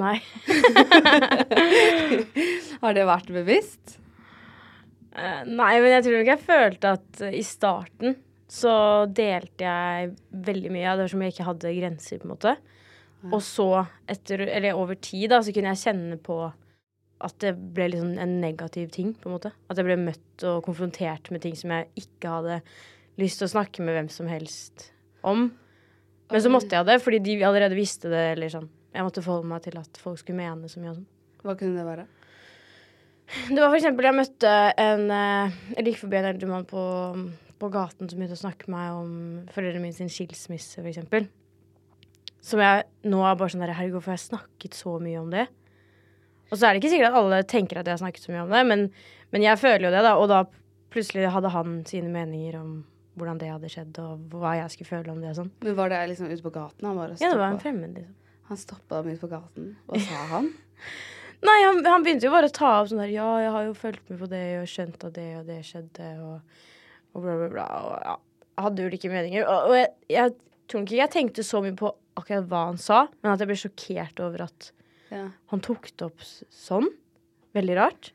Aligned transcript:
Nei. 0.00 0.16
Har 2.82 2.96
det 2.96 3.06
vært 3.06 3.30
bevisst? 3.34 3.98
Uh, 5.14 5.44
Nei, 5.46 5.76
men 5.78 5.92
jeg 5.92 6.06
tror 6.06 6.16
nok 6.18 6.30
jeg 6.32 6.42
følte 6.42 6.94
at 6.96 7.22
uh, 7.22 7.30
i 7.30 7.42
starten 7.46 8.16
så 8.50 8.74
delte 9.10 9.66
jeg 9.66 10.10
veldig 10.46 10.72
mye. 10.74 10.88
av 10.90 10.98
Det 10.98 11.06
var 11.06 11.12
som 11.14 11.24
jeg 11.24 11.34
ikke 11.34 11.48
hadde 11.48 11.74
grenser, 11.78 12.20
på 12.20 12.28
en 12.28 12.34
måte. 12.34 12.56
Og 13.32 13.40
så, 13.40 13.68
etter, 14.10 14.42
eller 14.44 14.76
over 14.76 14.98
tid, 15.00 15.30
da, 15.32 15.38
så 15.40 15.54
kunne 15.54 15.72
jeg 15.72 15.82
kjenne 15.86 16.18
på 16.20 16.36
at 17.24 17.36
det 17.40 17.54
ble 17.56 17.86
liksom 17.94 18.18
en 18.20 18.34
negativ 18.42 18.90
ting, 18.92 19.14
på 19.16 19.30
en 19.30 19.36
måte. 19.38 19.54
At 19.70 19.80
jeg 19.80 19.88
ble 19.88 19.96
møtt 20.02 20.44
og 20.44 20.60
konfrontert 20.66 21.30
med 21.32 21.40
ting 21.44 21.56
som 21.56 21.72
jeg 21.72 22.04
ikke 22.04 22.34
hadde 22.34 22.58
lyst 23.22 23.40
til 23.40 23.48
å 23.48 23.54
snakke 23.54 23.86
med 23.86 23.96
hvem 23.96 24.10
som 24.12 24.28
helst 24.28 24.90
om. 25.24 25.48
Men 26.32 26.42
så 26.42 26.52
måtte 26.52 26.76
jeg 26.76 26.88
det, 26.88 26.98
fordi 27.04 27.20
de 27.24 27.38
allerede 27.46 27.78
visste 27.78 28.10
det, 28.12 28.24
eller 28.34 28.52
sånn. 28.52 28.68
Jeg 28.94 29.06
måtte 29.06 29.24
forholde 29.24 29.50
meg 29.50 29.64
til 29.64 29.78
at 29.80 29.98
folk 30.00 30.20
skulle 30.20 30.38
mene 30.38 30.70
så 30.70 30.80
mye 30.80 30.92
og 30.92 31.00
sånn. 31.00 31.08
Hva 31.44 31.56
kunne 31.58 31.78
det 31.80 31.86
være? 31.86 32.04
Det 33.48 33.56
var 33.56 33.70
for 33.70 33.78
eksempel 33.78 34.06
jeg 34.06 34.16
møtte 34.18 34.50
en 34.84 35.06
eh, 35.16 35.54
Jeg 35.78 35.86
gikk 35.88 36.02
forbi 36.02 36.18
en 36.18 36.28
eldre 36.28 36.50
mann 36.50 36.66
på, 36.68 36.82
på 37.60 37.70
gaten 37.72 38.08
som 38.10 38.20
begynte 38.20 38.36
å 38.36 38.42
snakke 38.42 38.68
med 38.68 38.76
meg 38.76 38.98
om 39.00 39.12
foreldrene 39.54 39.82
mine 39.86 39.96
sin 39.96 40.12
skilsmisse, 40.12 40.78
for 40.78 40.90
eksempel. 40.92 41.28
Som 42.44 42.60
jeg 42.60 42.84
nå 43.08 43.22
er 43.24 43.38
bare 43.40 43.54
sånn 43.54 43.64
der 43.64 43.72
Herregud, 43.72 43.98
hvorfor 43.98 44.12
har 44.12 44.20
jeg 44.20 44.28
snakket 44.28 44.76
så 44.78 44.98
mye 45.00 45.20
om 45.22 45.30
det? 45.32 45.46
Og 46.52 46.58
så 46.58 46.68
er 46.68 46.74
det 46.74 46.82
ikke 46.82 46.92
sikkert 46.92 47.14
at 47.14 47.20
alle 47.22 47.38
tenker 47.48 47.80
at 47.80 47.88
jeg 47.88 47.96
har 47.96 48.02
snakket 48.04 48.26
så 48.26 48.34
mye 48.34 48.42
om 48.44 48.52
det, 48.52 48.64
men, 48.68 48.82
men 49.32 49.46
jeg 49.46 49.58
føler 49.58 49.88
jo 49.88 49.94
det, 49.96 50.02
da. 50.04 50.12
Og 50.20 50.28
da 50.30 50.42
plutselig 50.94 51.32
hadde 51.34 51.50
han 51.50 51.78
sine 51.88 52.12
meninger 52.12 52.60
om 52.60 52.74
hvordan 53.18 53.40
det 53.40 53.48
hadde 53.50 53.70
skjedd, 53.72 53.98
og 54.02 54.36
hva 54.36 54.52
jeg 54.58 54.74
skulle 54.74 54.90
føle 54.90 55.14
om 55.14 55.22
det 55.22 55.32
og 55.32 55.40
sånn. 55.40 55.50
Men 55.64 55.78
Var 55.78 55.90
det 55.94 56.02
liksom 56.12 56.28
ute 56.30 56.44
på 56.44 56.52
gaten? 56.54 56.86
Ja, 57.22 57.30
det 57.32 57.40
var 57.40 57.48
en 57.48 57.62
fremmed, 57.62 57.96
liksom. 57.98 58.20
Han 58.50 58.60
stoppa 58.60 59.00
dem 59.02 59.14
ute 59.14 59.22
på 59.24 59.30
gaten. 59.32 59.70
Hva 59.88 60.00
sa 60.04 60.22
han? 60.34 60.50
Nei, 61.44 61.56
han, 61.64 61.80
han 61.84 62.04
begynte 62.04 62.24
jo 62.28 62.32
bare 62.32 62.48
å 62.48 62.54
ta 62.56 62.70
opp 62.80 62.88
sånn 62.90 63.02
der 63.02 63.10
Ja, 63.12 63.26
jeg 63.42 63.50
har 63.52 63.66
jo 63.66 63.74
fulgt 63.76 64.06
med 64.12 64.20
på 64.22 64.28
det 64.30 64.42
og 64.62 64.68
skjønt 64.70 65.02
at 65.04 65.12
det 65.16 65.26
og 65.40 65.48
det 65.50 65.58
skjedde, 65.68 66.06
og, 66.24 66.62
og 67.12 67.24
bla, 67.26 67.34
bla, 67.40 67.48
bla. 67.52 67.66
Og 67.84 67.92
ja, 68.06 68.14
hadde 68.64 68.86
ulike 68.88 69.10
meninger. 69.12 69.44
Og, 69.44 69.68
og 69.72 69.76
jeg, 69.76 69.90
jeg 70.14 70.34
tror 70.70 70.84
ikke 70.86 71.00
jeg 71.02 71.12
tenkte 71.12 71.44
så 71.44 71.60
mye 71.64 71.76
på 71.76 71.90
akkurat 72.16 72.46
hva 72.48 72.62
han 72.70 72.78
sa, 72.80 73.02
men 73.20 73.32
at 73.34 73.42
jeg 73.42 73.50
ble 73.50 73.58
sjokkert 73.60 74.24
over 74.24 74.46
at 74.46 74.70
Ja. 75.12 75.26
han 75.52 75.60
tok 75.62 75.90
det 75.92 76.06
opp 76.08 76.24
sånn. 76.24 76.88
Veldig 77.54 77.76
rart. 77.78 78.12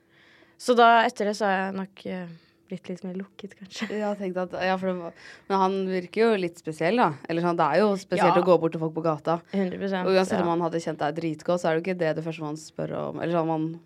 Så 0.60 0.74
da, 0.76 1.04
etter 1.08 1.30
det, 1.30 1.36
så 1.38 1.46
har 1.48 1.58
jeg 1.60 1.76
nok 1.78 2.02
eh, 2.12 2.32
blitt 2.70 2.90
litt 2.92 3.04
mer 3.06 3.18
lukket, 3.20 3.56
kanskje. 3.60 3.90
Ja, 4.00 4.12
at, 4.14 4.56
ja, 4.64 4.76
var, 4.80 5.14
men 5.50 5.62
han 5.64 5.78
virker 5.90 6.24
jo 6.28 6.40
litt 6.40 6.62
spesiell, 6.62 7.00
da. 7.02 7.10
Eller 7.30 7.46
sånn, 7.46 7.58
Det 7.60 7.66
er 7.66 7.82
jo 7.82 7.90
spesielt 8.00 8.36
Ja. 8.36 8.42
å 8.42 8.46
gå 8.46 8.60
bort 8.62 8.72
til 8.76 8.82
folk 8.82 8.94
på 8.96 9.04
gata. 9.04 9.42
100 9.52 10.06
Og 10.06 10.14
uansett 10.16 10.42
om 10.42 10.52
han 10.54 10.62
hadde 10.62 10.82
kjent 10.84 11.02
deg 11.02 11.16
dritgodt, 11.20 11.62
så 11.62 11.70
er 11.70 11.76
det 11.76 11.82
jo 11.82 11.86
ikke 11.88 12.00
det 12.00 12.16
det 12.16 12.26
første 12.26 12.46
man 12.46 12.56
spør 12.56 12.96
om. 13.10 13.20
Eller 13.20 13.34
sånn, 13.34 13.48
man 13.48 13.80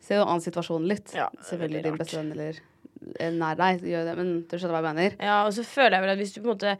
ser 0.00 0.22
jo 0.22 0.26
an 0.26 0.40
situasjonen 0.40 0.88
litt. 0.88 1.12
Selvfølgelig 1.12 1.82
din 1.84 1.98
beste 2.00 2.16
venn 2.18 2.32
eller 2.32 2.60
nær 3.38 3.58
deg 3.58 3.82
gjør 3.86 4.04
det, 4.08 4.16
men 4.18 4.32
du 4.48 4.56
skjønner 4.56 4.74
hva 4.74 4.82
jeg 4.82 4.94
mener. 4.96 5.16
Ja, 5.22 5.46
og 5.46 5.52
så 5.54 5.64
føler 5.66 5.98
jeg 5.98 6.04
vel 6.06 6.14
at 6.14 6.18
hvis 6.18 6.34
du 6.34 6.40
på 6.40 6.48
en 6.48 6.54
måte 6.56 6.76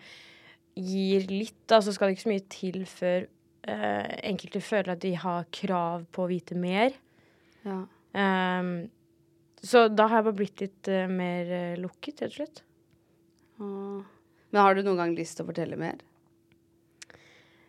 gir 0.78 1.26
litt, 1.30 1.58
da, 1.70 1.80
så 1.82 1.94
skal 1.94 2.08
det 2.08 2.16
ikke 2.16 2.26
så 2.26 2.32
mye 2.32 2.46
til 2.52 2.80
før 2.88 3.26
uh, 3.68 4.06
enkelte 4.22 4.62
føler 4.62 4.94
at 4.94 5.02
de 5.02 5.14
har 5.18 5.48
krav 5.54 6.06
på 6.14 6.24
å 6.24 6.30
vite 6.30 6.58
mer. 6.58 6.94
Ja. 7.66 7.82
Ehm, 8.18 8.88
så 9.64 9.86
da 9.90 10.06
har 10.06 10.20
jeg 10.20 10.28
bare 10.28 10.38
blitt 10.38 10.62
litt 10.62 10.90
uh, 10.92 11.06
mer 11.10 11.50
uh, 11.50 11.78
lukket, 11.82 12.22
rett 12.22 12.30
og 12.30 12.36
slett. 12.36 12.62
Ah. 13.58 14.02
Men 14.50 14.62
har 14.64 14.76
du 14.76 14.84
noen 14.84 15.00
gang 15.00 15.16
lyst 15.16 15.38
til 15.38 15.46
å 15.46 15.50
fortelle 15.50 15.78
mer? 15.80 15.98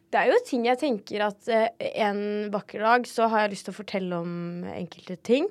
Det 0.10 0.18
er 0.18 0.32
jo 0.32 0.40
ting 0.46 0.66
jeg 0.66 0.80
tenker 0.82 1.26
at 1.28 1.50
uh, 1.54 1.66
en 2.06 2.22
vakker 2.54 2.86
dag 2.86 3.08
så 3.10 3.30
har 3.32 3.46
jeg 3.46 3.56
lyst 3.56 3.70
til 3.70 3.76
å 3.76 3.80
fortelle 3.80 4.22
om 4.22 4.68
enkelte 4.74 5.18
ting. 5.26 5.50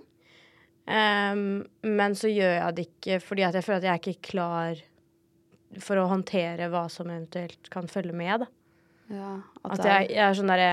Um, 0.88 1.66
men 1.84 2.14
så 2.16 2.30
gjør 2.32 2.54
jeg 2.54 2.76
det 2.76 2.84
ikke 2.86 3.18
fordi 3.20 3.44
at 3.44 3.58
jeg 3.58 3.66
føler 3.66 3.82
at 3.82 3.88
jeg 3.88 3.92
er 3.92 4.02
ikke 4.06 4.30
klar 4.30 4.78
for 5.84 6.00
å 6.00 6.06
håndtere 6.08 6.70
hva 6.72 6.86
som 6.88 7.10
eventuelt 7.12 7.68
kan 7.72 7.90
følge 7.92 8.16
med. 8.16 8.46
Da. 8.46 8.48
Ja, 9.12 9.34
At 9.68 9.82
er- 9.84 9.90
jeg, 9.90 10.10
jeg 10.14 10.24
er 10.24 10.36
sånn 10.36 10.50
derre 10.52 10.72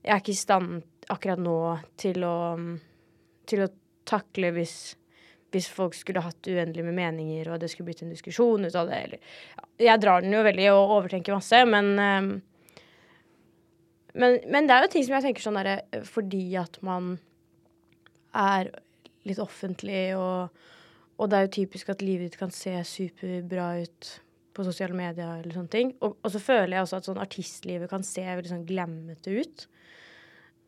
Jeg 0.00 0.14
er 0.14 0.22
ikke 0.22 0.32
i 0.32 0.38
stand 0.38 1.04
akkurat 1.10 1.38
nå 1.38 1.58
til 2.00 2.24
å 2.26 2.36
Til 3.46 3.62
å 3.62 3.68
takle 4.10 4.52
hvis 4.56 4.80
hvis 5.50 5.66
folk 5.66 5.96
skulle 5.98 6.22
hatt 6.22 6.46
uendelig 6.46 6.84
med 6.86 6.94
meninger, 6.94 7.48
og 7.50 7.58
det 7.58 7.70
skulle 7.72 7.90
blitt 7.90 8.04
en 8.04 8.12
diskusjon 8.12 8.68
ut 8.68 8.76
av 8.78 8.90
det, 8.90 9.00
eller 9.06 9.18
Jeg 9.82 10.00
drar 10.02 10.22
den 10.22 10.36
jo 10.36 10.44
veldig 10.46 10.68
og 10.70 10.92
overtenker 11.00 11.34
masse, 11.34 11.64
men 11.66 11.90
ehm, 11.98 12.30
men, 14.14 14.40
men 14.50 14.66
det 14.66 14.74
er 14.74 14.84
jo 14.84 14.90
ting 14.90 15.04
som 15.06 15.14
jeg 15.16 15.28
tenker 15.28 15.44
sånn 15.44 15.58
derre 15.60 16.02
Fordi 16.02 16.42
at 16.58 16.80
man 16.82 17.12
er 18.34 18.72
litt 19.26 19.38
offentlig, 19.42 20.16
og, 20.18 20.50
og 21.18 21.30
det 21.30 21.36
er 21.36 21.46
jo 21.46 21.54
typisk 21.60 21.92
at 21.92 22.02
livet 22.02 22.30
ditt 22.30 22.40
kan 22.40 22.52
se 22.54 22.72
superbra 22.86 23.72
ut 23.82 24.10
på 24.54 24.64
sosiale 24.66 24.96
medier 24.96 25.40
eller 25.40 25.54
sånne 25.54 25.72
ting. 25.72 25.90
Og, 26.00 26.14
og 26.22 26.32
så 26.32 26.40
føler 26.42 26.76
jeg 26.76 26.86
også 26.86 27.00
at 27.00 27.08
sånn 27.10 27.20
artistlivet 27.22 27.90
kan 27.90 28.06
se 28.06 28.22
veldig 28.24 28.52
sånn 28.52 28.64
glemmete 28.68 29.34
ut. 29.34 29.66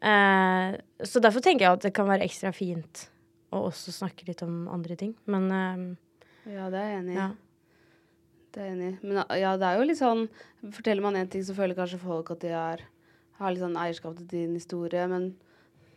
Eh, 0.02 0.74
så 1.06 1.22
derfor 1.22 1.44
tenker 1.44 1.66
jeg 1.66 1.78
at 1.78 1.86
det 1.86 1.94
kan 1.96 2.10
være 2.10 2.26
ekstra 2.26 2.52
fint 2.54 3.06
å 3.52 3.62
også 3.68 3.92
snakke 3.94 4.26
litt 4.28 4.42
om 4.46 4.66
andre 4.72 4.96
ting. 4.98 5.14
Men 5.30 5.50
eh, 5.52 5.82
Ja, 6.54 6.68
det 6.72 6.80
er 6.80 6.88
jeg 6.90 7.00
enig 7.04 7.14
i. 7.14 7.18
ja. 7.20 7.30
Det 8.52 8.60
er 8.60 8.66
jeg 8.68 8.76
enig 8.76 8.88
i. 8.90 8.96
Men 9.06 9.20
ja, 9.40 9.52
det 9.56 9.64
er 9.68 9.78
jo 9.80 9.84
litt 9.88 9.96
sånn 10.00 10.26
Forteller 10.74 11.00
man 11.04 11.16
én 11.16 11.28
ting, 11.32 11.44
så 11.44 11.54
føler 11.56 11.76
kanskje 11.78 12.00
folk 12.02 12.30
at 12.34 12.42
de 12.44 12.50
er, 12.52 12.82
har 13.38 13.52
litt 13.54 13.62
sånn 13.62 13.78
eierskap 13.80 14.16
til 14.18 14.26
din 14.28 14.52
historie, 14.58 15.06
men 15.08 15.30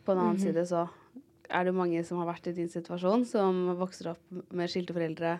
på 0.06 0.13
en 0.13 0.22
annen 0.24 0.40
side 0.40 0.63
så 0.69 0.86
er 1.50 1.66
det 1.68 1.74
mange 1.78 2.00
som 2.07 2.18
har 2.22 2.30
vært 2.31 2.48
i 2.50 2.56
din 2.57 2.69
situasjon, 2.72 3.25
som 3.30 3.60
vokser 3.78 4.12
opp 4.13 4.31
med 4.56 4.72
skilte 4.72 4.96
foreldre, 4.96 5.36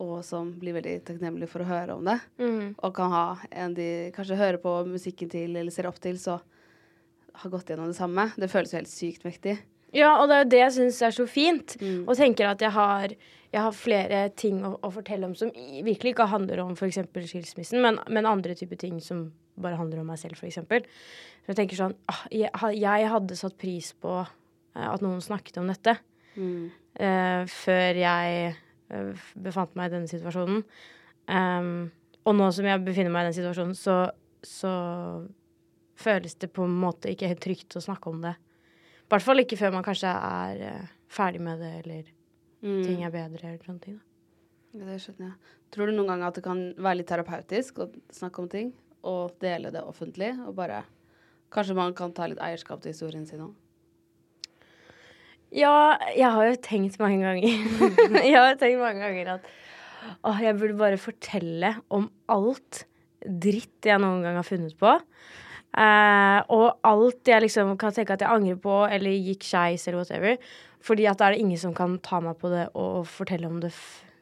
og 0.00 0.22
som 0.24 0.52
blir 0.60 0.76
veldig 0.76 0.94
takknemlige 1.08 1.48
for 1.50 1.64
å 1.64 1.68
høre 1.68 1.96
om 1.98 2.04
det. 2.08 2.18
Mhm. 2.40 2.74
Og 2.84 2.94
kan 2.96 3.10
ha 3.12 3.24
en 3.50 3.74
de 3.76 4.12
kanskje 4.16 4.36
hører 4.40 4.58
på 4.62 4.72
musikken 4.88 5.28
til 5.32 5.56
eller 5.56 5.70
ser 5.74 5.88
opp 5.90 5.98
til, 6.00 6.16
så 6.20 6.38
har 7.36 7.50
gått 7.52 7.68
gjennom 7.68 7.90
det 7.90 7.96
samme. 7.98 8.30
Det 8.36 8.48
føles 8.52 8.72
jo 8.72 8.78
helt 8.78 8.92
sykt 8.92 9.24
mektig. 9.28 9.58
Ja, 9.96 10.12
og 10.20 10.28
det 10.28 10.36
er 10.36 10.44
jo 10.44 10.50
det 10.52 10.60
jeg 10.60 10.74
syns 10.76 11.00
er 11.06 11.14
så 11.16 11.26
fint. 11.30 11.76
Mm. 11.80 12.04
Og 12.04 12.16
tenker 12.18 12.50
at 12.50 12.62
jeg 12.62 12.72
har, 12.74 13.14
jeg 13.52 13.62
har 13.66 13.76
flere 13.76 14.22
ting 14.36 14.60
å, 14.66 14.74
å 14.84 14.92
fortelle 14.92 15.28
om 15.28 15.36
som 15.38 15.52
virkelig 15.86 16.14
ikke 16.14 16.28
handler 16.32 16.64
om 16.64 16.74
f.eks. 16.76 17.00
skilsmissen, 17.30 17.80
men, 17.84 18.00
men 18.12 18.28
andre 18.28 18.56
typer 18.58 18.80
ting 18.80 19.00
som 19.04 19.30
bare 19.56 19.78
handler 19.80 20.02
om 20.02 20.10
meg 20.12 20.20
selv, 20.20 20.36
f.eks. 20.36 20.60
Så 20.66 21.52
jeg 21.52 21.58
tenker 21.62 21.78
sånn 21.78 21.94
ah, 22.12 22.26
jeg, 22.34 22.50
jeg 22.76 23.08
hadde 23.08 23.38
satt 23.38 23.56
pris 23.60 23.92
på 24.02 24.18
eh, 24.20 24.86
at 24.86 25.04
noen 25.04 25.24
snakket 25.24 25.62
om 25.62 25.72
dette 25.72 25.96
Mm. 26.36 26.68
uh, 27.00 27.42
før 27.48 27.96
jeg 27.96 28.32
eh, 28.92 29.28
befant 29.40 29.72
meg 29.78 29.88
i 29.88 29.94
denne 29.94 30.10
situasjonen. 30.10 30.64
Um, 31.26 31.88
og 32.26 32.36
nå 32.36 32.50
som 32.54 32.66
jeg 32.68 32.82
befinner 32.86 33.14
meg 33.14 33.24
i 33.24 33.30
den 33.30 33.38
situasjonen, 33.38 33.76
så, 33.78 33.96
så 34.44 34.72
føles 35.96 36.36
det 36.42 36.52
på 36.54 36.66
en 36.66 36.76
måte 36.76 37.10
ikke 37.12 37.30
helt 37.30 37.42
trygt 37.44 37.78
å 37.78 37.82
snakke 37.82 38.12
om 38.12 38.20
det. 38.26 38.34
I 39.06 39.12
hvert 39.14 39.22
fall 39.22 39.38
ikke 39.42 39.58
før 39.60 39.72
man 39.76 39.84
kanskje 39.86 40.10
er 40.10 40.62
eh, 40.66 40.86
ferdig 41.08 41.40
med 41.46 41.60
det, 41.62 41.72
eller 41.84 42.12
Mm. 42.66 42.80
ting 42.82 43.02
er 43.04 43.10
bedre, 43.12 43.46
eller 43.52 43.62
sånne 43.62 43.80
ting. 43.84 43.98
Da. 44.72 44.84
Det 44.86 44.94
skjønner 45.02 45.26
jeg. 45.28 45.34
Tror 45.70 45.86
du 45.86 45.92
noen 45.92 46.08
ganger 46.08 46.26
at 46.30 46.34
det 46.38 46.42
kan 46.42 46.62
være 46.82 46.96
litt 46.98 47.06
terapeutisk 47.10 47.78
å 47.84 47.86
snakke 48.16 48.40
om 48.42 48.48
ting, 48.50 48.72
og 49.06 49.36
dele 49.44 49.70
det 49.70 49.82
offentlig, 49.86 50.32
og 50.48 50.54
bare 50.56 50.82
Kanskje 51.52 51.76
man 51.78 51.92
kan 51.94 52.10
ta 52.12 52.26
litt 52.26 52.40
eierskap 52.42 52.80
til 52.82 52.90
historien 52.90 53.26
sin 53.28 53.44
òg? 53.44 53.52
Ja, 55.54 55.94
jeg 56.10 56.26
har 56.34 56.48
jo 56.48 56.56
tenkt 56.64 56.98
mange 56.98 57.22
ganger 57.22 57.46
Jeg 58.26 58.34
har 58.34 58.56
tenkt 58.58 58.80
mange 58.82 59.04
ganger 59.04 59.30
at 59.36 59.46
å, 60.26 60.32
jeg 60.42 60.56
burde 60.58 60.76
bare 60.80 60.98
fortelle 61.00 61.70
om 61.94 62.08
alt 62.30 62.82
dritt 63.26 63.86
jeg 63.86 63.98
noen 64.02 64.22
gang 64.22 64.36
har 64.38 64.46
funnet 64.46 64.74
på. 64.78 64.90
Eh, 65.76 66.38
og 66.56 66.78
alt 66.88 67.28
jeg 67.28 67.44
liksom 67.44 67.74
kan 67.80 67.92
tenke 67.92 68.14
at 68.16 68.22
jeg 68.24 68.32
angrer 68.32 68.56
på, 68.60 68.78
eller 68.88 69.12
gikk 69.12 69.44
skeis, 69.44 69.84
eller 69.86 70.00
whatever. 70.00 70.38
Fordi 70.86 71.08
at 71.10 71.20
da 71.20 71.28
er 71.28 71.36
det 71.36 71.44
ingen 71.44 71.60
som 71.60 71.74
kan 71.76 71.98
ta 72.04 72.20
meg 72.24 72.38
på 72.40 72.50
det 72.52 72.68
og 72.78 73.04
fortelle 73.10 73.48
om 73.50 73.58
det 73.60 73.72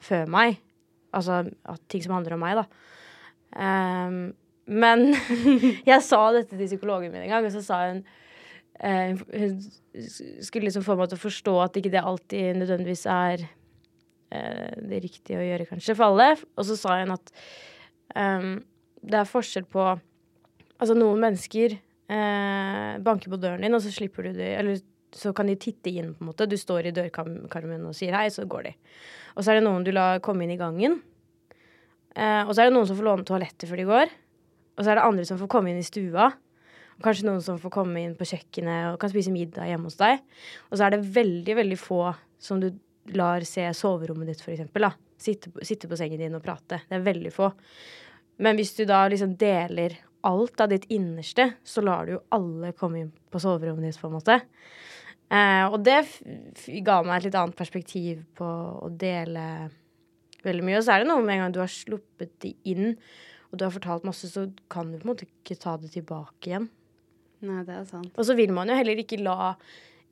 før 0.03 0.27
meg. 0.31 0.59
Altså 1.15 1.45
ting 1.93 2.03
som 2.03 2.17
handler 2.17 2.35
om 2.35 2.43
meg, 2.43 2.59
da. 2.59 2.65
Ehm, 3.63 4.23
men 4.67 5.13
jeg 5.91 6.01
sa 6.03 6.21
dette 6.35 6.57
til 6.57 6.67
psykologen 6.73 7.13
min 7.13 7.27
en 7.27 7.35
gang, 7.37 7.47
og 7.47 7.55
så 7.55 7.63
sa 7.63 7.83
hun 7.91 8.01
eh, 8.81 9.13
Hun 9.15 9.61
skulle 10.43 10.67
liksom 10.67 10.87
få 10.87 10.97
meg 10.99 11.13
til 11.13 11.21
å 11.21 11.27
forstå 11.27 11.55
at 11.67 11.79
ikke 11.79 11.93
det 11.93 12.03
alltid 12.03 12.59
nødvendigvis 12.63 13.05
er 13.13 13.45
eh, 13.45 14.73
det 14.81 15.05
riktige 15.05 15.39
å 15.39 15.47
gjøre, 15.47 15.69
kanskje, 15.71 15.95
for 15.95 16.11
alle. 16.11 16.33
Og 16.57 16.67
så 16.67 16.79
sa 16.81 16.99
hun 17.03 17.15
at 17.15 17.35
ehm, 18.19 18.57
det 19.05 19.21
er 19.21 19.31
forskjell 19.31 19.69
på 19.71 19.93
Altså, 20.81 20.97
noen 20.99 21.23
mennesker 21.23 21.77
eh, 21.77 22.97
banker 23.05 23.33
på 23.33 23.41
døren 23.41 23.63
din, 23.65 23.77
og 23.77 23.83
så 23.85 23.93
slipper 23.95 24.29
du 24.29 24.37
det 24.39 24.51
Eller 24.59 24.81
så 25.15 25.31
kan 25.37 25.47
de 25.47 25.55
titte 25.61 25.93
inn, 25.93 26.13
på 26.15 26.25
en 26.25 26.31
måte. 26.33 26.49
Du 26.51 26.57
står 26.59 26.89
i 26.89 26.95
dørkarmen 26.95 27.87
og 27.87 27.95
sier 27.95 28.17
hei, 28.19 28.27
så 28.35 28.47
går 28.51 28.67
de. 28.67 28.73
Og 29.37 29.45
så 29.45 29.53
er 29.53 29.61
det 29.61 29.67
noen 29.69 29.87
du 29.87 29.93
lar 29.95 30.23
komme 30.25 30.43
inn 30.43 30.55
i 30.55 30.59
gangen. 30.59 30.99
Eh, 32.15 32.43
og 32.43 32.51
så 32.55 32.65
er 32.65 32.71
det 32.71 32.75
noen 32.75 32.89
som 32.89 32.99
får 32.99 33.07
låne 33.07 33.27
toalettet 33.29 33.69
før 33.71 33.81
de 33.81 33.87
går. 33.89 34.15
Og 34.75 34.83
så 34.83 34.91
er 34.91 34.99
det 34.99 35.07
andre 35.07 35.27
som 35.29 35.39
får 35.39 35.51
komme 35.55 35.71
inn 35.71 35.79
i 35.79 35.87
stua. 35.87 36.33
Og 36.95 37.07
kanskje 37.07 37.27
noen 37.27 37.43
som 37.43 37.59
får 37.63 37.73
komme 37.75 38.03
inn 38.03 38.15
på 38.19 38.27
kjøkkenet 38.31 38.93
og 38.93 39.01
kan 39.03 39.11
spise 39.11 39.35
middag 39.35 39.71
hjemme 39.71 39.91
hos 39.91 39.99
deg. 39.99 40.23
Og 40.71 40.79
så 40.79 40.87
er 40.87 40.95
det 40.95 41.05
veldig, 41.15 41.57
veldig 41.61 41.79
få 41.79 42.03
som 42.43 42.63
du 42.63 42.71
lar 43.15 43.45
se 43.47 43.67
soverommet 43.77 44.31
ditt, 44.31 44.43
for 44.43 44.55
eksempel. 44.55 44.89
Da. 44.89 44.95
Sitte, 45.21 45.53
sitte 45.67 45.91
på 45.91 45.99
sengen 45.99 46.23
din 46.23 46.35
og 46.37 46.43
prate. 46.45 46.83
Det 46.89 46.99
er 46.99 47.07
veldig 47.07 47.33
få. 47.35 47.51
Men 48.43 48.59
hvis 48.59 48.75
du 48.79 48.85
da 48.89 49.05
liksom 49.11 49.37
deler 49.39 49.97
alt 50.27 50.61
av 50.65 50.73
ditt 50.73 50.87
innerste, 50.93 51.51
så 51.65 51.85
lar 51.85 52.07
du 52.07 52.17
jo 52.17 52.25
alle 52.35 52.73
komme 52.77 53.03
inn 53.03 53.13
på 53.33 53.41
soverommet 53.43 53.89
ditt, 53.89 54.01
på 54.01 54.11
en 54.11 54.17
måte. 54.17 54.39
Eh, 55.33 55.65
og 55.69 55.79
det 55.87 56.01
ga 56.87 56.99
meg 57.05 57.17
et 57.17 57.29
litt 57.29 57.39
annet 57.41 57.59
perspektiv 57.59 58.25
på 58.39 58.49
å 58.85 58.91
dele 58.93 59.71
veldig 60.45 60.67
mye. 60.67 60.79
Og 60.81 60.87
så 60.87 60.95
er 60.95 61.03
det 61.03 61.11
noe 61.11 61.25
med 61.25 61.37
en 61.37 61.47
gang 61.47 61.57
du 61.57 61.63
har 61.63 61.73
sluppet 61.73 62.35
det 62.45 62.55
inn, 62.69 62.95
og 63.51 63.59
du 63.59 63.67
har 63.67 63.75
fortalt 63.75 64.07
masse, 64.07 64.29
så 64.31 64.49
kan 64.73 64.91
du 64.91 64.99
på 64.99 65.07
en 65.07 65.13
måte 65.15 65.29
ikke 65.29 65.59
ta 65.63 65.77
det 65.81 65.93
tilbake 65.95 66.51
igjen. 66.51 66.69
Nei, 67.45 67.61
det 67.67 67.75
er 67.77 67.89
sant. 67.89 68.13
Og 68.17 68.27
så 68.27 68.37
vil 68.39 68.55
man 68.57 68.71
jo 68.71 68.77
heller 68.79 69.01
ikke 69.01 69.21
la 69.23 69.53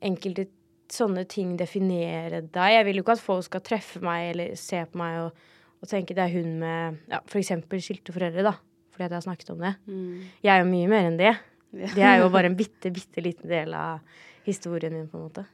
enkelte 0.03 0.47
sånne 0.93 1.23
ting 1.29 1.55
definere 1.57 2.43
deg. 2.43 2.75
Jeg 2.75 2.85
vil 2.87 2.99
jo 2.99 3.05
ikke 3.05 3.17
at 3.17 3.23
folk 3.23 3.47
skal 3.47 3.63
treffe 3.65 4.01
meg 4.03 4.33
eller 4.33 4.57
se 4.59 4.83
på 4.89 4.99
meg 4.99 5.23
og, 5.23 5.45
og 5.81 5.89
tenke 5.89 6.15
det 6.15 6.27
er 6.27 6.35
hun 6.35 6.57
med 6.61 6.99
ja, 7.09 7.21
f.eks. 7.25 7.53
skilte 7.85 8.15
foreldre, 8.15 8.45
da. 8.51 8.53
Fordi 8.93 9.07
at 9.07 9.11
jeg 9.11 9.17
har 9.17 9.25
snakket 9.25 9.51
om 9.55 9.63
det. 9.63 9.73
Mm. 9.89 10.21
Jeg 10.45 10.53
er 10.53 10.61
jo 10.61 10.69
mye 10.69 10.91
mer 10.91 11.09
enn 11.09 11.19
det. 11.19 11.33
Det 11.73 12.05
er 12.05 12.21
jo 12.21 12.31
bare 12.33 12.51
en 12.51 12.57
bitte, 12.61 12.93
bitte 12.93 13.25
liten 13.25 13.49
del 13.49 13.73
av 13.77 14.01
historien 14.45 14.93
min, 14.93 15.09
på 15.09 15.17
en 15.17 15.27
måte. 15.27 15.45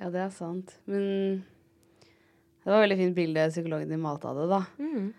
Ja, 0.00 0.08
det 0.12 0.22
er 0.24 0.30
sant. 0.32 0.72
Men 0.88 1.42
det 2.60 2.68
var 2.68 2.80
et 2.80 2.86
veldig 2.86 3.00
fint 3.02 3.16
bilde 3.16 3.48
psykologen 3.52 3.92
din 3.92 4.02
malte 4.02 4.30
av 4.30 4.40
det, 4.40 4.46
da. 4.50 4.60
Mm. 4.80 5.10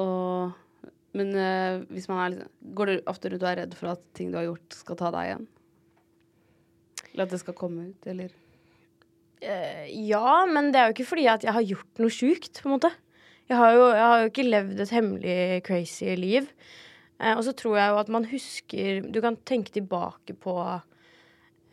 Og, 0.00 0.90
men 1.16 1.32
eh, 1.40 1.84
hvis 1.94 2.08
man 2.10 2.20
er 2.24 2.34
litt 2.34 2.58
går 2.76 2.90
du 2.90 3.10
ofte 3.10 3.32
rundt 3.32 3.44
og 3.44 3.50
er 3.50 3.62
redd 3.62 3.76
for 3.78 3.94
at 3.94 4.04
ting 4.16 4.32
du 4.32 4.38
har 4.40 4.48
gjort, 4.50 4.76
skal 4.76 5.00
ta 5.00 5.12
deg 5.14 5.30
igjen? 5.30 5.48
Eller 7.12 7.24
at 7.24 7.32
det 7.32 7.40
skal 7.40 7.56
komme 7.56 7.88
ut, 7.90 8.08
eller? 8.12 8.34
Eh, 9.40 9.84
ja, 10.08 10.42
men 10.50 10.72
det 10.74 10.80
er 10.80 10.90
jo 10.90 10.96
ikke 10.96 11.12
fordi 11.12 11.28
at 11.30 11.46
jeg 11.46 11.54
har 11.56 11.68
gjort 11.72 12.02
noe 12.02 12.12
sjukt, 12.12 12.60
på 12.60 12.68
en 12.68 12.76
måte. 12.76 12.92
Jeg 13.48 13.56
har 13.56 13.72
jo, 13.72 13.84
jeg 13.94 14.04
har 14.04 14.20
jo 14.20 14.30
ikke 14.32 14.48
levd 14.48 14.82
et 14.84 14.92
hemmelig, 14.92 15.38
crazy 15.64 16.12
liv. 16.20 16.48
Eh, 17.18 17.34
og 17.34 17.42
så 17.46 17.54
tror 17.58 17.78
jeg 17.78 17.92
jo 17.92 18.02
at 18.02 18.12
man 18.14 18.28
husker 18.30 19.00
Du 19.10 19.18
kan 19.24 19.38
tenke 19.48 19.74
tilbake 19.74 20.36
på 20.38 20.54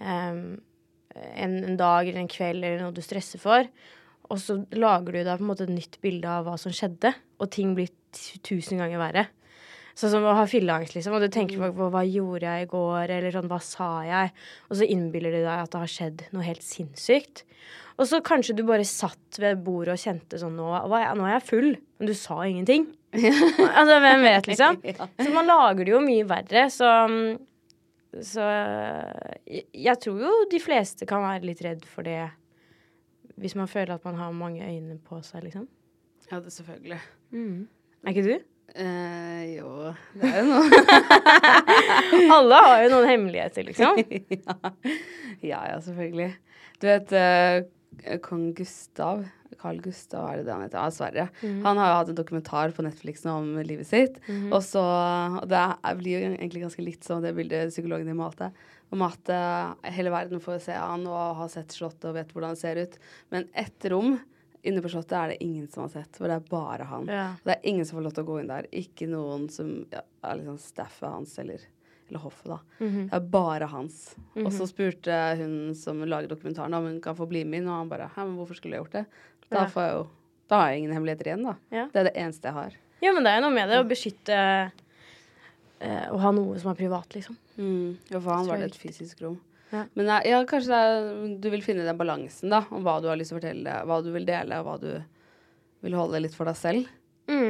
em, 0.01 0.57
en, 1.15 1.53
en 1.69 1.77
dag 1.79 2.07
eller 2.07 2.23
en 2.23 2.31
kveld 2.31 2.63
eller 2.63 2.81
noe 2.83 2.95
du 2.95 3.03
stresser 3.05 3.41
for. 3.41 3.69
Og 4.33 4.41
så 4.41 4.57
lager 4.73 5.13
du 5.13 5.21
deg 5.21 5.37
på 5.37 5.45
en 5.45 5.51
måte 5.51 5.67
et 5.67 5.73
nytt 5.73 5.99
bilde 6.03 6.29
av 6.29 6.47
hva 6.47 6.57
som 6.57 6.73
skjedde, 6.73 7.13
og 7.37 7.51
ting 7.53 7.75
blir 7.77 7.91
tusen 8.45 8.81
ganger 8.81 9.01
verre. 9.01 9.27
Sånn 9.95 10.11
som 10.11 10.25
å 10.27 10.33
ha 10.35 10.43
filleangst, 10.49 10.97
liksom, 10.97 11.13
og 11.15 11.23
du 11.23 11.31
tenker 11.31 11.55
tilbake 11.55 11.77
på 11.77 11.87
hva 11.93 12.01
gjorde 12.03 12.49
jeg 12.49 12.65
i 12.65 12.71
går, 12.71 13.13
eller 13.15 13.31
sånn 13.31 13.47
hva 13.47 13.61
sa 13.63 13.89
jeg, 14.03 14.33
og 14.67 14.79
så 14.79 14.87
innbiller 14.91 15.31
du 15.31 15.39
deg 15.39 15.53
at 15.53 15.71
det 15.71 15.83
har 15.85 15.93
skjedd 15.93 16.25
noe 16.35 16.43
helt 16.43 16.65
sinnssykt. 16.65 17.45
Og 17.95 18.09
så 18.09 18.19
kanskje 18.25 18.57
du 18.57 18.65
bare 18.67 18.83
satt 18.87 19.39
ved 19.39 19.61
bordet 19.63 19.95
og 19.95 20.01
kjente 20.01 20.41
sånn 20.41 20.57
nå, 20.59 20.67
nå 20.91 21.29
er 21.29 21.37
jeg 21.37 21.47
full, 21.47 21.69
men 21.95 22.11
du 22.11 22.15
sa 22.17 22.41
ingenting. 22.43 22.89
altså, 23.77 23.99
hvem 24.03 24.25
vet, 24.25 24.49
liksom? 24.51 24.79
Så 25.19 25.27
man 25.33 25.49
lager 25.49 25.83
det 25.83 25.93
jo 25.93 26.01
mye 26.03 26.25
verre, 26.29 26.69
så 26.73 26.89
Så 28.15 28.43
jeg, 29.43 29.95
tror 29.99 30.21
jo 30.23 30.33
de 30.51 30.59
fleste 30.63 31.07
kan 31.09 31.25
være 31.25 31.49
litt 31.49 31.63
redd 31.65 31.83
for 31.89 32.07
det 32.07 32.21
hvis 33.35 33.55
man 33.59 33.67
føler 33.67 33.97
at 33.97 34.05
man 34.07 34.15
har 34.15 34.31
mange 34.31 34.63
øyne 34.63 34.95
på 35.03 35.19
seg, 35.19 35.43
liksom. 35.43 35.65
Ja, 36.31 36.39
det 36.39 36.53
selvfølgelig. 36.55 37.01
Er 37.35 38.13
ikke 38.13 38.23
du? 38.23 38.45
Eh, 38.75 39.55
jo, 39.55 39.91
det 40.17 40.29
er 40.29 40.39
jo 40.41 40.45
noe. 40.49 40.79
Alle 42.35 42.61
har 42.65 42.81
jo 42.83 42.89
noen 42.91 43.09
hemmeligheter, 43.09 43.67
liksom. 43.67 43.99
ja. 44.39 44.55
ja, 45.43 45.59
ja, 45.69 45.77
selvfølgelig. 45.83 46.31
Du 46.81 46.87
vet 46.89 47.13
eh, 47.15 47.59
kong 48.25 48.51
Gustav 48.57 49.25
Carl 49.59 49.79
Gustav, 49.81 50.27
er 50.29 50.39
det 50.39 50.47
det 50.47 50.53
han 50.53 50.63
heter? 50.65 50.79
Ja, 50.83 50.91
Sverre. 50.93 51.25
Han 51.41 51.79
har 51.79 51.89
jo 51.89 51.97
hatt 51.99 52.11
en 52.11 52.17
dokumentar 52.17 52.73
på 52.75 52.85
Netflix 52.85 53.25
nå 53.25 53.35
om 53.39 53.51
livet 53.65 53.87
sitt. 53.89 54.19
Og 54.51 54.61
så 54.65 54.83
og 54.83 55.47
Det 55.51 55.63
blir 56.01 56.15
jo 56.15 56.31
egentlig 56.33 56.65
ganske 56.65 56.85
litt 56.85 57.07
som 57.07 57.23
det 57.23 57.35
bildet 57.37 57.73
psykologen 57.73 58.09
din 58.09 58.19
malte. 58.19 58.51
Om 58.93 59.01
at 59.07 59.31
eh, 59.33 59.91
hele 59.95 60.13
verden 60.13 60.41
får 60.43 60.59
se 60.67 60.75
han 60.77 61.07
og 61.09 61.39
har 61.39 61.49
sett 61.51 61.73
Slottet 61.73 62.05
og 62.11 62.17
vet 62.19 62.31
hvordan 62.33 62.53
det 62.53 62.61
ser 62.61 62.81
ut. 62.83 62.97
Men 63.33 63.47
ett 63.57 63.87
rom 63.91 64.17
inne 64.65 64.81
på 64.81 64.91
Slottet 64.93 65.15
er 65.17 65.33
det 65.33 65.39
ingen 65.45 65.65
som 65.71 65.85
har 65.85 65.93
sett, 65.93 66.17
for 66.17 66.29
det 66.29 66.37
er 66.39 66.51
bare 66.51 66.85
han. 66.89 67.09
Ja. 67.09 67.25
Det 67.45 67.55
er 67.55 67.71
ingen 67.71 67.85
som 67.85 67.99
får 67.99 68.05
lov 68.07 68.15
til 68.17 68.25
å 68.25 68.29
gå 68.29 68.37
inn 68.41 68.51
der. 68.51 68.69
Ikke 68.73 69.09
noen 69.09 69.47
som 69.53 69.71
ja, 69.93 70.01
er 70.25 70.39
liksom 70.41 70.61
staffet 70.61 71.09
hans 71.09 71.35
eller, 71.41 71.65
eller 72.09 72.21
hoffet, 72.21 72.45
da. 72.51 72.59
Mhm. 72.79 73.07
Det 73.09 73.17
er 73.17 73.29
bare 73.33 73.67
hans. 73.71 74.15
Og 74.37 74.51
så 74.53 74.67
spurte 74.69 75.15
hun 75.39 75.73
som 75.75 76.03
lager 76.05 76.29
dokumentaren 76.29 76.73
om 76.77 76.85
hun 76.85 76.99
kan 77.01 77.15
få 77.17 77.27
bli 77.27 77.43
med 77.43 77.63
inn, 77.63 77.67
og 77.71 77.79
han 77.81 77.89
bare 77.89 78.11
Hæ, 78.15 78.25
men 78.27 78.35
hvorfor 78.37 78.55
skulle 78.59 78.75
jeg 78.77 78.83
gjort 78.85 78.91
det? 78.99 79.05
Da, 79.49 79.63
Ja. 79.65 79.67
jeg 79.69 79.93
jo, 79.95 80.07
da 80.49 80.59
har 80.59 80.69
jeg 80.69 80.77
ingen 80.83 80.93
hemmeligheter 80.93 81.25
igjen, 81.31 81.43
da. 81.45 81.55
Ja. 81.71 81.85
Det 81.93 81.99
er 82.01 82.03
det 82.11 82.15
eneste 82.15 82.43
jeg 82.49 82.53
har. 82.53 82.71
Ja, 83.01 83.11
men 83.13 83.23
det 83.23 83.31
er 83.31 83.41
jo 83.41 83.45
noe 83.49 83.53
med 83.55 83.69
det 83.69 83.79
å 83.81 83.87
beskytte 83.89 84.71
eh, 85.81 86.07
Å 86.11 86.17
ha 86.21 86.31
noe 86.31 86.57
som 86.59 86.71
er 86.71 86.75
privat, 86.79 87.09
liksom. 87.13 87.37
Mm. 87.57 87.97
Ja, 88.09 88.19
for 88.19 88.31
han 88.33 88.47
var 88.47 88.57
det 88.61 88.71
et 88.71 88.79
fysisk 88.79 89.21
rom. 89.25 89.39
Ja. 89.71 89.85
Men 89.97 90.05
ja, 90.11 90.19
ja, 90.25 90.43
kanskje 90.47 90.77
er, 90.77 91.37
du 91.41 91.49
vil 91.51 91.63
finne 91.65 91.85
den 91.85 91.97
balansen, 91.99 92.49
da, 92.53 92.63
om 92.71 92.83
hva 92.85 92.99
du 93.01 93.09
har 93.09 93.17
lyst 93.19 93.33
til 93.33 93.37
å 93.37 93.41
fortelle, 93.41 93.79
hva 93.89 93.97
du 94.05 94.11
vil 94.15 94.25
dele, 94.27 94.59
og 94.61 94.65
hva 94.69 94.77
du 94.79 95.03
vil 95.85 95.97
holde 95.97 96.21
litt 96.23 96.35
for 96.37 96.45
deg 96.49 96.55
selv. 96.59 96.87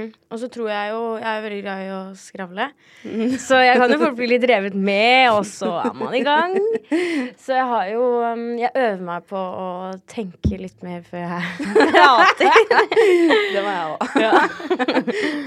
Mm. 0.05 0.13
Og 0.31 0.39
så 0.41 0.47
tror 0.51 0.69
jeg 0.69 0.91
jo 0.91 1.01
Jeg 1.19 1.29
er 1.31 1.43
veldig 1.45 1.59
glad 1.65 1.81
i 1.85 1.89
å 1.95 1.99
skravle. 2.19 2.65
Så 3.47 3.59
jeg 3.63 3.77
kan 3.79 3.91
jo 3.93 3.99
fort 4.01 4.17
bli 4.17 4.27
litt 4.29 4.45
revet 4.49 4.75
med, 4.77 5.29
og 5.33 5.45
så 5.47 5.69
er 5.83 5.93
man 5.97 6.15
i 6.17 6.23
gang. 6.25 6.55
Så 7.43 7.55
jeg 7.57 7.65
har 7.71 7.89
jo 7.91 8.03
um, 8.23 8.43
Jeg 8.59 8.71
øver 8.75 9.03
meg 9.07 9.25
på 9.29 9.39
å 9.39 9.69
tenke 10.11 10.59
litt 10.61 10.83
mer 10.85 11.01
før 11.07 11.25
jeg 11.25 11.69
prater. 11.95 12.59
Det 13.53 13.63
må 13.65 13.73
jeg 13.75 13.87
òg. 13.95 14.03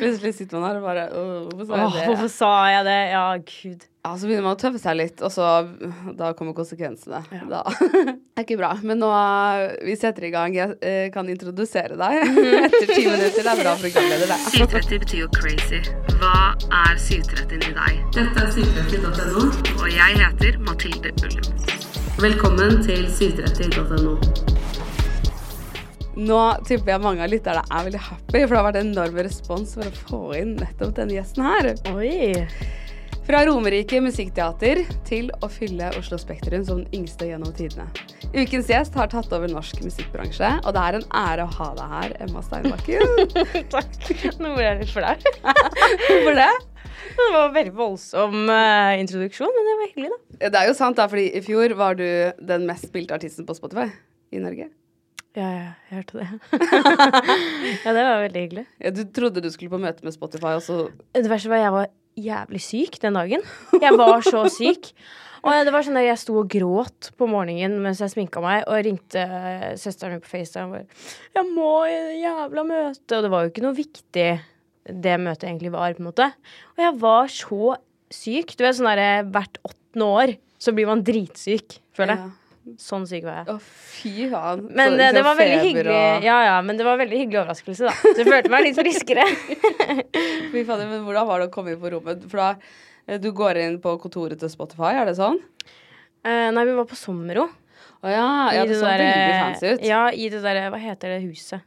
Plutselig 0.01 0.35
sitter 0.39 0.59
man 0.59 0.69
her 0.71 0.81
og 0.81 0.89
bare 0.89 1.07
«Åh, 1.13 1.49
Hvorfor 1.53 1.69
sa 1.69 1.79
jeg 1.79 1.87
Åh, 1.89 2.01
hvorfor 2.09 2.33
sa 2.33 2.53
jeg 2.73 2.89
det? 2.89 2.99
Ja, 3.13 3.27
gud. 3.53 3.87
Ja, 4.09 4.15
så 4.17 4.25
begynner 4.25 4.47
man 4.47 4.55
å 4.57 4.57
tøffe 4.57 4.79
seg 4.81 4.95
litt, 4.97 5.19
og 5.21 5.29
så 5.29 5.45
da 6.17 6.31
kommer 6.33 6.55
konsekvensene. 6.57 7.19
Da. 7.51 7.59
Det 7.93 8.41
er 8.41 8.45
ikke 8.47 8.57
bra. 8.57 8.71
Men 8.81 9.03
nå 9.03 9.11
vi 9.85 9.97
setter 10.01 10.25
i 10.25 10.31
gang. 10.33 10.55
Jeg 10.57 10.79
eh, 10.81 11.11
kan 11.13 11.29
introdusere 11.29 11.99
deg 12.01 12.23
etter 12.71 12.87
ti 12.89 13.03
minutter. 13.05 13.43
Det 13.45 13.53
er 13.53 13.61
bra 13.61 13.75
programleder, 13.83 14.33
det. 14.33 14.39
730 14.55 15.03
betyr 15.03 15.21
jo 15.27 15.29
crazy. 15.37 15.83
Hva 16.15 16.55
er 16.87 16.97
730 17.05 17.69
i 17.69 17.75
deg? 17.83 18.01
Dette 18.17 18.47
er 18.47 18.57
730.no, 18.57 19.45
og 19.77 19.87
jeg 19.93 20.19
heter 20.23 20.57
Mathilde 20.65 21.13
Ullum. 21.29 21.53
Velkommen 22.25 22.81
til 22.89 23.05
730.no. 23.13 24.17
Nå 26.17 26.43
tipper 26.65 26.95
jeg 26.95 27.05
mange 27.05 27.29
av 27.29 27.37
lytterne 27.37 27.61
er 27.69 27.89
veldig 27.93 28.05
happy, 28.09 28.41
for 28.41 28.57
det 28.57 28.63
har 28.63 28.69
vært 28.73 28.83
enorm 28.87 29.23
respons 29.29 29.77
for 29.77 29.85
å 29.85 29.97
få 30.09 30.25
inn 30.41 30.57
nettopp 30.65 30.97
denne 30.97 31.21
gjesten 31.21 31.45
her. 31.45 31.75
Oi. 31.93 32.88
Fra 33.29 33.43
Romerike 33.45 33.99
Musikkteater 34.01 34.79
til 35.05 35.27
å 35.45 35.51
fylle 35.53 35.91
Oslo 35.99 36.17
Spektrum 36.17 36.63
som 36.65 36.79
den 36.81 36.95
yngste 36.97 37.27
gjennom 37.29 37.51
tidene. 37.53 37.85
Ukens 38.33 38.71
gjest 38.73 38.95
har 38.97 39.11
tatt 39.13 39.29
over 39.37 39.53
norsk 39.53 39.83
musikkbransje, 39.85 40.49
og 40.63 40.73
det 40.73 40.85
er 40.87 40.97
en 40.97 41.05
ære 41.21 41.45
å 41.45 41.51
ha 41.59 41.67
deg 41.77 41.93
her, 41.93 42.15
Emma 42.25 42.41
Steinbakken. 42.47 43.21
Takk. 43.75 43.99
Nå 44.41 44.55
ble 44.55 44.65
jeg 44.65 44.81
litt 44.81 44.95
flau. 44.95 45.13
Hvorfor 46.07 46.41
det? 46.41 46.49
Det 47.19 47.29
var 47.35 47.43
en 47.43 47.55
veldig 47.59 47.77
voldsom 47.77 48.49
uh, 48.49 48.97
introduksjon, 48.97 49.53
men 49.53 49.69
det 49.69 49.77
var 49.77 49.93
hyggelig, 49.93 50.11
da. 50.17 50.41
Det 50.49 50.63
er 50.63 50.73
jo 50.73 50.81
sant, 50.81 50.97
da, 50.97 51.11
fordi 51.13 51.29
i 51.29 51.45
fjor 51.45 51.77
var 51.77 52.01
du 52.01 52.09
den 52.41 52.65
mest 52.71 52.89
spilte 52.89 53.21
artisten 53.21 53.45
på 53.45 53.61
Spotify 53.61 53.91
i 54.33 54.41
Norge. 54.41 54.71
Ja, 55.37 55.53
ja, 55.53 55.71
jeg 55.91 56.01
hørte 56.01 56.25
det. 56.25 56.59
ja, 57.85 57.93
det 57.93 58.01
var 58.01 58.25
veldig 58.25 58.49
hyggelig. 58.49 58.69
Ja, 58.81 58.97
du 58.97 59.05
trodde 59.13 59.45
du 59.45 59.53
skulle 59.53 59.77
på 59.77 59.85
møte 59.85 60.09
med 60.09 60.17
Spotify, 60.17 60.57
og 60.57 60.65
så 60.65 60.87
Det 61.13 61.29
verste 61.29 61.53
var 61.53 61.67
jeg 61.67 61.77
var 61.77 61.91
jævlig 62.25 62.61
syk 62.65 62.99
den 63.03 63.19
dagen. 63.19 63.47
Jeg 63.79 63.97
var 63.99 64.23
så 64.27 64.45
syk. 64.53 64.93
Og 65.47 65.55
det 65.65 65.73
var 65.73 65.85
sånn 65.87 65.99
at 66.01 66.07
jeg 66.09 66.21
sto 66.21 66.37
og 66.41 66.49
gråt 66.51 67.11
på 67.19 67.29
morgenen 67.31 67.79
mens 67.83 68.03
jeg 68.03 68.11
sminka 68.11 68.43
meg, 68.43 68.65
og 68.67 68.83
ringte 68.85 69.23
eh, 69.23 69.75
søsteren 69.79 70.17
min 70.17 70.25
på 70.25 70.33
FaceTime 70.33 70.67
og 70.67 70.73
bare 70.75 70.87
'Jeg 71.37 71.47
må 71.55 71.73
i 71.87 71.95
det 71.95 72.17
jævla 72.25 72.65
møtet.' 72.67 73.17
Og 73.17 73.23
det 73.23 73.31
var 73.31 73.45
jo 73.45 73.53
ikke 73.53 73.65
noe 73.65 73.79
viktig 73.79 74.31
det 74.89 75.15
møtet 75.21 75.47
egentlig 75.47 75.73
var, 75.73 75.95
på 75.95 76.03
en 76.03 76.09
måte. 76.11 76.27
Og 76.77 76.83
jeg 76.83 77.01
var 77.01 77.29
så 77.29 77.77
syk. 78.11 78.57
Du 78.57 78.65
vet 78.65 78.77
sånn 78.79 78.89
derre 78.89 79.25
hvert 79.29 79.61
åttende 79.63 80.09
år 80.09 80.35
så 80.59 80.75
blir 80.75 80.89
man 80.89 81.05
dritsyk, 81.05 81.79
føler 81.95 82.17
jeg. 82.17 82.31
Sånn 82.79 83.07
syk 83.09 83.25
var 83.25 83.39
jeg. 83.41 83.55
Å, 83.55 83.59
fy 83.63 84.13
faen. 84.33 84.65
Men 84.69 84.91
Så 84.91 84.95
eh, 84.95 84.99
det 84.99 85.07
liksom 85.15 85.25
var 85.29 85.37
veldig 85.39 85.61
hyggelig 85.65 85.95
og- 85.95 86.27
Ja, 86.29 86.37
ja, 86.45 86.57
men 86.63 86.77
det 86.77 86.85
var 86.87 86.99
veldig 87.01 87.19
hyggelig 87.23 87.41
overraskelse, 87.43 87.87
da. 87.89 87.95
Så 88.03 88.17
jeg 88.21 88.27
følte 88.29 88.51
meg 88.53 88.65
litt 88.67 88.77
friskere. 88.79 89.25
Fy 90.53 90.65
faen, 90.69 90.85
men 90.91 91.05
hvordan 91.07 91.27
var 91.29 91.41
det 91.43 91.49
å 91.49 91.55
komme 91.55 91.73
inn 91.75 91.81
på 91.83 91.91
rommet? 91.95 92.27
For 92.31 92.43
da 92.43 92.51
eh, 93.07 93.19
du 93.23 93.31
går 93.37 93.61
inn 93.65 93.79
på 93.85 93.95
kontoret 94.03 94.39
til 94.43 94.53
Spotify, 94.53 94.93
er 95.01 95.09
det 95.11 95.17
sånn? 95.19 95.41
Eh, 96.27 96.49
nei, 96.55 96.65
vi 96.69 96.77
var 96.77 96.89
på 96.91 96.99
Sommero. 96.99 97.49
Å 97.99 98.11
ja, 98.13 98.27
ja, 98.55 98.63
det, 98.63 98.75
det 98.75 98.79
så 98.79 98.87
der, 98.87 99.03
veldig 99.03 99.39
fancy 99.43 99.71
ut. 99.75 99.87
Ja, 99.89 100.03
i 100.15 100.29
det 100.31 100.39
derre 100.45 100.69
Hva 100.71 100.79
heter 100.79 101.17
det 101.17 101.23
huset? 101.25 101.65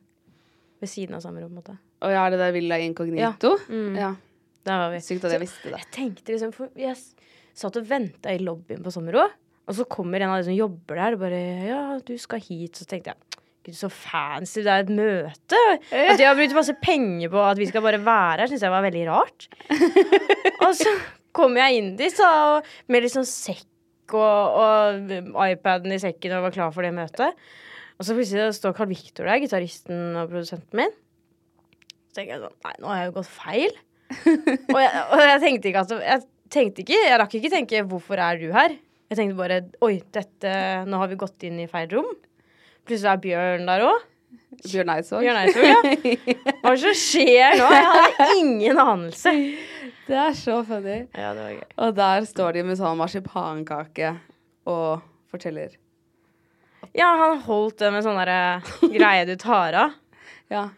Ved 0.81 0.89
siden 0.89 1.17
av 1.17 1.23
Sommero, 1.25 1.49
på 1.49 1.55
en 1.57 1.59
måte. 1.59 1.75
Å 2.01 2.09
ja, 2.13 2.21
er 2.25 2.33
det 2.33 2.39
der 2.41 2.53
Villa 2.55 2.77
Incognito? 2.81 3.57
Mm. 3.69 3.97
Ja. 3.99 4.13
Der 4.65 4.77
var 4.77 4.93
vi. 4.93 5.01
Sykt 5.03 5.25
at 5.27 5.35
jeg 5.35 5.41
visste 5.43 5.69
det. 5.73 5.79
Jeg 5.81 5.89
tenkte 5.93 6.33
liksom 6.35 6.51
For 6.55 6.69
jeg 6.79 6.95
satt 7.57 7.77
og 7.81 7.85
venta 7.89 8.31
i 8.31 8.39
lobbyen 8.41 8.81
på 8.85 8.93
Sommero, 8.93 9.25
og 9.71 9.77
så 9.77 9.87
kommer 9.87 10.19
en 10.19 10.33
av 10.33 10.41
de 10.41 10.49
som 10.49 10.55
jobber 10.57 10.99
der, 10.99 11.15
og 11.15 11.23
bare 11.23 11.41
Ja, 11.69 11.83
du 12.03 12.17
skal 12.19 12.43
hit. 12.43 12.75
Så 12.75 12.87
tenkte 12.89 13.13
jeg 13.13 13.31
Gud, 13.61 13.75
så 13.77 13.91
fancy. 13.93 14.63
Det 14.65 14.73
er 14.73 14.83
et 14.83 14.93
møte. 14.93 15.59
At 15.93 16.17
de 16.17 16.25
har 16.25 16.37
brukt 16.37 16.55
masse 16.57 16.73
penger 16.81 17.29
på 17.31 17.41
at 17.45 17.59
vi 17.61 17.67
skal 17.69 17.83
bare 17.85 18.01
være 18.01 18.41
her, 18.41 18.49
syns 18.49 18.65
jeg 18.65 18.73
var 18.73 18.85
veldig 18.87 19.03
rart. 19.07 19.45
og 20.65 20.73
så 20.79 20.95
kommer 21.35 21.61
jeg 21.63 21.77
inn 21.77 21.91
dit 21.99 22.15
så, 22.15 22.29
med 22.91 23.05
litt 23.05 23.13
sånn 23.13 23.29
sekk 23.29 24.15
og, 24.17 24.57
og 24.57 25.45
iPaden 25.45 25.93
i 25.93 26.01
sekken 26.01 26.33
og 26.35 26.47
var 26.49 26.55
klar 26.57 26.73
for 26.75 26.83
det 26.83 26.91
møtet. 26.97 27.37
Og 28.01 28.07
så 28.07 28.17
plutselig 28.17 28.57
står 28.57 28.73
Carl 28.75 28.89
Victor 28.89 29.29
der, 29.29 29.39
gitaristen 29.43 30.17
og 30.17 30.33
produsenten 30.33 30.81
min. 30.81 30.99
Så 32.09 32.17
tenker 32.17 32.35
jeg 32.35 32.43
sånn 32.43 32.57
Nei, 32.65 32.75
nå 32.81 32.89
har 32.89 33.03
jeg 33.03 33.11
jo 33.11 33.17
gått 33.21 33.31
feil. 33.31 33.81
og, 34.73 34.79
jeg, 34.81 35.03
og 35.05 35.21
jeg 35.23 35.41
tenkte 35.45 35.69
ikke 35.69 35.83
at 35.85 35.91
Jeg 36.03 36.23
tenkte 36.51 36.81
ikke 36.83 36.97
Jeg 36.99 37.19
rakk 37.21 37.35
ikke 37.37 37.51
tenke 37.53 37.79
'hvorfor 37.87 38.19
er 38.19 38.41
du 38.41 38.49
her'? 38.51 38.73
Jeg 39.11 39.19
tenkte 39.19 39.35
bare 39.35 39.57
'oi, 39.83 39.97
dette 40.15 40.51
Nå 40.87 41.01
har 41.01 41.09
vi 41.11 41.19
gått 41.19 41.43
inn 41.43 41.59
i 41.59 41.67
feil 41.67 41.89
rom'. 41.91 42.13
Plutselig 42.87 43.11
er 43.11 43.21
Bjørn 43.25 43.67
der 43.67 43.83
òg. 43.83 44.05
Bjørn 44.63 44.91
Eidsvåg. 44.93 45.25
Bjørn 45.25 45.39
Eidsvåg, 45.41 45.65
ja. 45.67 45.81
Hva 46.61 46.71
er 46.71 46.77
det 46.77 46.81
som 46.85 46.95
skjer 46.95 47.57
nå? 47.59 47.67
Jeg 47.75 47.89
hadde 47.89 48.27
ingen 48.39 48.79
anelse. 48.79 49.33
Det 50.07 50.17
er 50.17 50.33
så 50.39 50.61
funny. 50.67 50.97
Ja, 51.11 51.33
det 51.35 51.43
var 51.43 51.53
gøy. 51.57 51.67
Og 51.83 51.95
der 51.99 52.27
står 52.29 52.55
de 52.55 52.63
med 52.69 52.79
sånn 52.79 52.99
marsipankake 52.99 54.13
og 54.71 55.03
forteller. 55.31 55.75
Ja, 56.95 57.11
han 57.19 57.41
holdt 57.45 57.79
det 57.83 57.91
med 57.93 58.03
sånn 58.07 58.19
derre 58.19 58.39
greie 58.95 59.27
du 59.27 59.35
tar 59.39 59.75
av. 59.85 59.97
Ja. 60.51 60.69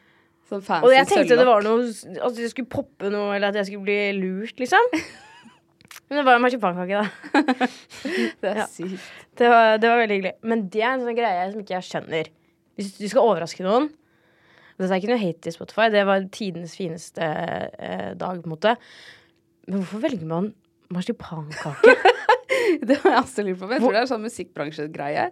Sånn 0.50 0.66
fancy 0.66 0.90
Og 0.90 0.94
jeg 0.94 1.08
tenkte 1.10 1.38
det 1.40 1.46
var 1.48 1.64
noe 1.66 1.86
At 2.20 2.36
det 2.36 2.50
skulle 2.52 2.70
poppe 2.70 3.10
noe, 3.14 3.32
eller 3.38 3.54
at 3.54 3.62
jeg 3.62 3.70
skulle 3.72 3.88
bli 3.88 4.00
lurt, 4.18 4.58
liksom. 4.62 4.90
Men 6.10 6.20
det 6.20 6.26
var 6.28 6.36
en 6.38 6.44
marsipankake, 6.44 7.00
da. 7.00 7.68
Det 8.44 8.50
er 8.52 8.58
Ja. 8.62 8.66
sykt. 8.70 9.02
Det 9.40 9.50
var, 9.50 9.78
det 9.82 9.90
var 9.90 9.98
veldig 10.04 10.18
hyggelig. 10.20 10.34
Men 10.44 10.66
det 10.70 10.82
er 10.84 10.92
en 10.98 11.06
sånn 11.08 11.18
greie 11.18 11.46
som 11.52 11.62
ikke 11.64 11.76
jeg 11.78 11.88
skjønner. 11.90 12.30
Hvis 12.78 12.92
du 13.00 13.06
skal 13.10 13.26
overraske 13.30 13.64
noen 13.66 13.88
Dette 14.74 14.90
er 14.90 15.00
ikke 15.00 15.12
noe 15.14 15.22
hate 15.22 15.50
i 15.52 15.54
Spotify, 15.54 15.86
det 15.94 16.02
var 16.10 16.24
tidenes 16.34 16.74
fineste 16.76 17.22
eh, 17.24 18.14
dag, 18.18 18.40
på 18.42 18.50
en 18.50 18.54
måte. 18.56 18.72
Men 19.70 19.84
hvorfor 19.84 20.02
velger 20.04 20.26
man 20.28 20.50
marsipankake? 20.94 21.94
Det 22.88 22.98
har 23.04 23.12
jeg 23.14 23.20
også 23.22 23.44
lurt 23.46 23.60
på. 23.62 23.68
Jeg 23.72 23.82
tror 23.84 23.94
det 23.96 24.00
er 24.02 24.10
sånn 24.10 24.24
musikkbransjegreie. 24.26 25.28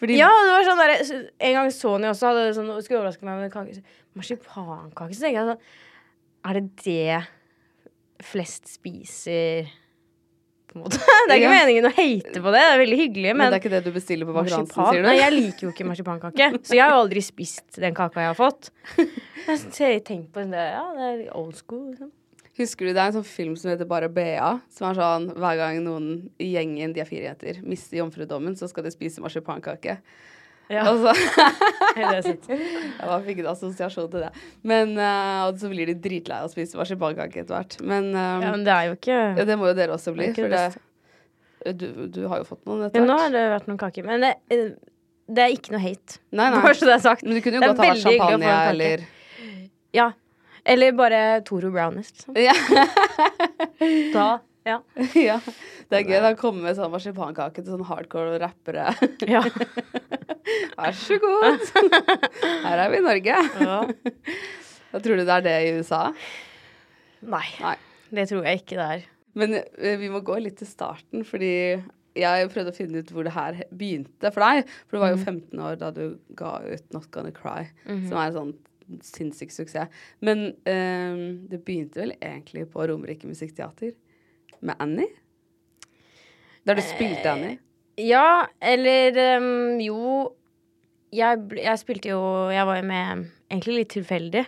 Fordi 0.00 0.16
ja, 0.18 0.28
det 0.32 0.52
var 0.54 0.64
sånn 0.66 0.80
der, 0.80 0.92
En 1.46 1.54
gang 1.58 1.70
Sony 1.74 2.08
også 2.08 2.30
hadde 2.30 2.46
sånn 2.56 2.70
Skulle 2.82 3.00
overraske 3.02 3.26
meg 3.28 3.38
med 3.44 3.52
kake. 3.54 3.82
Marsipankake. 4.18 5.14
Så 5.14 5.24
tenker 5.26 5.38
jeg 5.38 5.50
sånn 5.52 6.48
Er 6.48 6.58
det 6.58 6.64
det 6.82 7.20
flest 8.32 8.70
spiser 8.72 9.68
på 10.72 10.80
en 10.80 10.84
måte? 10.86 10.98
Det 11.28 11.34
er 11.34 11.38
ikke 11.38 11.50
Ja. 11.52 11.58
meningen 11.60 11.86
å 11.86 11.92
hate 11.94 12.40
på 12.42 12.52
det, 12.54 12.62
det 12.64 12.70
er 12.72 12.80
veldig 12.82 12.98
hyggelig, 12.98 13.28
men, 13.32 13.38
men 13.42 13.52
det 13.52 13.58
er 13.58 13.62
ikke 13.62 13.72
det 13.76 13.82
du 13.84 13.92
bestiller 13.94 14.26
på 14.28 14.34
Marsipan? 14.38 14.88
sier 14.90 15.02
du? 15.04 15.06
Nei, 15.06 15.18
jeg 15.20 15.34
liker 15.36 15.66
jo 15.68 15.70
ikke 15.74 15.86
marsipankake. 15.90 16.48
Så 16.66 16.74
jeg 16.78 16.82
har 16.82 16.94
jo 16.96 17.02
aldri 17.04 17.22
spist 17.22 17.78
den 17.84 17.94
kaka 17.98 18.24
jeg 18.24 18.32
har 18.32 18.38
fått. 18.40 18.72
Jeg 19.46 20.02
tenker 20.08 20.28
på 20.34 20.44
det, 20.50 20.66
ja, 20.74 20.82
det 20.96 21.06
er 21.12 21.22
old 21.38 21.54
school. 21.58 21.86
Liksom. 21.92 22.10
Husker 22.58 22.84
du 22.84 22.92
det 22.92 23.00
er 23.00 23.08
en 23.12 23.14
sånn 23.16 23.24
film 23.24 23.54
som 23.56 23.70
heter 23.72 23.88
Bare 23.88 24.10
Bea? 24.12 24.50
Som 24.72 24.90
er 24.90 24.98
sånn 24.98 25.30
hver 25.40 25.56
gang 25.60 25.78
noen 25.86 26.10
i 26.42 26.50
gjengen, 26.52 26.92
de 26.92 27.00
er 27.00 27.08
fire 27.08 27.30
jenter, 27.30 27.62
mister 27.64 27.96
jomfrudommen, 28.02 28.58
så 28.60 28.68
skal 28.68 28.84
de 28.84 28.92
spise 28.92 29.22
marsipankake. 29.24 29.96
Ja, 30.70 30.84
Altså. 30.88 31.12
det. 31.96 32.58
Jeg 33.02 33.24
fikk 33.26 33.42
en 33.42 33.50
assosiasjon 33.50 34.08
til 34.12 34.22
det. 34.24 34.30
Men 34.64 34.94
uh, 34.96 35.48
Og 35.48 35.58
så 35.60 35.68
blir 35.72 35.90
de 35.90 35.96
dritlei 36.00 36.38
av 36.38 36.48
å 36.48 36.52
spise 36.52 36.78
marsipankake 36.78 37.42
etter 37.42 37.58
hvert. 37.58 37.76
Men, 37.82 38.12
um, 38.14 38.46
Ja, 38.46 38.54
men 38.54 38.64
det 38.64 38.72
er 38.76 38.88
jo 38.88 38.96
ikke 38.96 39.18
ja, 39.36 39.44
det 39.48 39.58
må 39.60 39.68
jo 39.72 39.76
dere 39.76 39.98
også 39.98 40.14
bli. 40.16 40.30
For 40.36 40.48
det 40.52 40.64
det, 41.62 41.72
du, 41.78 42.06
du 42.10 42.24
har 42.26 42.40
jo 42.42 42.46
fått 42.48 42.64
noen 42.66 42.88
etter 42.88 43.04
Nå 43.06 43.18
har 43.20 43.30
det 43.34 43.42
vært 43.52 43.68
noen 43.70 43.78
kaker. 43.78 44.06
Men 44.08 44.24
det, 44.24 44.32
eh, 44.50 44.72
det 45.30 45.44
er 45.44 45.52
ikke 45.54 45.74
noe 45.76 45.82
hate. 45.84 46.18
Nei, 46.34 46.48
nei. 46.50 46.62
Bare 46.64 46.74
så 46.78 46.88
det 46.88 46.96
er 46.96 47.04
sagt. 47.04 47.26
Men 47.26 47.38
du 47.38 47.42
kunne 47.44 47.60
jo 47.60 47.68
godt 47.68 47.82
ha 47.82 47.90
vært 47.92 48.06
champagne 48.06 48.54
eller 48.72 49.04
Ja. 49.94 50.08
Eller 50.64 50.94
bare 50.94 51.20
Toro 51.46 51.72
Brownies, 51.74 52.12
liksom. 52.14 52.38
ja. 52.38 52.54
Da, 54.14 54.26
ja. 54.66 54.78
ja. 55.28 55.38
Det 55.90 55.98
er 55.98 56.06
gøy 56.06 56.26
å 56.30 56.34
komme 56.38 56.62
med 56.66 56.78
sånn 56.78 56.92
marsipankake 56.92 57.64
til 57.64 57.74
sånn 57.74 57.86
hardcore 57.88 58.38
rappere. 58.42 58.92
ja. 59.26 59.42
Vær 60.78 60.96
så 60.98 61.18
god. 61.22 61.64
Her 62.66 62.82
er 62.84 62.92
vi 62.92 63.00
i 63.00 63.06
Norge. 63.06 63.38
ja. 63.62 63.78
Da 64.92 65.00
tror 65.00 65.16
du 65.16 65.24
det 65.24 65.32
er 65.38 65.44
det 65.46 65.54
i 65.64 65.72
USA? 65.78 66.02
Nei, 67.22 67.46
Nei. 67.62 67.76
det 68.12 68.26
tror 68.28 68.44
jeg 68.44 68.60
ikke 68.60 68.76
det 68.76 68.86
er. 68.96 69.04
Men 69.38 69.54
eh, 69.56 69.94
vi 70.00 70.10
må 70.12 70.20
gå 70.26 70.36
litt 70.44 70.58
til 70.60 70.68
starten, 70.68 71.22
fordi 71.24 71.52
jeg 72.18 72.50
prøvde 72.52 72.74
å 72.74 72.76
finne 72.76 73.00
ut 73.00 73.12
hvor 73.14 73.24
det 73.24 73.32
her 73.32 73.62
begynte 73.72 74.32
for 74.34 74.44
deg. 74.44 74.68
For 74.84 74.98
du 74.98 75.04
var 75.04 75.14
jo 75.14 75.22
15 75.22 75.62
år 75.64 75.78
da 75.80 75.88
du 75.96 76.02
ga 76.36 76.58
ut 76.66 76.92
Not 76.92 77.08
Gonna 77.14 77.32
Cry, 77.32 77.70
som 77.86 78.18
er 78.18 78.26
en 78.26 78.36
sånn 78.36 78.52
sinnssyk 79.06 79.54
suksess. 79.54 79.88
Men 80.20 80.50
um, 80.68 81.22
det 81.48 81.62
begynte 81.64 82.02
vel 82.02 82.12
egentlig 82.18 82.66
på 82.74 82.84
Romerike 82.90 83.30
Musikkteater 83.30 83.94
med 84.60 84.76
Annie? 84.82 85.08
Der 86.68 86.76
du 86.76 86.84
spilte 86.84 87.32
Annie? 87.32 87.56
Ja, 88.02 88.46
eller 88.60 89.18
um, 89.38 89.78
jo 89.82 90.32
jeg, 91.12 91.44
jeg 91.60 91.80
spilte 91.80 92.12
jo 92.14 92.20
Jeg 92.52 92.64
var 92.68 92.80
jo 92.80 92.84
med 92.88 93.24
egentlig 93.52 93.82
litt 93.82 93.94
tilfeldig. 93.94 94.44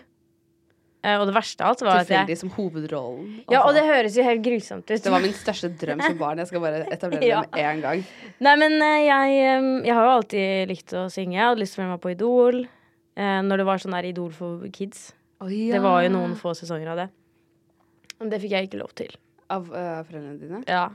Uh, 1.04 1.18
og 1.20 1.26
det 1.28 1.34
verste 1.36 1.60
av 1.60 1.74
alt 1.74 1.82
var 1.84 1.98
at 2.00 2.08
Tilfeldig 2.08 2.36
som 2.40 2.52
hovedrollen. 2.54 3.26
Ja, 3.52 3.58
og 3.60 3.66
Altså, 3.68 3.74
det 3.76 3.82
høres 3.90 4.14
jo 4.16 4.24
helt 4.24 4.44
grusomt 4.46 4.86
ut. 4.88 5.02
det 5.04 5.12
var 5.12 5.20
min 5.20 5.34
største 5.36 5.68
drøm 5.80 6.00
som 6.00 6.16
barn. 6.20 6.40
Jeg 6.40 6.48
skal 6.48 6.62
bare 6.64 6.86
etablere 6.88 7.28
Ja. 7.32 7.42
det 7.44 7.50
med 7.52 7.66
en 7.68 7.82
gang. 7.84 8.04
Nei, 8.46 8.54
men 8.62 8.78
uh, 8.80 8.94
jeg, 9.04 9.58
um, 9.58 9.68
jeg 9.84 9.98
har 9.98 10.08
jo 10.08 10.14
alltid 10.14 10.72
likt 10.72 10.94
å 10.96 11.04
synge. 11.12 11.36
Jeg 11.36 11.44
hadde 11.44 11.60
lyst 11.60 11.76
til 11.76 11.82
å 11.82 11.84
være 11.84 11.92
med 11.92 12.04
på 12.06 12.14
Idol. 12.14 12.62
Uh, 13.14 13.40
når 13.44 13.60
det 13.60 13.66
var 13.68 13.84
sånn 13.84 13.98
der 13.98 14.08
Idol 14.08 14.32
for 14.34 14.64
kids. 14.72 15.10
Det 15.44 15.82
var 15.84 16.00
jo 16.06 16.14
noen 16.14 16.32
få 16.40 16.54
sesonger 16.56 16.94
av 16.94 17.02
det. 17.04 17.10
Men 18.16 18.32
det 18.32 18.40
fikk 18.40 18.54
jeg 18.56 18.70
ikke 18.70 18.80
lov 18.80 18.94
til. 18.96 19.12
Av 19.52 19.66
foreldrene 19.68 20.38
dine? 20.40 20.62
Ja. 20.64 20.86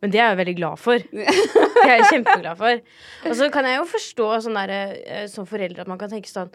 Men 0.00 0.12
det 0.12 0.20
er 0.20 0.30
jeg 0.30 0.38
veldig 0.40 0.56
glad 0.56 0.80
for. 0.80 1.02
Det 1.80 1.88
er 1.88 1.96
jeg 1.96 2.10
kjempeglad 2.12 2.58
for. 2.60 2.80
Og 3.28 3.34
så 3.38 3.48
kan 3.52 3.66
jeg 3.68 3.78
jo 3.78 3.86
forstå 3.88 4.28
sånn 4.44 4.56
der, 4.58 4.72
eh, 5.00 5.26
som 5.32 5.46
forelder 5.48 5.82
at 5.84 5.90
man 5.90 6.00
kan 6.00 6.12
tenke 6.12 6.28
sånn 6.30 6.52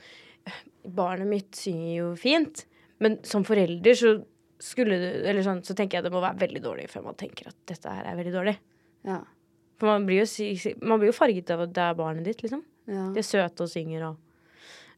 Barnet 0.85 1.25
mitt 1.25 1.57
synger 1.57 1.93
jo 1.95 2.09
fint, 2.19 2.61
men 3.01 3.17
som 3.25 3.41
forelder 3.47 3.97
så 3.97 4.11
skulle 4.61 4.99
du 5.01 5.07
Eller 5.25 5.41
sånn, 5.43 5.63
så 5.65 5.73
tenker 5.75 5.97
jeg 5.97 6.05
det 6.05 6.11
må 6.13 6.21
være 6.23 6.37
veldig 6.45 6.61
dårlig 6.63 6.85
før 6.91 7.07
man 7.07 7.17
tenker 7.19 7.49
at 7.49 7.57
dette 7.67 7.91
her 7.91 8.05
er 8.05 8.19
veldig 8.19 8.33
dårlig. 8.35 8.53
Ja. 9.09 9.17
For 9.81 9.89
man 9.89 10.05
blir 10.07 10.21
jo, 10.23 10.75
man 10.85 11.01
blir 11.01 11.11
jo 11.11 11.17
farget 11.17 11.51
av 11.51 11.65
at 11.65 11.73
det 11.75 11.83
er 11.83 11.97
barnet 11.97 12.29
ditt, 12.29 12.45
liksom. 12.45 12.61
ja. 12.87 13.09
De 13.13 13.21
er 13.21 13.27
søte 13.27 13.65
og 13.65 13.71
synger 13.73 14.11
og 14.11 14.21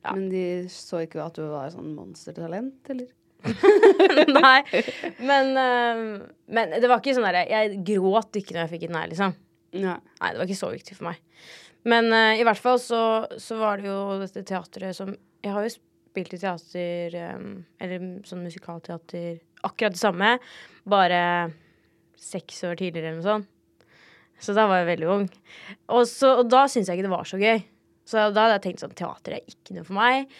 Ja. 0.05 0.11
Men 0.13 0.27
de 0.29 0.43
så 0.71 1.01
ikke 1.03 1.23
at 1.23 1.35
du 1.39 1.47
var 1.49 1.71
sånn 1.73 1.95
monstertalent, 1.97 2.77
eller? 2.93 3.09
Nei. 4.41 4.59
Men, 5.21 5.51
eh, 5.61 6.01
men 6.51 6.73
det 6.73 6.89
var 6.89 6.99
ikke 6.99 7.13
sånn 7.15 7.27
derre 7.27 7.45
Jeg 7.47 7.81
gråt 7.85 8.39
ikke 8.39 8.55
når 8.55 8.63
jeg 8.63 8.71
fikk 8.73 8.87
den 8.87 8.97
her, 8.99 9.11
liksom. 9.11 9.35
Nei. 9.77 9.97
Nei, 9.99 10.31
det 10.31 10.39
var 10.39 10.47
ikke 10.47 10.59
så 10.59 10.71
viktig 10.73 10.97
for 10.97 11.09
meg. 11.11 11.21
Men 11.87 12.09
uh, 12.11 12.33
i 12.35 12.43
hvert 12.43 12.59
fall 12.59 12.79
så, 12.81 13.01
så 13.39 13.59
var 13.59 13.79
det 13.79 13.87
jo 13.87 13.99
dette 14.19 14.43
teatret 14.47 14.97
som 14.97 15.13
Jeg 15.13 15.53
har 15.53 15.63
jo 15.63 15.75
spilt 15.75 16.33
i 16.33 16.39
teater, 16.41 17.15
um, 17.37 17.51
eller 17.83 18.07
sånn 18.27 18.41
musikalteater, 18.43 19.37
akkurat 19.67 19.93
det 19.93 20.01
samme, 20.01 20.31
bare 20.89 21.21
seks 22.17 22.63
år 22.65 22.79
tidligere 22.79 23.11
eller 23.11 23.21
noe 23.21 23.27
sånt. 23.27 23.53
Så 24.41 24.53
da 24.57 24.67
var 24.69 24.81
jeg 24.81 24.89
veldig 24.91 25.09
ung. 25.09 25.25
Og, 25.93 26.03
så, 26.09 26.35
og 26.41 26.49
da 26.49 26.65
syntes 26.69 26.89
jeg 26.89 26.99
ikke 26.99 27.07
det 27.07 27.13
var 27.13 27.29
så 27.29 27.39
gøy. 27.41 27.61
Så 28.07 28.27
da 28.31 28.45
hadde 28.45 28.57
jeg 28.57 28.63
tenkt 28.67 28.83
sånn 28.83 28.97
Teater 28.97 29.37
er 29.37 29.49
ikke 29.49 29.75
noe 29.75 29.87
for 29.87 29.97
meg. 29.97 30.35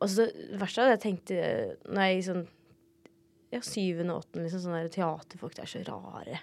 Og 0.00 0.08
så 0.08 0.26
det 0.30 0.60
verste 0.60 0.82
hadde 0.82 0.96
jeg 0.96 1.02
tenkt 1.04 1.32
eh, 1.36 1.74
når 1.88 2.08
jeg 2.08 2.24
sånn 2.30 2.46
ja, 3.50 3.60
syvende 3.66 4.14
og 4.14 4.22
åttende, 4.22 4.46
liksom 4.46 4.62
sånn 4.62 4.78
der 4.78 4.94
teaterfolk, 4.94 5.56
det 5.56 5.64
er 5.64 5.70
så 5.72 5.82
rare. 5.88 6.38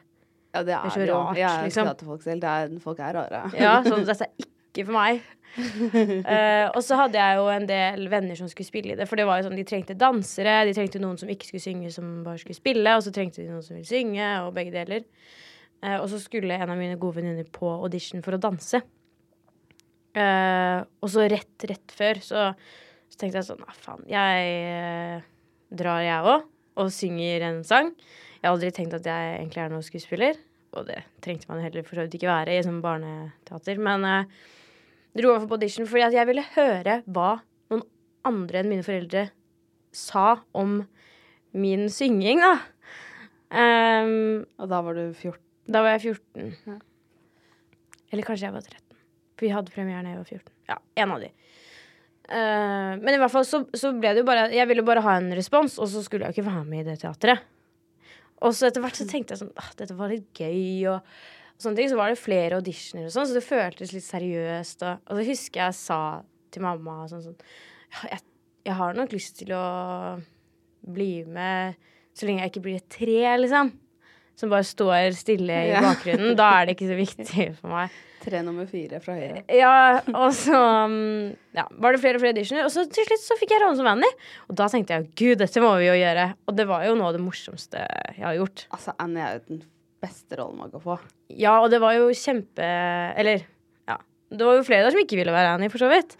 Ja, 0.51 0.63
det 0.65 0.75
er 0.75 0.91
så 0.91 1.01
det 1.01 1.09
rart, 1.11 1.37
Jeg 1.37 1.47
er 1.47 1.65
liksom. 1.67 1.89
teaterfolk 1.89 2.23
selv. 2.25 2.43
Det 2.43 2.53
er, 2.53 2.77
folk 2.83 3.01
er 3.03 3.17
rare. 3.17 3.41
Ja, 3.65 3.73
sånn, 3.85 4.05
dette 4.07 4.27
er 4.27 4.47
ikke 4.47 4.85
for 4.87 4.97
meg. 4.97 5.21
uh, 5.57 6.67
og 6.75 6.81
så 6.85 6.97
hadde 6.99 7.21
jeg 7.21 7.39
jo 7.39 7.47
en 7.53 7.67
del 7.69 8.07
venner 8.11 8.39
som 8.39 8.49
skulle 8.51 8.69
spille 8.69 8.95
i 8.95 8.99
det. 8.99 9.07
For 9.09 9.19
det 9.19 9.27
var 9.29 9.39
jo 9.39 9.47
sånn, 9.47 9.57
de 9.59 9.65
trengte 9.67 9.97
dansere, 9.97 10.59
de 10.67 10.75
trengte 10.77 11.01
noen 11.03 11.19
som 11.21 11.31
ikke 11.31 11.49
skulle 11.49 11.63
synge, 11.63 11.91
som 11.95 12.09
bare 12.27 12.41
skulle 12.41 12.57
spille. 12.57 12.95
Og 12.97 13.05
så 13.05 13.13
trengte 13.15 13.43
de 13.43 13.49
noen 13.51 13.65
som 13.65 13.77
ville 13.77 13.89
synge, 13.89 14.31
og 14.43 14.51
begge 14.57 14.75
deler. 14.75 15.07
Uh, 15.83 15.99
og 15.99 16.09
så 16.11 16.19
skulle 16.21 16.57
en 16.57 16.73
av 16.73 16.79
mine 16.79 16.99
gode 16.99 17.21
venninner 17.21 17.47
på 17.53 17.69
audition 17.77 18.25
for 18.25 18.37
å 18.37 18.41
danse. 18.41 18.81
Uh, 20.17 20.81
og 21.03 21.11
så 21.13 21.27
rett, 21.29 21.55
rett 21.69 21.93
før 21.93 22.19
så, 22.25 22.49
så 23.17 23.23
tenkte 23.23 23.39
jeg 23.39 23.47
sånn 23.47 23.63
ah, 23.65 23.77
faen, 23.81 24.03
jeg 24.05 24.49
eh, 24.69 25.23
drar 25.73 26.03
jeg 26.05 26.27
òg 26.29 26.43
og 26.77 26.91
synger 26.93 27.47
en 27.47 27.63
sang. 27.65 27.87
Jeg 28.37 28.45
har 28.45 28.53
aldri 28.53 28.69
tenkt 28.75 28.93
at 28.93 29.07
jeg 29.09 29.31
egentlig 29.39 29.63
er 29.63 29.71
noen 29.73 29.85
skuespiller. 29.85 30.37
Og 30.77 30.85
det 30.85 30.99
trengte 31.25 31.49
man 31.49 31.63
heller 31.63 31.81
for 31.81 31.97
så 31.97 32.05
vidt 32.05 32.19
ikke 32.19 32.29
være 32.29 32.53
i 32.53 32.61
sånn 32.61 32.83
barneteater. 32.83 33.81
Men 33.81 34.05
eh, 34.05 34.29
dro 35.17 35.31
over 35.33 35.49
på 35.49 35.57
audition 35.57 35.89
fordi 35.89 36.05
at 36.05 36.13
jeg 36.19 36.29
ville 36.29 36.45
høre 36.53 36.99
hva 37.09 37.31
noen 37.73 37.81
andre 38.29 38.61
enn 38.61 38.69
mine 38.69 38.85
foreldre 38.85 39.25
sa 39.97 40.43
om 40.53 40.83
min 41.57 41.87
synging, 41.89 42.43
da. 42.45 42.53
Um, 43.47 44.43
Og 44.59 44.69
da 44.69 44.83
var 44.83 44.93
du 44.93 45.07
14. 45.15 45.39
da 45.71 45.81
var 45.81 45.95
jeg 45.95 46.13
14. 46.13 46.53
Ja. 46.67 46.77
Eller 48.13 48.27
kanskje 48.29 48.51
jeg 48.51 48.53
var 48.59 48.69
13. 48.69 49.01
For 49.33 49.47
vi 49.47 49.55
hadde 49.55 49.73
premiere 49.73 50.05
da 50.05 50.13
jeg 50.13 50.21
var 50.21 50.29
14. 50.37 50.53
Ja, 50.69 50.77
en 51.01 51.15
av 51.17 51.25
de. 51.25 51.31
Eh, 52.27 52.93
men 52.99 53.13
i 53.15 53.19
hvert 53.21 53.31
fall 53.31 53.45
så, 53.47 53.61
så 53.77 53.93
ble 53.95 54.09
det 54.11 54.19
jo 54.19 54.27
bare 54.27 54.49
Jeg 54.51 54.67
ville 54.67 54.83
bare 54.83 54.99
ha 55.05 55.13
en 55.15 55.29
respons, 55.37 55.77
og 55.79 55.87
så 55.87 56.01
skulle 56.03 56.27
jeg 56.27 56.35
jo 56.35 56.41
ikke 56.41 56.49
være 56.49 56.65
med 56.67 56.81
i 56.83 56.87
det 56.89 56.97
teatret. 57.05 57.45
Og 58.43 58.53
så 58.53 58.67
etter 58.67 58.83
hvert 58.83 58.99
så 58.99 59.07
tenkte 59.09 59.33
jeg 59.33 59.41
sånn 59.45 59.53
ah, 59.57 59.69
dette 59.79 59.95
var 59.97 60.11
litt 60.13 60.27
gøy, 60.37 60.87
og, 60.91 60.99
og 61.55 61.63
sånne 61.63 61.79
ting. 61.79 61.89
Så 61.93 61.97
var 61.99 62.11
det 62.13 62.19
flere 62.21 62.59
auditioner 62.59 63.07
og 63.07 63.13
sånn, 63.15 63.29
så 63.31 63.37
det 63.39 63.45
føltes 63.47 63.93
litt 63.95 64.05
seriøst. 64.05 64.83
Og, 64.85 65.07
og 65.07 65.17
så 65.21 65.25
husker 65.31 65.63
jeg 65.63 65.77
sa 65.79 65.99
til 66.53 66.63
mamma 66.67 66.99
sånn 67.11 67.23
sånn 67.25 67.39
ja, 67.39 68.11
jeg, 68.11 68.21
jeg 68.67 68.75
har 68.81 68.95
nok 68.99 69.15
lyst 69.15 69.39
til 69.39 69.51
å 69.55 69.63
bli 70.87 71.11
med 71.27 71.75
så 72.17 72.25
lenge 72.27 72.43
jeg 72.43 72.51
ikke 72.53 72.63
blir 72.65 72.77
et 72.81 72.89
tre, 72.91 73.17
liksom. 73.39 73.71
Som 74.37 74.51
bare 74.53 74.65
står 74.67 75.15
stille 75.17 75.53
i 75.65 75.71
Ja. 75.71 75.81
bakgrunnen. 75.85 76.35
Da 76.37 76.47
er 76.59 76.67
det 76.67 76.75
ikke 76.77 76.89
så 76.91 76.97
viktig 76.99 77.45
for 77.61 77.71
meg. 77.73 77.93
Tre 78.27 78.41
nummer 78.43 78.67
fire 78.67 78.99
fra 78.99 79.15
høyre. 79.15 79.41
Ja, 79.55 80.01
og 80.11 80.33
så 80.35 80.57
um, 80.83 81.29
ja, 81.55 81.63
var 81.79 81.95
det 81.95 82.01
flere 82.03 82.19
og 82.19 82.23
flere 82.25 82.35
auditioner. 82.35 82.65
Og 82.67 82.73
så 82.73 82.83
til 82.91 83.07
slutt 83.07 83.23
så 83.23 83.37
fikk 83.39 83.53
jeg 83.55 83.63
rollen 83.63 83.79
som 83.79 83.87
Annie. 83.87 84.17
Og 84.51 84.57
da 84.59 84.67
tenkte 84.71 84.97
jeg 84.97 85.07
gud, 85.15 85.37
dette 85.39 85.63
må 85.63 85.69
vi 85.79 85.87
jo 85.87 85.95
gjøre. 85.95 86.25
Og 86.49 86.57
det 86.57 86.65
var 86.67 86.83
jo 86.89 86.97
noe 86.99 87.13
av 87.13 87.15
det 87.15 87.23
morsomste 87.23 87.85
jeg 88.17 88.25
har 88.25 88.35
gjort. 88.35 88.65
Altså, 88.75 88.95
Annie 88.99 89.23
er 89.23 89.37
jo 89.37 89.45
den 89.53 89.61
beste 90.03 90.39
rollen 90.41 90.59
man 90.59 90.73
kan 90.73 90.83
få. 90.83 90.99
Ja, 91.31 91.55
og 91.61 91.71
det 91.71 91.79
var 91.83 91.95
jo 91.95 92.11
kjempe 92.15 92.67
Eller, 93.17 93.47
ja. 93.87 93.97
Det 94.27 94.43
var 94.43 94.59
jo 94.59 94.67
flere 94.67 94.85
der 94.85 94.95
som 94.95 95.03
ikke 95.05 95.21
ville 95.21 95.35
være 95.35 95.55
Annie, 95.55 95.71
for 95.71 95.81
så 95.81 95.91
vidt. 95.91 96.17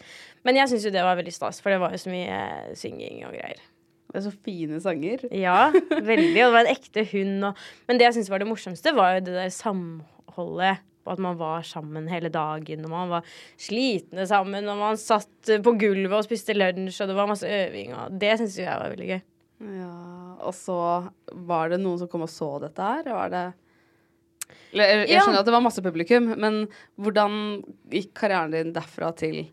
Men 0.47 0.61
jeg 0.61 0.71
syns 0.71 0.87
jo 0.87 0.95
det 0.95 1.03
var 1.03 1.19
veldig 1.19 1.35
stas, 1.35 1.59
for 1.59 1.75
det 1.75 1.81
var 1.83 1.91
jo 1.91 1.99
så 1.99 2.11
mye 2.13 2.39
synging 2.79 3.25
og 3.27 3.35
greier. 3.35 3.59
Det 4.07 4.21
er 4.21 4.29
så 4.29 4.37
fine 4.47 4.79
sanger. 4.79 5.27
Ja, 5.35 5.67
veldig. 5.91 6.39
Og 6.39 6.45
det 6.47 6.51
var 6.55 6.63
en 6.63 6.71
ekte 6.71 7.03
hund. 7.11 7.49
Og, 7.49 7.65
men 7.89 7.99
det 7.99 8.07
jeg 8.07 8.15
syntes 8.15 8.31
var 8.31 8.39
det 8.39 8.47
morsomste, 8.47 8.95
var 8.95 9.17
jo 9.17 9.25
det 9.27 9.35
der 9.35 9.51
samholdet. 9.51 10.85
Og 11.07 11.15
at 11.15 11.23
man 11.23 11.39
var 11.39 11.63
sammen 11.65 12.09
hele 12.11 12.29
dagen, 12.33 12.83
og 12.85 12.91
man 12.91 13.13
var 13.15 13.31
slitne 13.55 14.27
sammen, 14.29 14.67
og 14.67 14.77
man 14.81 14.99
satt 14.99 15.53
på 15.63 15.73
gulvet 15.79 16.17
og 16.19 16.27
spiste 16.27 16.55
lunsj, 16.57 16.99
og 17.05 17.09
det 17.09 17.17
var 17.17 17.31
masse 17.31 17.47
øving, 17.47 17.95
og 17.95 18.19
det 18.19 18.33
syns 18.41 18.59
jeg 18.59 18.69
var 18.75 18.91
veldig 18.93 19.09
gøy. 19.15 19.21
Ja, 19.57 19.93
og 20.45 20.53
så 20.53 20.77
var 21.47 21.71
det 21.71 21.79
noen 21.81 21.97
som 21.97 22.09
kom 22.11 22.27
og 22.27 22.29
så 22.29 22.51
dette 22.61 22.83
her? 22.91 23.07
Var 23.09 23.31
det 23.33 23.45
Eller, 24.71 25.07
Jeg, 25.07 25.21
skjønner 25.23 25.39
Ja. 25.39 25.39
at 25.41 25.47
det 25.47 25.55
var 25.55 25.63
masse 25.65 25.81
publikum, 25.81 26.27
men 26.37 26.67
hvordan 27.01 27.63
gikk 27.89 28.11
karrieren 28.19 28.53
din 28.53 28.73
derfra 28.75 29.09
til 29.17 29.47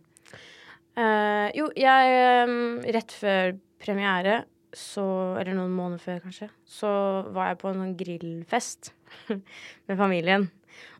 uh, 0.98 1.48
jo, 1.56 1.70
jeg 1.78 2.18
eh, 2.18 2.92
Rett 2.94 3.14
før 3.16 3.56
premiere, 3.82 4.42
så 4.74 5.06
Eller 5.40 5.54
noen 5.56 5.72
måneder 5.74 6.02
før, 6.02 6.20
kanskje, 6.26 6.50
så 6.66 6.90
var 7.32 7.52
jeg 7.52 7.60
på 7.62 7.70
en 7.70 7.80
sånn 7.80 7.96
grillfest 7.98 8.92
med 9.88 9.96
familien. 9.96 10.50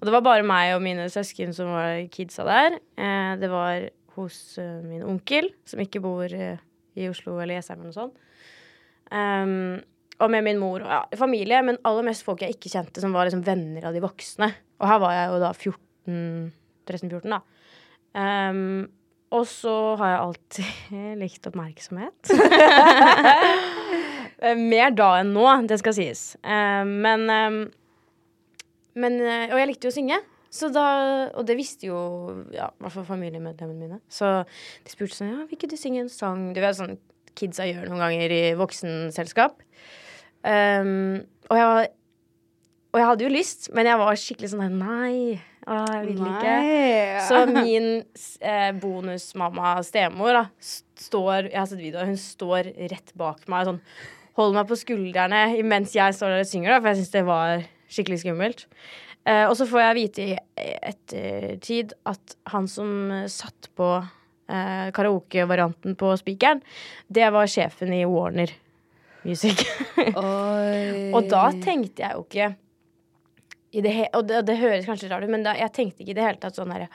Og 0.00 0.08
det 0.08 0.14
var 0.14 0.26
bare 0.26 0.46
meg 0.46 0.74
og 0.76 0.84
mine 0.84 1.06
søsken 1.12 1.54
som 1.56 1.72
var 1.74 2.02
kidsa 2.12 2.46
der. 2.48 2.78
Eh, 2.98 3.32
det 3.40 3.50
var 3.52 3.88
hos 4.14 4.58
uh, 4.62 4.78
min 4.86 5.02
onkel, 5.02 5.48
som 5.66 5.80
ikke 5.82 6.02
bor 6.02 6.30
uh, 6.30 6.60
i 6.94 7.08
Oslo 7.10 7.40
eller 7.42 7.58
Jessheim 7.58 7.80
eller 7.80 7.90
noe 7.90 7.96
sånt. 7.96 8.20
Um, 9.10 9.80
og 10.22 10.30
med 10.30 10.44
min 10.46 10.60
mor 10.62 10.84
og 10.84 10.92
ja, 10.92 11.00
familie, 11.18 11.58
men 11.66 11.80
aller 11.86 12.06
mest 12.06 12.22
folk 12.26 12.44
jeg 12.44 12.54
ikke 12.54 12.70
kjente, 12.70 13.02
som 13.02 13.14
var 13.14 13.26
liksom 13.26 13.42
venner 13.46 13.88
av 13.88 13.96
de 13.96 14.02
voksne. 14.04 14.52
Og 14.78 14.86
her 14.86 15.00
var 15.02 15.16
jeg 15.16 15.32
jo 15.32 15.40
da 15.42 15.50
14 15.50 15.82
13-14, 16.84 17.32
da. 17.32 17.40
Um, 18.14 18.86
og 19.34 19.48
så 19.50 19.74
har 19.98 20.12
jeg 20.12 20.22
alltid 20.22 20.94
likt 21.22 21.48
oppmerksomhet. 21.50 22.30
Mer 24.74 24.90
da 24.94 25.08
enn 25.22 25.32
nå, 25.34 25.46
det 25.70 25.78
skal 25.80 25.94
sies. 25.96 26.22
Um, 26.44 26.88
men, 27.04 27.20
men 28.94 29.18
eh, 29.20 29.48
Og 29.52 29.58
jeg 29.60 29.68
likte 29.72 29.88
jo 29.88 29.92
å 29.92 29.96
synge. 29.98 30.20
Så 30.54 30.68
da, 30.70 30.84
og 31.34 31.46
det 31.48 31.56
visste 31.58 31.88
jo 31.88 31.98
ja, 32.54 32.68
i 32.70 32.84
hvert 32.84 32.94
fall 32.94 33.06
familiemedlemmene 33.08 33.80
mine. 33.88 33.96
Så 34.08 34.28
de 34.46 34.92
spurte 34.92 35.16
sånn 35.16 35.32
Ja, 35.32 35.40
vil 35.48 35.56
ikke 35.58 35.70
du 35.72 35.74
synge 35.80 36.04
en 36.04 36.12
sang? 36.12 36.52
Du 36.54 36.60
vet 36.62 36.76
sånn 36.78 36.94
kidsa 37.34 37.64
gjør 37.66 37.88
noen 37.90 38.04
ganger 38.04 38.30
i 38.30 38.42
voksenselskap. 38.54 39.56
Um, 40.44 41.24
og, 41.48 41.56
jeg, 41.56 41.66
var- 41.72 41.90
og 42.92 43.00
jeg 43.00 43.08
hadde 43.08 43.24
jo 43.26 43.32
lyst, 43.32 43.68
men 43.74 43.88
jeg 43.88 43.98
var 43.98 44.18
skikkelig 44.20 44.50
sånn 44.52 44.76
Nei, 44.78 45.40
å, 45.64 45.78
jeg 45.88 46.02
vil 46.10 46.20
ikke. 46.28 46.56
Så 47.26 47.38
min 47.48 47.86
eh, 48.44 48.70
bonusmamma, 48.78 49.74
stemor, 49.88 50.36
da, 50.36 50.44
står 51.00 51.48
Jeg 51.48 51.58
har 51.58 51.70
sett 51.70 51.80
videoen, 51.82 52.12
hun 52.12 52.20
står 52.20 52.68
rett 52.92 53.10
bak 53.18 53.42
meg 53.50 53.66
sånn 53.72 53.80
Holder 54.36 54.58
meg 54.60 54.68
på 54.70 54.76
skuldrene 54.78 55.40
mens 55.66 55.92
jeg 55.96 56.14
står 56.18 56.32
der 56.36 56.44
og 56.44 56.48
synger, 56.50 56.74
da, 56.74 56.78
for 56.82 56.90
jeg 56.92 57.00
syns 57.02 57.12
det 57.14 57.24
var 57.26 57.64
skikkelig 57.94 58.20
skummelt. 58.24 58.66
Eh, 59.24 59.46
og 59.48 59.54
så 59.56 59.66
får 59.68 59.80
jeg 59.80 59.98
vite 60.00 60.24
i 60.26 60.34
ettertid 60.84 61.94
at 62.10 62.36
han 62.52 62.68
som 62.68 62.90
eh, 63.14 63.28
satt 63.32 63.70
på 63.78 63.88
eh, 63.96 64.90
karaokevarianten 64.94 65.96
på 66.00 66.10
spikeren, 66.20 66.60
det 67.08 67.30
var 67.32 67.48
sjefen 67.48 67.94
i 67.96 68.04
Warner 68.08 68.52
Music. 69.24 69.64
Og 71.16 71.30
da 71.30 71.46
tenkte 71.64 72.04
jeg 72.04 72.12
jo 72.12 72.26
ikke 72.26 72.50
i 73.74 73.80
det 73.82 73.94
Og 74.14 74.26
det, 74.28 74.42
det 74.46 74.58
høres 74.60 74.84
kanskje 74.86 75.08
rart 75.10 75.24
ut, 75.24 75.32
men 75.32 75.46
da, 75.46 75.54
jeg 75.56 75.72
tenkte 75.74 76.04
ikke 76.04 76.12
i 76.12 76.18
det 76.18 76.26
hele 76.26 76.38
tatt 76.42 76.58
sånn 76.58 76.70
herre 76.70 76.90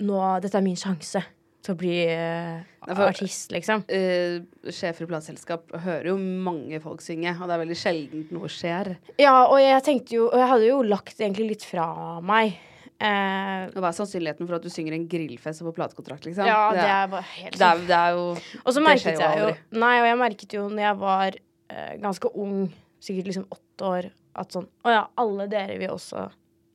Nå, 0.00 0.16
dette 0.42 0.56
er 0.56 0.64
min 0.64 0.78
sjanse 0.80 1.20
til 1.60 1.74
å 1.74 1.78
bli 1.80 1.94
uh, 2.08 2.62
for- 2.88 3.04
artist, 3.10 3.50
liksom. 3.52 3.82
Uh, 3.90 4.40
sjefer 4.72 5.04
i 5.04 5.10
plateselskap 5.10 5.74
hører 5.84 6.08
jo 6.12 6.16
mange 6.16 6.80
folk 6.80 7.02
synge, 7.04 7.34
og 7.36 7.46
det 7.50 7.56
er 7.56 7.62
veldig 7.66 7.76
sjeldent 7.76 8.32
noe 8.32 8.48
skjer. 8.52 8.94
Ja, 9.20 9.34
og 9.46 9.58
jeg 9.60 9.82
tenkte 9.84 10.16
jo 10.16 10.26
Og 10.30 10.38
jeg 10.40 10.48
hadde 10.54 10.68
jo 10.70 10.78
lagt 10.88 11.20
egentlig 11.20 11.50
litt 11.54 11.66
fra 11.68 11.86
meg. 12.24 12.56
Eh, 13.00 13.68
Og 13.72 13.78
Hva 13.80 13.88
er 13.88 13.96
sannsynligheten 13.96 14.44
for 14.48 14.58
at 14.58 14.64
du 14.64 14.68
synger 14.72 14.92
en 14.92 15.06
grillfest 15.08 15.62
på 15.64 15.72
platekontrakt, 15.72 16.26
liksom? 16.28 16.44
ja, 16.44 16.58
det 16.76 16.82
er, 16.84 17.06
bare 17.08 17.24
helt 17.32 17.56
det 17.56 17.64
er, 17.64 17.78
det 17.88 17.96
er 17.96 18.10
jo 18.18 18.24
Og 18.60 18.74
så 18.76 18.82
merket 18.84 19.14
jo 19.14 19.22
jeg 19.24 19.38
jo. 19.40 19.46
Nei, 19.80 19.94
og 20.02 20.08
jeg 20.10 20.18
merket 20.20 20.56
jo 20.58 20.64
når 20.68 20.82
jeg 20.84 20.98
var 21.00 21.38
uh, 21.72 21.94
ganske 22.02 22.32
ung, 22.44 22.58
sikkert 23.00 23.30
liksom 23.30 23.46
åtte 23.56 23.88
år, 23.88 24.10
at 24.36 24.52
sånn 24.52 24.68
Å 24.84 24.92
ja, 24.92 25.00
alle 25.24 25.46
dere 25.48 25.78
vil 25.80 25.94
også 25.94 26.26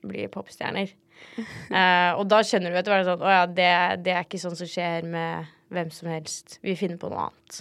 bli 0.06 0.26
popstjerner. 0.34 0.90
Eh, 1.76 2.12
og 2.16 2.30
da 2.32 2.38
skjønner 2.48 2.72
du 2.72 2.78
etter 2.80 2.94
hvert 2.94 3.08
sånn 3.10 3.24
ja, 3.28 3.42
det, 3.50 3.72
det 4.06 4.14
er 4.14 4.24
ikke 4.24 4.40
sånn 4.40 4.54
som 4.56 4.70
skjer 4.70 5.04
med 5.10 5.50
hvem 5.74 5.90
som 5.92 6.08
helst. 6.08 6.60
Vi 6.64 6.78
finner 6.80 7.00
på 7.02 7.10
noe 7.12 7.26
annet. 7.26 7.58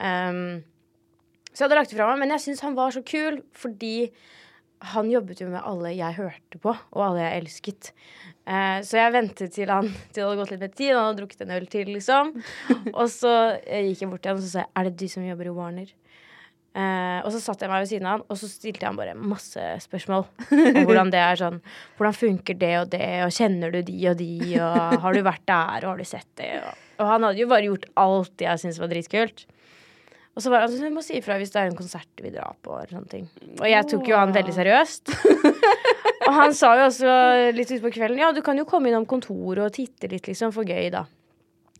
Um, 0.00 0.64
så 1.52 1.64
jeg 1.64 1.66
hadde 1.66 1.78
lagt 1.80 1.92
det 1.92 1.98
fra 1.98 2.08
meg, 2.10 2.20
men 2.22 2.34
jeg 2.36 2.44
syns 2.46 2.64
han 2.64 2.78
var 2.78 2.94
så 2.94 3.02
kul 3.06 3.40
fordi 3.56 4.10
han 4.94 5.08
jobbet 5.10 5.40
jo 5.42 5.48
med 5.50 5.64
alle 5.66 5.90
jeg 5.96 6.14
hørte 6.20 6.60
på, 6.62 6.70
og 6.70 7.00
alle 7.02 7.24
jeg 7.24 7.42
elsket. 7.42 7.92
Uh, 8.46 8.78
så 8.86 9.00
jeg 9.00 9.14
ventet 9.16 9.54
til 9.56 9.72
han 9.72 9.88
til 9.90 10.20
det 10.20 10.26
hadde 10.26 10.40
gått 10.40 10.52
litt 10.54 10.62
mer 10.62 10.74
tid, 10.76 10.92
han 10.94 11.08
hadde 11.08 11.20
drukket 11.20 11.42
en 11.44 11.56
øl 11.56 11.66
til, 11.72 11.90
liksom. 11.96 12.30
Og 12.98 13.06
så 13.12 13.34
eh, 13.66 13.88
gikk 13.90 14.04
jeg 14.04 14.12
bort 14.12 14.22
til 14.24 14.32
han 14.32 14.38
og 14.40 14.46
så 14.46 14.52
sa 14.52 14.62
jeg, 14.62 14.72
er 14.72 14.88
det 14.88 14.94
du 15.02 15.10
som 15.10 15.26
jobber 15.26 15.50
i 15.50 15.56
Warner? 15.58 15.90
Eh, 16.78 17.18
og 17.26 17.32
så 17.34 17.40
satt 17.42 17.62
jeg 17.64 17.70
meg 17.72 17.82
ved 17.82 17.90
siden 17.90 18.06
av 18.06 18.18
han, 18.18 18.24
og 18.30 18.38
så 18.38 18.48
stilte 18.50 18.84
jeg 18.84 18.90
han 18.92 18.98
bare 18.98 19.16
masse 19.18 19.62
spørsmål. 19.82 20.26
Om 20.54 20.80
hvordan 20.86 21.10
det 21.10 21.22
er 21.24 21.40
sånn 21.40 21.60
Hvordan 21.98 22.14
funker 22.14 22.58
det 22.60 22.74
og 22.78 22.90
det, 22.92 23.08
og 23.24 23.34
kjenner 23.34 23.74
du 23.74 23.80
de 23.82 23.98
og 24.12 24.18
de, 24.20 24.32
og 24.62 24.98
har 25.02 25.16
du 25.16 25.24
vært 25.26 25.46
der, 25.48 25.84
og 25.84 25.90
har 25.92 26.02
du 26.02 26.06
sett 26.06 26.28
det? 26.38 26.52
Og, 26.60 26.84
og 27.00 27.10
han 27.10 27.26
hadde 27.26 27.42
jo 27.42 27.48
bare 27.50 27.66
gjort 27.66 27.88
alt 27.98 28.44
jeg 28.46 28.62
syntes 28.62 28.82
var 28.82 28.92
dritkult. 28.92 29.46
Og 30.38 30.44
så 30.44 30.52
var 30.52 30.62
han 30.62 30.70
sånn, 30.70 30.92
du 30.92 30.94
må 30.94 31.02
si 31.02 31.16
ifra 31.18 31.34
hvis 31.40 31.50
det 31.50 31.58
er 31.64 31.72
en 31.72 31.78
konsert 31.78 32.22
vi 32.22 32.30
drar 32.30 32.54
på, 32.62 32.76
eller 32.78 32.94
sånne 32.94 33.10
ting. 33.10 33.24
Og 33.56 33.66
jeg 33.66 33.88
tok 33.90 34.06
jo 34.06 34.20
han 34.20 34.34
veldig 34.36 34.54
seriøst. 34.54 35.10
og 36.28 36.36
han 36.36 36.54
sa 36.54 36.76
jo 36.78 36.84
også 36.86 37.14
litt 37.56 37.72
utpå 37.74 37.90
kvelden, 37.96 38.20
ja, 38.22 38.30
du 38.30 38.38
kan 38.46 38.60
jo 38.60 38.68
komme 38.68 38.92
innom 38.92 39.08
kontoret 39.10 39.64
og 39.64 39.74
titte 39.74 40.06
litt, 40.12 40.30
liksom, 40.30 40.54
for 40.54 40.68
gøy, 40.68 40.92
da. 40.94 41.08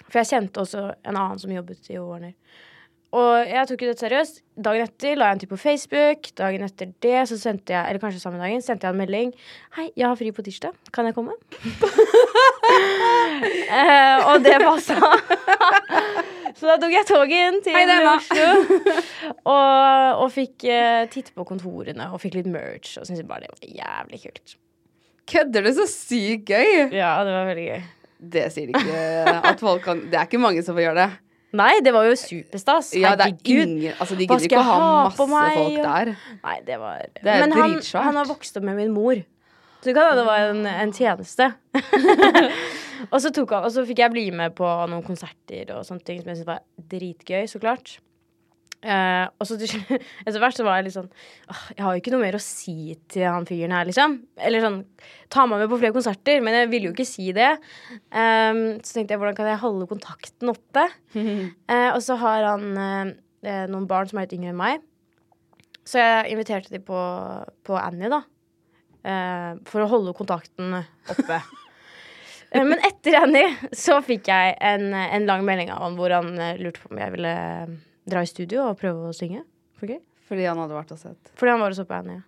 For 0.09 0.25
jeg 0.25 0.31
kjente 0.33 0.65
også 0.65 0.89
en 0.91 1.13
annen 1.15 1.39
som 1.39 1.55
jobbet 1.55 1.87
i 1.95 2.01
Warner. 2.03 2.35
Og 3.17 3.49
jeg 3.49 3.65
tok 3.71 3.83
jo 3.83 3.89
dette 3.89 4.05
seriøst. 4.05 4.43
Dagen 4.61 4.85
etter 4.85 5.17
la 5.17 5.31
jeg 5.31 5.37
en 5.37 5.41
tid 5.41 5.49
på 5.49 5.59
Facebook. 5.61 6.27
Dagen 6.37 6.65
etter 6.67 6.91
det 7.05 7.21
så 7.31 7.39
sendte 7.41 7.73
jeg, 7.73 7.81
eller 7.89 8.03
kanskje 8.03 8.21
samme 8.21 8.41
dagen, 8.41 8.61
sendte 8.65 8.85
jeg 8.85 8.93
en 8.93 9.01
melding. 9.01 9.31
Hei, 9.79 9.87
jeg 9.97 10.05
har 10.05 10.19
fri 10.21 10.29
på 10.37 10.45
tirsdag. 10.45 10.75
Kan 10.93 11.09
jeg 11.09 11.17
komme? 11.17 11.33
eh, 13.79 14.29
og 14.29 14.45
det 14.45 14.59
passa. 14.61 14.99
så 16.59 16.69
da 16.69 16.77
tok 16.83 16.93
jeg 16.93 17.09
toget 17.09 17.57
til 17.65 17.79
Hei. 17.79 17.87
Oslo. 18.13 18.49
og, 19.55 20.21
og 20.27 20.29
fikk 20.35 20.67
eh, 20.69 21.07
titte 21.09 21.33
på 21.33 21.47
kontorene 21.49 22.11
og 22.13 22.21
fikk 22.21 22.37
litt 22.43 22.51
merch. 22.53 22.99
Og 23.01 23.09
syntes 23.09 23.25
bare 23.31 23.47
det 23.47 23.55
var 23.55 23.87
jævlig 23.87 24.21
kult. 24.27 24.59
Kødder 25.29 25.65
du? 25.65 25.71
Så 25.81 25.89
sykt 25.95 26.53
gøy! 26.53 26.93
Ja, 26.93 27.15
det 27.25 27.33
var 27.33 27.49
veldig 27.49 27.67
gøy. 27.71 27.81
Det 28.19 28.45
sier 28.53 28.69
ikke 28.75 29.01
at 29.47 29.61
folk 29.63 29.85
kan 29.85 30.01
Det 30.11 30.17
er 30.19 30.27
ikke 30.27 30.41
mange 30.43 30.59
som 30.67 30.75
får 30.77 30.91
gjøre 30.91 31.07
det. 31.07 31.28
Nei, 31.57 31.79
det 31.81 31.95
var 31.95 32.05
jo 32.05 32.17
superstas. 32.19 32.91
Ja, 32.93 33.15
er 33.15 33.23
Herregud. 33.23 33.63
ingen 33.65 33.95
Altså, 33.97 34.19
de 34.19 34.27
gidder 34.27 34.45
ikke 34.51 34.61
å 34.61 34.67
ha 34.67 34.81
masse 35.09 35.29
folk 35.57 35.79
der. 35.81 36.11
Nei, 36.43 36.57
det 36.67 36.77
var 36.81 37.07
Det 37.15 37.25
Men 37.25 37.55
han, 37.57 37.77
han 38.05 38.21
har 38.21 38.29
vokst 38.29 38.61
opp 38.61 38.67
med 38.69 38.77
min 38.77 38.93
mor. 38.93 39.23
Så 39.81 39.95
kan 39.95 40.19
det 40.19 40.27
var 40.27 40.51
en, 40.51 40.67
en 40.67 40.93
tjeneste. 40.93 41.53
og, 43.13 43.21
så 43.23 43.31
tok 43.31 43.55
han, 43.55 43.65
og 43.65 43.73
så 43.73 43.85
fikk 43.89 44.03
jeg 44.03 44.13
bli 44.13 44.27
med 44.35 44.57
på 44.59 44.67
noen 44.91 45.05
konserter 45.07 45.71
og 45.77 45.87
sånne 45.87 46.05
ting 46.05 46.21
som 46.21 46.33
jeg 46.33 46.41
syntes 46.41 46.51
var 46.51 46.65
dritgøy, 46.93 47.47
så 47.49 47.63
klart. 47.63 47.97
Eh, 48.79 49.25
og 49.43 49.47
så 49.49 49.57
etter 49.59 50.39
hvert 50.39 50.55
så 50.55 50.63
var 50.63 50.77
jeg 50.79 50.85
litt 50.87 50.95
sånn 50.95 51.09
oh, 51.11 51.63
Jeg 51.73 51.83
har 51.83 51.97
jo 51.97 51.99
ikke 51.99 52.13
noe 52.15 52.23
mer 52.23 52.37
å 52.39 52.43
si 52.43 52.95
til 53.11 53.25
han 53.27 53.47
fyren 53.49 53.75
her, 53.75 53.89
liksom. 53.89 54.15
Eller 54.39 54.63
sånn 54.63 54.77
Ta 55.35 55.49
meg 55.51 55.65
med 55.65 55.73
på 55.73 55.81
flere 55.81 55.97
konserter, 55.97 56.39
men 56.45 56.55
jeg 56.55 56.69
ville 56.71 56.89
jo 56.89 56.95
ikke 56.95 57.09
si 57.09 57.33
det. 57.37 57.51
Um, 58.15 58.79
så 58.81 58.95
tenkte 58.95 59.13
jeg 59.13 59.21
hvordan 59.21 59.37
kan 59.37 59.51
jeg 59.51 59.61
holde 59.61 59.89
kontakten 59.91 60.53
oppe? 60.55 60.87
uh, 61.19 61.91
og 61.97 61.99
så 62.07 62.17
har 62.23 62.47
han 62.47 62.79
eh, 62.81 63.67
noen 63.69 63.89
barn 63.91 64.09
som 64.09 64.21
er 64.21 64.29
litt 64.29 64.37
yngre 64.39 64.55
enn 64.55 64.61
meg. 64.61 64.87
Så 65.89 66.01
jeg 66.01 66.33
inviterte 66.33 66.73
de 66.73 66.81
på, 66.85 67.03
på 67.67 67.77
Annie, 67.81 68.09
da. 68.13 68.23
For 69.69 69.81
å 69.81 69.89
holde 69.89 70.17
kontakten 70.17 70.75
oppe. 70.81 71.39
Men 72.71 72.81
etter 72.85 73.21
Annie 73.21 73.71
så 73.77 73.99
fikk 74.05 74.29
jeg 74.29 74.57
en, 74.65 74.91
en 74.93 75.29
lang 75.29 75.45
melding 75.49 75.73
av 75.73 75.85
han 75.85 75.97
hvor 76.01 76.13
han 76.13 76.33
lurte 76.61 76.83
på 76.83 76.93
om 76.93 77.01
jeg 77.01 77.15
ville 77.17 77.37
dra 78.09 78.25
i 78.25 78.31
studio 78.31 78.65
og 78.71 78.79
prøve 78.81 79.11
å 79.11 79.17
synge. 79.17 79.45
For 79.79 79.91
gøy. 79.91 80.01
Fordi 80.29 80.49
han 80.49 80.61
hadde 80.61 80.77
vært 80.77 80.97
og 80.97 81.01
sett. 81.01 81.31
Fordi 81.39 81.55
han 81.55 81.63
var 81.63 81.75
og 81.75 81.79
så 81.79 81.87
på 81.89 81.97
Annie. 81.97 82.25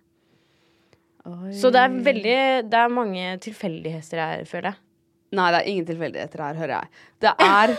Oi. 1.29 1.51
Så 1.53 1.69
det 1.69 1.81
er 1.83 1.99
veldig 2.01 2.37
Det 2.65 2.77
er 2.79 2.93
mange 2.93 3.35
tilfeldigheter 3.43 4.21
her, 4.21 4.47
føler 4.49 4.71
jeg. 4.71 4.79
Nei, 5.37 5.45
det 5.53 5.59
er 5.61 5.67
ingen 5.71 5.85
tilfeldigheter 5.87 6.41
her, 6.43 6.57
hører 6.59 6.73
jeg. 6.73 7.03
Det 7.23 7.31
er 7.45 7.73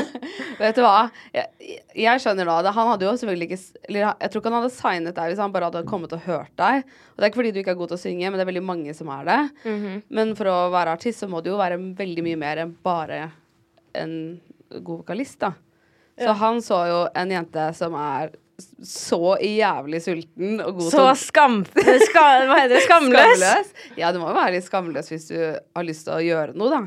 Vet 0.60 0.76
du 0.76 0.82
hva? 0.84 1.06
Jeg, 1.32 1.78
jeg 1.96 2.20
skjønner 2.20 2.50
da. 2.50 2.74
Han 2.76 2.90
hadde 2.90 3.06
jo 3.06 3.14
selvfølgelig 3.16 3.46
ikke 3.48 3.86
Eller 3.88 4.02
jeg 4.02 4.32
tror 4.32 4.42
ikke 4.42 4.50
han 4.50 4.58
hadde 4.58 4.74
signet 4.74 5.16
deg 5.16 5.30
hvis 5.30 5.40
han 5.40 5.54
bare 5.54 5.70
hadde 5.70 5.84
kommet 5.88 6.12
og 6.18 6.26
hørt 6.26 6.52
deg. 6.60 6.82
Og 6.84 7.16
det 7.16 7.24
er 7.24 7.30
ikke 7.32 7.40
fordi 7.40 7.54
du 7.54 7.62
ikke 7.62 7.72
er 7.76 7.78
god 7.80 7.94
til 7.94 8.00
å 8.00 8.02
synge, 8.02 8.26
men 8.26 8.36
det 8.36 8.44
er 8.44 8.50
veldig 8.50 8.66
mange 8.68 8.96
som 8.98 9.08
er 9.14 9.24
det. 9.30 9.38
Men 10.18 10.34
for 10.36 10.50
å 10.52 10.58
være 10.74 10.98
artist 10.98 11.22
så 11.24 11.30
må 11.30 11.40
du 11.40 11.52
jo 11.54 11.60
være 11.62 11.78
veldig 12.02 12.26
mye 12.26 12.40
mer 12.42 12.64
enn 12.66 12.74
bare 12.84 13.22
en 13.96 14.12
god 14.82 15.00
vokalist, 15.00 15.38
da. 15.40 15.54
Så 16.20 16.36
han 16.42 16.60
så 16.64 16.78
jo 16.90 17.00
en 17.16 17.30
jente 17.32 17.66
som 17.78 17.94
er 17.96 18.32
så 18.84 19.38
jævlig 19.40 20.02
sulten 20.04 20.58
og 20.60 20.74
god 20.82 20.90
Så 20.92 21.04
skam... 21.16 21.60
Ska, 22.04 22.24
hva 22.44 22.58
heter 22.60 22.74
det? 22.76 22.82
Skamløs? 22.84 23.38
Skamløs? 23.40 23.70
Ja, 23.96 24.10
du 24.12 24.18
må 24.20 24.28
jo 24.28 24.36
være 24.36 24.52
litt 24.58 24.66
skamløs 24.66 25.08
hvis 25.08 25.28
du 25.30 25.36
har 25.40 25.86
lyst 25.86 26.04
til 26.04 26.18
å 26.18 26.20
gjøre 26.24 26.56
noe, 26.60 26.68
da. 26.74 26.82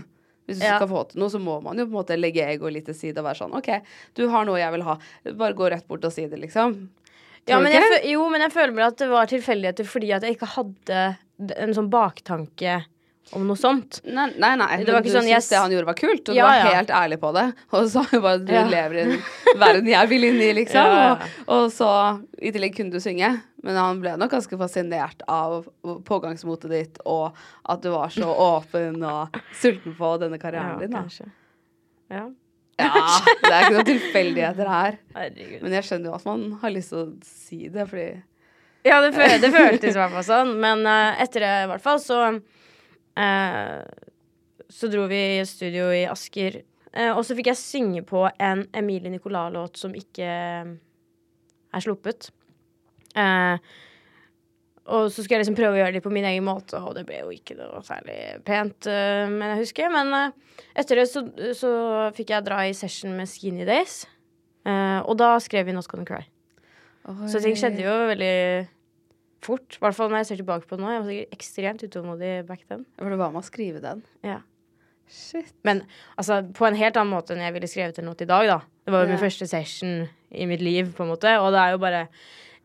Hvis 0.46 0.60
du 0.60 0.66
Ja. 0.68 0.76
skal 0.78 0.90
få 0.92 1.02
til 1.10 1.22
noe, 1.24 1.32
så 1.34 1.40
må 1.42 1.56
man 1.64 1.80
jo 1.80 1.86
på 1.88 1.96
en 1.96 1.98
måte 2.02 2.18
legge 2.20 2.46
egoet 2.46 2.76
litt 2.76 2.86
til 2.92 2.98
side 3.00 3.18
og 3.22 3.26
være 3.30 3.40
sånn 3.42 3.56
OK, 3.58 3.70
du 4.20 4.26
har 4.30 4.46
noe 4.46 4.60
jeg 4.62 4.74
vil 4.76 4.86
ha. 4.86 4.98
Bare 5.40 5.56
gå 5.58 5.70
rett 5.74 5.88
bort 5.90 6.06
og 6.06 6.14
si 6.14 6.28
det, 6.30 6.38
liksom. 6.44 6.76
Ja, 7.50 7.58
men 7.60 7.74
jeg, 7.74 8.04
jo, 8.14 8.28
men 8.32 8.44
jeg 8.46 8.54
føler 8.54 8.76
vel 8.78 8.86
at 8.92 9.00
det 9.02 9.10
var 9.12 9.28
tilfeldigheter 9.32 9.88
fordi 9.88 10.14
at 10.16 10.24
jeg 10.28 10.38
ikke 10.38 10.52
hadde 10.54 11.00
en 11.58 11.74
sånn 11.76 11.90
baktanke 11.92 12.84
om 13.34 13.46
noe 13.48 13.58
sånt. 13.58 14.02
Nei, 14.06 14.28
nei, 14.38 14.52
nei. 14.60 14.68
Det 14.84 14.92
var 14.94 15.00
ikke 15.02 15.10
du 15.10 15.16
sånn, 15.16 15.30
jeg 15.32 15.40
syntes 15.42 15.50
det 15.54 15.62
han 15.64 15.72
gjorde 15.74 15.90
var 15.90 15.98
kult, 15.98 16.30
og 16.30 16.36
Ja, 16.36 16.44
du 16.44 16.50
var 16.50 16.58
ja. 16.60 16.76
helt 16.78 16.92
ærlig 17.00 17.18
på 17.24 17.32
det. 17.34 17.46
Og 17.80 17.88
så 17.90 18.04
bare 18.12 18.38
du 18.44 18.52
Ja. 18.54 18.66
lever 18.70 19.00
i 19.00 19.06
en 19.08 19.16
verden 19.62 19.88
jeg 19.94 20.10
vil 20.12 20.28
inn 20.30 20.42
i, 20.44 20.52
liksom. 20.60 21.00
Og, 21.00 21.26
og 21.56 21.66
så 21.74 21.90
i 22.42 22.52
tillegg 22.54 22.76
kunne 22.78 22.92
du 22.94 23.00
synge. 23.04 23.32
Men 23.64 23.80
han 23.80 24.02
ble 24.04 24.18
nok 24.20 24.32
ganske 24.36 24.58
fascinert 24.60 25.24
av 25.32 25.64
pågangsmotet 26.06 26.70
ditt, 26.70 27.00
og 27.08 27.32
at 27.72 27.82
du 27.82 27.90
var 27.96 28.12
så 28.12 28.28
åpen 28.52 29.00
og 29.08 29.40
sulten 29.56 29.96
på 29.98 30.14
denne 30.22 30.38
karrieren 30.42 30.82
din, 30.84 30.92
da. 30.92 31.06
kanskje. 31.06 31.30
Ja. 32.12 32.28
Ja, 32.82 32.90
det 33.44 33.52
er 33.54 33.60
ikke 33.68 33.74
noen 33.78 33.88
tilfeldigheter 33.88 34.70
her. 34.70 34.96
Herregud. 35.16 35.60
Men 35.64 35.76
jeg 35.78 35.86
skjønner 35.88 36.10
jo 36.10 36.16
at 36.18 36.24
man 36.26 36.46
har 36.62 36.72
lyst 36.74 36.90
til 36.92 37.04
å 37.04 37.08
si 37.24 37.68
det, 37.70 37.86
fordi 37.90 38.08
Ja, 38.84 38.98
det, 39.00 39.14
føl 39.16 39.38
det 39.40 39.52
føltes 39.54 39.94
i 39.96 40.00
hvert 40.02 40.12
fall 40.18 40.26
sånn. 40.28 40.56
Men 40.60 40.82
uh, 40.90 41.14
etter 41.24 41.46
det, 41.46 41.52
i 41.64 41.70
hvert 41.72 41.84
fall, 41.86 42.02
så 42.04 42.18
Så 43.18 44.90
dro 44.90 45.06
vi 45.08 45.22
i 45.38 45.46
studio 45.46 45.90
i 45.94 46.06
Asker. 46.10 46.62
Eh, 46.94 47.10
og 47.10 47.24
så 47.26 47.36
fikk 47.38 47.50
jeg 47.52 47.60
synge 47.60 48.04
på 48.06 48.28
en 48.42 48.68
Emilie 48.78 49.12
Nicolas-låt 49.14 49.80
som 49.82 49.96
ikke 49.98 50.28
eh, 50.28 50.74
er 51.74 51.84
sluppet. 51.84 52.30
Eh, 53.18 53.74
og 54.84 55.08
så 55.08 55.24
skulle 55.24 55.40
jeg 55.40 55.46
liksom 55.46 55.58
prøve 55.58 55.78
å 55.78 55.80
gjøre 55.80 55.96
det 55.96 56.04
på 56.04 56.12
min 56.14 56.28
egen 56.28 56.46
måte, 56.46 56.78
og 56.78 56.94
det 56.98 57.06
ble 57.08 57.22
jo 57.22 57.32
ikke 57.34 57.56
noe 57.58 57.80
særlig 57.88 58.18
pent, 58.46 58.90
eh, 58.92 59.26
men 59.32 59.54
jeg 59.54 59.64
husker. 59.64 59.90
Men 59.94 60.14
eh, 60.20 60.60
etter 60.84 61.02
det 61.02 61.08
så, 61.10 61.26
så 61.58 61.74
fikk 62.18 62.36
jeg 62.36 62.46
dra 62.46 62.62
i 62.68 62.76
session 62.78 63.16
med 63.18 63.32
Skinny 63.32 63.66
Days. 63.70 64.04
Eh, 64.68 65.00
og 65.02 65.18
da 65.22 65.34
skrev 65.44 65.70
vi 65.70 65.76
Not 65.76 65.90
Gonna 65.90 66.06
Cry. 66.08 66.22
Så 67.28 67.42
ting 67.44 67.58
skjedde 67.60 67.84
jo 67.84 67.94
veldig 68.14 68.36
fort. 69.46 69.78
I 69.78 69.84
hvert 69.84 69.98
fall 69.98 70.12
når 70.12 70.24
jeg 70.24 70.32
ser 70.32 70.42
tilbake 70.42 70.70
på 70.70 70.78
det 70.78 70.84
nå. 70.84 70.92
Jeg 70.92 71.04
var 71.04 71.12
sikkert 71.12 71.38
ekstremt 71.38 71.86
utålmodig 71.86 72.34
back 72.50 72.66
then. 72.70 72.86
For 73.00 73.14
det 73.14 73.20
var 73.22 73.34
med 73.34 73.44
å 73.44 73.48
skrive 73.48 73.84
den. 73.84 74.04
Ja. 74.26 74.40
Shit. 75.14 75.54
Men 75.68 75.84
altså, 76.16 76.42
på 76.56 76.66
en 76.68 76.78
helt 76.80 76.98
annen 76.98 77.14
måte 77.14 77.36
enn 77.36 77.44
jeg 77.44 77.56
ville 77.56 77.70
skrevet 77.70 78.00
en 78.00 78.10
låt 78.10 78.24
i 78.26 78.30
dag, 78.30 78.48
da. 78.50 78.60
Det 78.84 78.94
var 78.94 79.04
jo 79.04 79.12
min 79.14 79.22
første 79.22 79.48
session 79.48 80.08
i 80.34 80.48
mitt 80.50 80.64
liv, 80.64 80.90
på 80.96 81.06
en 81.06 81.12
måte. 81.14 81.36
Og 81.40 81.52
det 81.54 81.62
er 81.62 81.76
jo 81.76 81.84
bare 81.84 82.08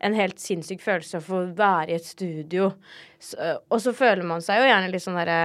en 0.05 0.15
helt 0.15 0.39
sinnssyk 0.41 0.81
følelse 0.83 1.19
å 1.19 1.25
få 1.25 1.43
være 1.57 1.91
i 1.91 1.97
et 1.97 2.07
studio. 2.07 2.71
Så, 3.19 3.35
og 3.67 3.81
så 3.83 3.93
føler 3.95 4.25
man 4.27 4.43
seg 4.43 4.61
jo 4.61 4.69
gjerne 4.69 4.91
litt 4.91 5.03
sånn 5.03 5.17
derre 5.19 5.39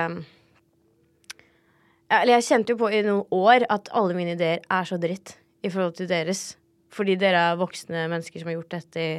ja, 2.06 2.20
Eller 2.20 2.36
jeg 2.36 2.46
kjente 2.46 2.74
jo 2.74 2.78
på 2.84 2.90
i 2.94 3.00
noen 3.02 3.26
år 3.34 3.66
at 3.74 3.90
alle 3.96 4.14
mine 4.14 4.36
ideer 4.36 4.62
er 4.62 4.86
så 4.86 4.98
dritt 5.02 5.34
i 5.64 5.72
forhold 5.72 5.96
til 5.98 6.10
deres. 6.10 6.52
Fordi 6.94 7.16
dere 7.18 7.40
er 7.50 7.58
voksne 7.58 8.06
mennesker 8.12 8.40
som 8.40 8.50
har 8.50 8.60
gjort 8.60 8.76
dette 8.76 9.02
i, 9.02 9.16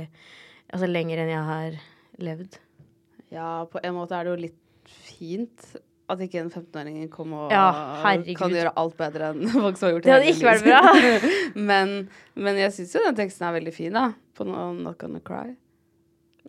altså, 0.71 0.87
lenger 0.87 1.21
enn 1.21 1.33
jeg 1.33 1.49
har 1.49 1.83
levd. 2.21 2.59
Ja, 3.33 3.65
på 3.71 3.81
en 3.83 3.95
måte 3.97 4.15
er 4.17 4.25
det 4.27 4.33
jo 4.35 4.41
litt 4.45 4.61
fint 4.85 5.75
at 6.05 6.19
ikke 6.21 6.37
en 6.43 6.51
15-åring 6.51 7.07
kom 7.09 7.31
og 7.33 7.49
Ja, 7.53 7.71
kan 8.37 8.53
gjøre 8.53 8.75
alt 8.77 8.93
bedre 8.99 9.31
enn 9.33 9.47
folk 9.65 9.79
som 9.79 9.87
har 9.87 9.95
gjort 9.95 10.05
Det 10.05 10.13
hadde 10.13 10.33
ikke 10.35 10.49
vært 10.51 10.65
bra. 10.67 10.81
men, 11.71 11.95
men 12.37 12.59
jeg 12.61 12.75
syns 12.75 12.93
jo 12.93 13.01
den 13.07 13.17
teksten 13.17 13.47
er 13.47 13.55
veldig 13.57 13.73
fin, 13.73 13.95
da. 13.97 14.11
På 14.37 14.45
no, 14.45 14.67
Not 14.77 14.99
Gonna 15.01 15.21
Cry. 15.25 15.55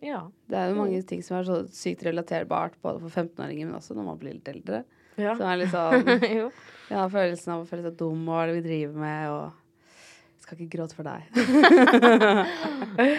Ja. 0.05 0.27
Det 0.45 0.59
er 0.59 0.69
jo 0.69 0.77
mange 0.77 1.01
ting 1.09 1.23
som 1.25 1.39
er 1.39 1.47
så 1.47 1.63
sykt 1.73 2.03
relaterbart 2.05 2.77
både 2.85 3.01
for 3.01 3.09
15-åringer, 3.09 3.65
men 3.65 3.79
også 3.79 3.97
når 3.97 4.05
man 4.11 4.19
blir 4.21 4.37
litt 4.37 4.51
eldre. 4.53 4.83
ja. 5.17 5.33
Som 5.33 5.47
er 5.49 5.63
litt 5.63 5.73
sånn. 5.73 6.51
Ja, 6.87 7.01
følelsen 7.11 7.51
av 7.51 7.65
å 7.65 7.67
føle 7.67 7.83
seg 7.83 7.97
dum 7.99 8.21
og 8.29 8.35
hva 8.37 8.43
er 8.45 8.51
det 8.53 8.59
vi 8.61 8.67
driver 8.69 9.01
med, 9.01 9.23
og 9.33 10.43
Skal 10.45 10.61
ikke 10.61 10.77
gråte 10.77 10.95
for 10.95 11.03
deg. 11.03 11.25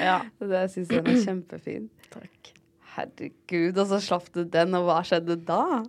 ja. 0.06 0.14
Så 0.38 0.48
det 0.48 0.62
syns 0.72 0.94
jeg 0.94 1.02
er 1.02 1.18
kjempefint. 1.26 1.97
Takk. 2.14 2.52
Herregud, 2.96 3.78
og 3.78 3.90
så 3.90 4.00
slapp 4.02 4.30
du 4.34 4.42
den, 4.44 4.74
og 4.78 4.88
hva 4.88 5.00
skjedde 5.06 5.38
da? 5.48 5.82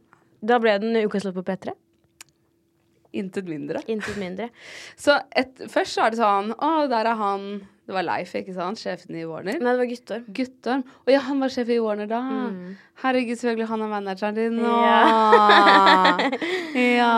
Da 0.46 0.60
ble 0.62 0.78
den 0.82 0.98
ukas 1.04 1.26
låt 1.28 1.38
på 1.40 1.46
P3. 1.48 1.74
Intet 3.18 3.48
mindre. 3.50 3.82
Intet 3.90 4.18
mindre. 4.22 4.50
Så 5.04 5.18
et, 5.38 5.58
først 5.72 5.96
så 5.96 6.06
er 6.06 6.14
det 6.14 6.20
sånn 6.20 6.52
Å, 6.54 6.68
der 6.92 7.08
er 7.10 7.18
han 7.18 7.46
Det 7.88 7.96
var 7.96 8.06
Leif, 8.06 8.36
ikke 8.38 8.54
sant? 8.54 8.78
Sjefen 8.78 9.18
i 9.18 9.24
Warner. 9.26 9.58
Nei, 9.58 9.72
det 9.74 9.82
var 9.82 9.90
Guttorm. 9.90 10.28
Guttorm. 10.38 10.84
Å 10.86 11.14
ja, 11.16 11.24
han 11.26 11.42
var 11.42 11.50
sjef 11.50 11.72
i 11.74 11.80
Warner 11.82 12.10
da. 12.12 12.20
Mm. 12.22 12.76
Herregud, 13.02 13.40
selvfølgelig. 13.42 13.70
Han 13.72 13.86
er 13.86 13.90
manageren 13.96 14.38
din 14.38 14.60
nå. 14.62 14.76
Ja. 14.86 16.20
ja. 17.00 17.14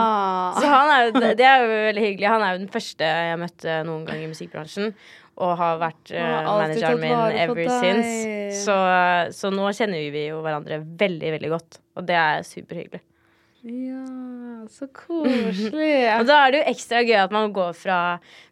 Så 0.55 0.69
han 0.71 0.93
er 0.93 1.03
jo, 1.09 1.25
det 1.41 1.49
er 1.49 1.65
jo 1.65 1.73
veldig 1.73 2.05
hyggelig. 2.05 2.29
Han 2.37 2.45
er 2.47 2.55
jo 2.55 2.63
den 2.63 2.71
første 2.71 3.11
jeg 3.11 3.41
møtte 3.43 3.81
noen 3.89 4.07
gang 4.07 4.23
i 4.23 4.31
musikkbransjen. 4.31 4.95
Og 5.41 5.55
har 5.57 5.79
vært 5.81 6.11
uh, 6.13 6.23
manageren 6.45 6.99
min 7.01 7.37
ever 7.43 7.63
since. 7.81 8.63
Så, 8.63 8.75
så 9.33 9.49
nå 9.53 9.69
kjenner 9.73 10.11
vi 10.13 10.27
jo 10.27 10.41
hverandre 10.43 10.81
veldig, 10.83 11.31
veldig 11.37 11.49
godt. 11.55 11.79
Og 11.97 12.05
det 12.07 12.17
er 12.19 12.43
superhyggelig. 12.45 13.01
ja, 13.65 14.03
så 14.69 14.87
koselig. 14.93 15.95
Og 16.19 16.27
da 16.29 16.43
er 16.43 16.53
det 16.53 16.61
jo 16.61 16.75
ekstra 16.75 17.01
gøy 17.05 17.17
at 17.23 17.33
man 17.33 17.53
går 17.55 17.73
fra, 17.77 17.97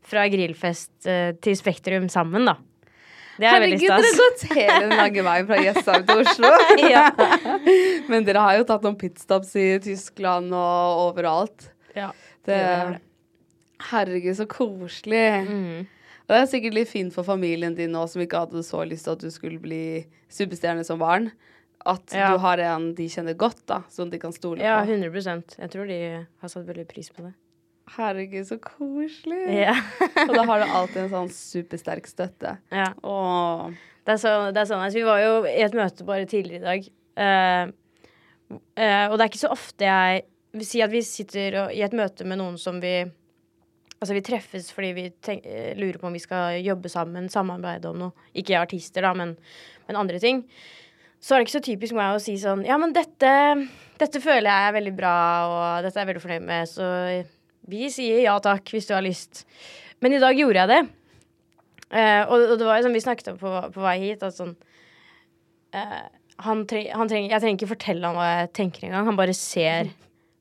fra 0.06 0.26
grillfest 0.32 0.94
uh, 1.10 1.38
til 1.44 1.58
Spektrum 1.60 2.10
sammen, 2.10 2.50
da. 2.50 2.58
Det 3.40 3.48
er 3.48 3.54
Herregud, 3.56 3.86
dere 3.88 4.04
har 4.04 4.18
gått 4.20 4.42
hele 4.52 4.80
den 4.84 4.98
lange 5.00 5.24
veien 5.24 5.46
fra 5.48 5.60
Jessheim 5.64 6.08
til 6.08 6.24
Oslo. 6.26 6.50
Ja. 6.92 7.06
Men 8.12 8.26
dere 8.28 8.42
har 8.44 8.58
jo 8.60 8.66
tatt 8.68 8.84
noen 8.84 8.98
pitstops 9.00 9.54
i 9.60 9.68
Tyskland 9.84 10.52
og 10.52 11.06
overalt. 11.06 11.70
Ja. 11.96 12.10
Det, 12.44 12.58
det 12.58 12.66
det. 12.90 13.00
herregud, 13.92 14.36
så 14.42 14.48
koselig. 14.50 15.24
Mm. 15.48 15.88
Og 16.30 16.36
det 16.36 16.42
er 16.44 16.50
sikkert 16.52 16.76
litt 16.78 16.90
fint 16.92 17.14
for 17.16 17.26
familien 17.26 17.74
din 17.74 17.90
nå, 17.96 18.04
som 18.06 18.22
ikke 18.22 18.44
hadde 18.44 18.62
så 18.62 18.84
lyst 18.86 19.08
til 19.08 19.16
at 19.16 19.24
du 19.26 19.32
skulle 19.34 19.58
bli 19.62 20.06
superstjerne 20.30 20.86
som 20.86 21.02
barn. 21.02 21.32
At 21.90 22.14
Ja. 22.14 22.34
du 22.34 22.38
har 22.44 22.60
en 22.62 22.94
de 22.94 23.08
kjenner 23.10 23.34
godt, 23.34 23.66
da, 23.66 23.82
som 23.90 24.12
de 24.12 24.20
kan 24.20 24.32
stole 24.36 24.62
ja, 24.62 24.84
på. 24.86 24.92
100 24.92 25.58
Jeg 25.58 25.70
tror 25.74 25.88
de 25.88 26.28
har 26.42 26.50
satt 26.52 26.68
veldig 26.68 26.86
pris 26.88 27.10
på 27.10 27.24
det. 27.26 27.34
Herregud, 27.96 28.46
så 28.46 28.60
koselig. 28.62 29.42
Ja. 29.58 29.74
Og 30.28 30.36
da 30.36 30.44
har 30.46 30.60
du 30.60 30.66
alltid 30.70 31.02
en 31.08 31.14
sånn 31.16 31.32
supersterk 31.34 32.06
støtte. 32.06 32.58
ja. 32.70 32.94
Åh. 33.02 33.72
Det 34.06 34.16
er, 34.16 34.22
så, 34.22 34.30
det 34.50 34.58
er 34.58 34.66
sånn 34.66 34.82
altså, 34.82 34.98
Vi 34.98 35.06
var 35.06 35.20
jo 35.22 35.34
i 35.46 35.62
et 35.62 35.76
møte 35.78 36.06
bare 36.08 36.26
tidligere 36.26 36.62
i 36.62 36.70
dag. 36.70 36.86
uh, 37.20 37.74
uh, 38.58 39.06
og 39.12 39.18
det 39.18 39.24
er 39.24 39.30
ikke 39.30 39.42
så 39.44 39.52
ofte 39.54 39.86
jeg 39.86 40.24
vil 40.58 40.66
si 40.66 40.82
at 40.82 40.94
vi 40.94 41.02
sitter 41.06 41.58
og, 41.66 41.74
i 41.76 41.84
et 41.86 41.94
møte 41.94 42.26
med 42.26 42.40
noen 42.42 42.58
som 42.58 42.80
vi 42.82 43.04
Altså 44.00 44.16
vi 44.16 44.24
treffes 44.24 44.70
fordi 44.72 44.92
vi 44.96 45.06
eh, 45.36 45.74
lurer 45.80 46.00
på 46.00 46.08
om 46.08 46.16
vi 46.16 46.24
skal 46.24 46.60
jobbe 46.64 46.92
sammen, 46.92 47.28
samarbeide 47.32 47.92
om 47.92 48.06
noe. 48.06 48.28
Ikke 48.38 48.60
artister, 48.62 49.04
da, 49.04 49.12
men, 49.18 49.36
men 49.90 50.00
andre 50.00 50.22
ting. 50.24 50.46
Så 51.20 51.36
er 51.36 51.42
det 51.42 51.50
ikke 51.50 51.58
så 51.58 51.66
typisk 51.66 51.98
meg 51.98 52.16
å 52.16 52.22
si 52.24 52.38
sånn 52.40 52.64
Ja, 52.68 52.78
men 52.80 52.94
dette, 52.96 53.32
dette 54.00 54.22
føler 54.24 54.48
jeg 54.48 54.70
er 54.70 54.78
veldig 54.78 54.94
bra, 54.96 55.16
og 55.50 55.84
dette 55.84 56.00
er 56.00 56.06
jeg 56.06 56.12
veldig 56.14 56.24
fornøyd 56.24 56.48
med, 56.48 56.72
så 56.72 56.88
vi 57.70 57.90
sier 57.92 58.24
ja 58.24 58.38
takk 58.42 58.72
hvis 58.72 58.88
du 58.88 58.96
har 58.96 59.04
lyst. 59.06 59.44
Men 60.00 60.16
i 60.16 60.22
dag 60.24 60.38
gjorde 60.40 60.64
jeg 60.64 60.72
det. 60.72 60.80
Eh, 61.90 62.24
og, 62.24 62.54
og 62.54 62.56
det 62.62 62.70
var 62.70 62.80
jo 62.80 62.86
sånn 62.88 62.96
vi 62.96 63.04
snakket 63.04 63.34
om 63.34 63.42
på, 63.42 63.52
på 63.76 63.84
vei 63.84 63.98
hit, 64.06 64.24
at 64.24 64.38
sånn 64.38 64.56
eh, 65.76 66.08
han 66.40 66.64
tre, 66.70 66.86
han 66.96 67.10
trenger, 67.10 67.34
Jeg 67.34 67.44
trenger 67.44 67.58
ikke 67.60 67.74
fortelle 67.74 68.08
ham 68.08 68.16
hva 68.16 68.28
jeg 68.30 68.52
tenker 68.62 68.88
engang. 68.88 69.10
Han 69.10 69.20
bare 69.20 69.36
ser 69.36 69.92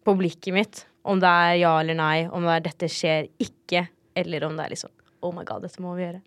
på 0.06 0.14
blikket 0.18 0.54
mitt 0.54 0.84
om 1.08 1.20
det 1.22 1.28
er 1.30 1.54
ja 1.62 1.74
eller 1.80 1.96
nei, 1.98 2.16
om 2.28 2.44
det 2.44 2.54
er 2.58 2.64
'dette 2.68 2.88
skjer 2.92 3.28
ikke', 3.42 3.86
eller 4.16 4.44
om 4.46 4.56
det 4.58 4.66
er 4.66 4.74
liksom 4.74 4.90
'oh 5.22 5.32
my 5.34 5.44
god, 5.48 5.62
dette 5.64 5.80
må 5.82 5.94
vi 5.96 6.04
gjøre'. 6.06 6.20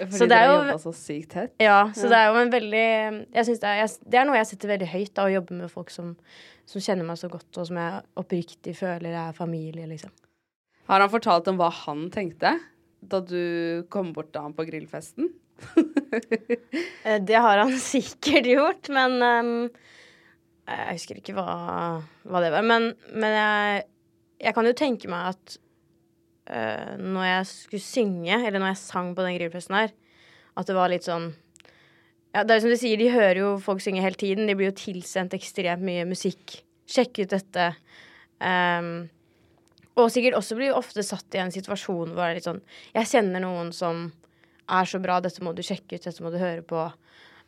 Fordi 0.00 0.12
Så 0.18 0.26
det 0.26 0.28
dere 0.30 0.38
er 0.42 0.46
har 0.48 0.54
jo- 0.56 0.70
jobba 0.70 0.78
så 0.82 0.92
sykt 0.98 1.28
tett. 1.30 1.52
Ja, 1.62 1.80
så 1.94 2.08
det 2.10 2.16
er 2.18 2.26
jo 2.32 2.40
en 2.40 2.50
veldig 2.50 2.86
det, 3.32 3.62
er, 3.62 3.76
jeg, 3.78 3.88
det 4.10 4.18
er 4.18 4.24
noe 4.26 4.36
jeg 4.40 4.46
setter 4.46 4.68
veldig 4.72 4.88
høyt, 4.90 5.12
da, 5.14 5.24
å 5.28 5.32
jobbe 5.34 5.52
med 5.60 5.70
folk 5.70 5.90
som, 5.90 6.16
som 6.66 6.80
kjenner 6.82 7.04
meg 7.06 7.16
så 7.18 7.28
godt, 7.30 7.58
og 7.58 7.66
som 7.68 7.76
jeg 7.76 8.02
oppriktig 8.16 8.74
føler 8.76 9.14
er 9.14 9.32
familie, 9.32 9.86
liksom. 9.86 10.10
Har 10.88 11.00
han 11.00 11.08
fortalt 11.10 11.46
om 11.48 11.56
hva 11.56 11.70
han 11.70 12.10
tenkte 12.10 12.58
da 13.00 13.20
du 13.20 13.84
kom 13.88 14.12
bort 14.12 14.32
til 14.32 14.42
ham 14.42 14.52
på 14.54 14.66
grillfesten? 14.66 15.30
Eh, 17.04 17.18
Det 17.22 17.34
har 17.36 17.58
han 17.58 17.72
sikkert 17.94 18.46
gjort, 18.46 18.88
men 18.92 19.22
um, 19.22 19.70
Jeg 20.68 20.96
husker 20.98 21.18
ikke 21.20 21.34
hva, 21.34 22.02
hva 22.26 22.40
det 22.44 22.50
var. 22.54 22.62
Men, 22.66 22.90
men 23.14 23.32
jeg, 23.34 23.84
jeg 24.40 24.56
kan 24.56 24.66
jo 24.66 24.76
tenke 24.76 25.10
meg 25.12 25.34
at 25.34 25.58
uh, 26.50 26.96
når 26.96 27.28
jeg 27.28 27.46
skulle 27.52 27.84
synge, 27.84 28.40
eller 28.40 28.58
når 28.58 28.72
jeg 28.72 28.82
sang 28.82 29.12
på 29.16 29.26
den 29.26 29.36
grillfesten 29.36 29.76
her, 29.76 29.94
at 30.58 30.68
det 30.68 30.76
var 30.76 30.92
litt 30.92 31.06
sånn 31.06 31.30
ja, 32.30 32.44
det 32.46 32.54
er 32.54 32.62
som 32.62 32.70
du 32.70 32.78
sier, 32.78 32.98
De 33.00 33.10
hører 33.10 33.40
jo 33.40 33.54
folk 33.62 33.82
synge 33.82 34.04
hele 34.04 34.18
tiden. 34.18 34.46
De 34.46 34.54
blir 34.54 34.70
jo 34.70 34.76
tilsendt 34.78 35.34
ekstremt 35.34 35.82
mye 35.82 36.04
musikk. 36.06 36.60
Sjekk 36.86 37.24
ut 37.24 37.32
dette. 37.32 37.64
Um, 38.38 39.08
og 39.98 40.12
sikkert 40.14 40.38
også 40.38 40.56
blir 40.56 40.76
ofte 40.76 41.02
satt 41.04 41.34
i 41.34 41.40
en 41.42 41.50
situasjon 41.52 42.14
hvor 42.14 42.22
det 42.22 42.28
er 42.28 42.36
litt 42.38 42.46
sånn 42.46 42.60
Jeg 42.94 43.08
kjenner 43.10 43.42
noen 43.44 43.68
som 43.76 44.06
er 44.70 44.86
så 44.88 45.00
bra, 45.02 45.18
dette 45.20 45.42
må 45.44 45.52
du 45.52 45.64
sjekke 45.66 45.98
ut, 45.98 46.06
dette 46.06 46.22
må 46.22 46.30
du 46.32 46.38
høre 46.40 46.62
på. 46.62 46.86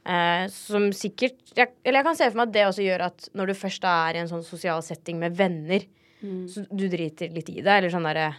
Uh, 0.03 0.51
som 0.51 0.89
sikkert 0.91 1.39
jeg, 1.55 1.71
Eller 1.87 2.01
jeg 2.01 2.09
kan 2.09 2.19
se 2.19 2.27
for 2.27 2.41
meg 2.41 2.51
at 2.51 2.55
det 2.57 2.67
også 2.67 2.87
gjør 2.89 3.05
at 3.07 3.29
når 3.39 3.53
du 3.53 3.61
først 3.61 3.87
er 3.87 4.19
i 4.19 4.23
en 4.25 4.31
sånn 4.33 4.43
sosial 4.43 4.83
setting 4.83 5.23
med 5.23 5.39
venner, 5.39 5.87
så 6.51 6.65
du 6.71 6.87
driter 6.89 7.33
litt 7.35 7.51
i 7.51 7.61
det. 7.61 7.77
Eller 7.77 7.93
sånn 7.93 8.07
derre 8.07 8.33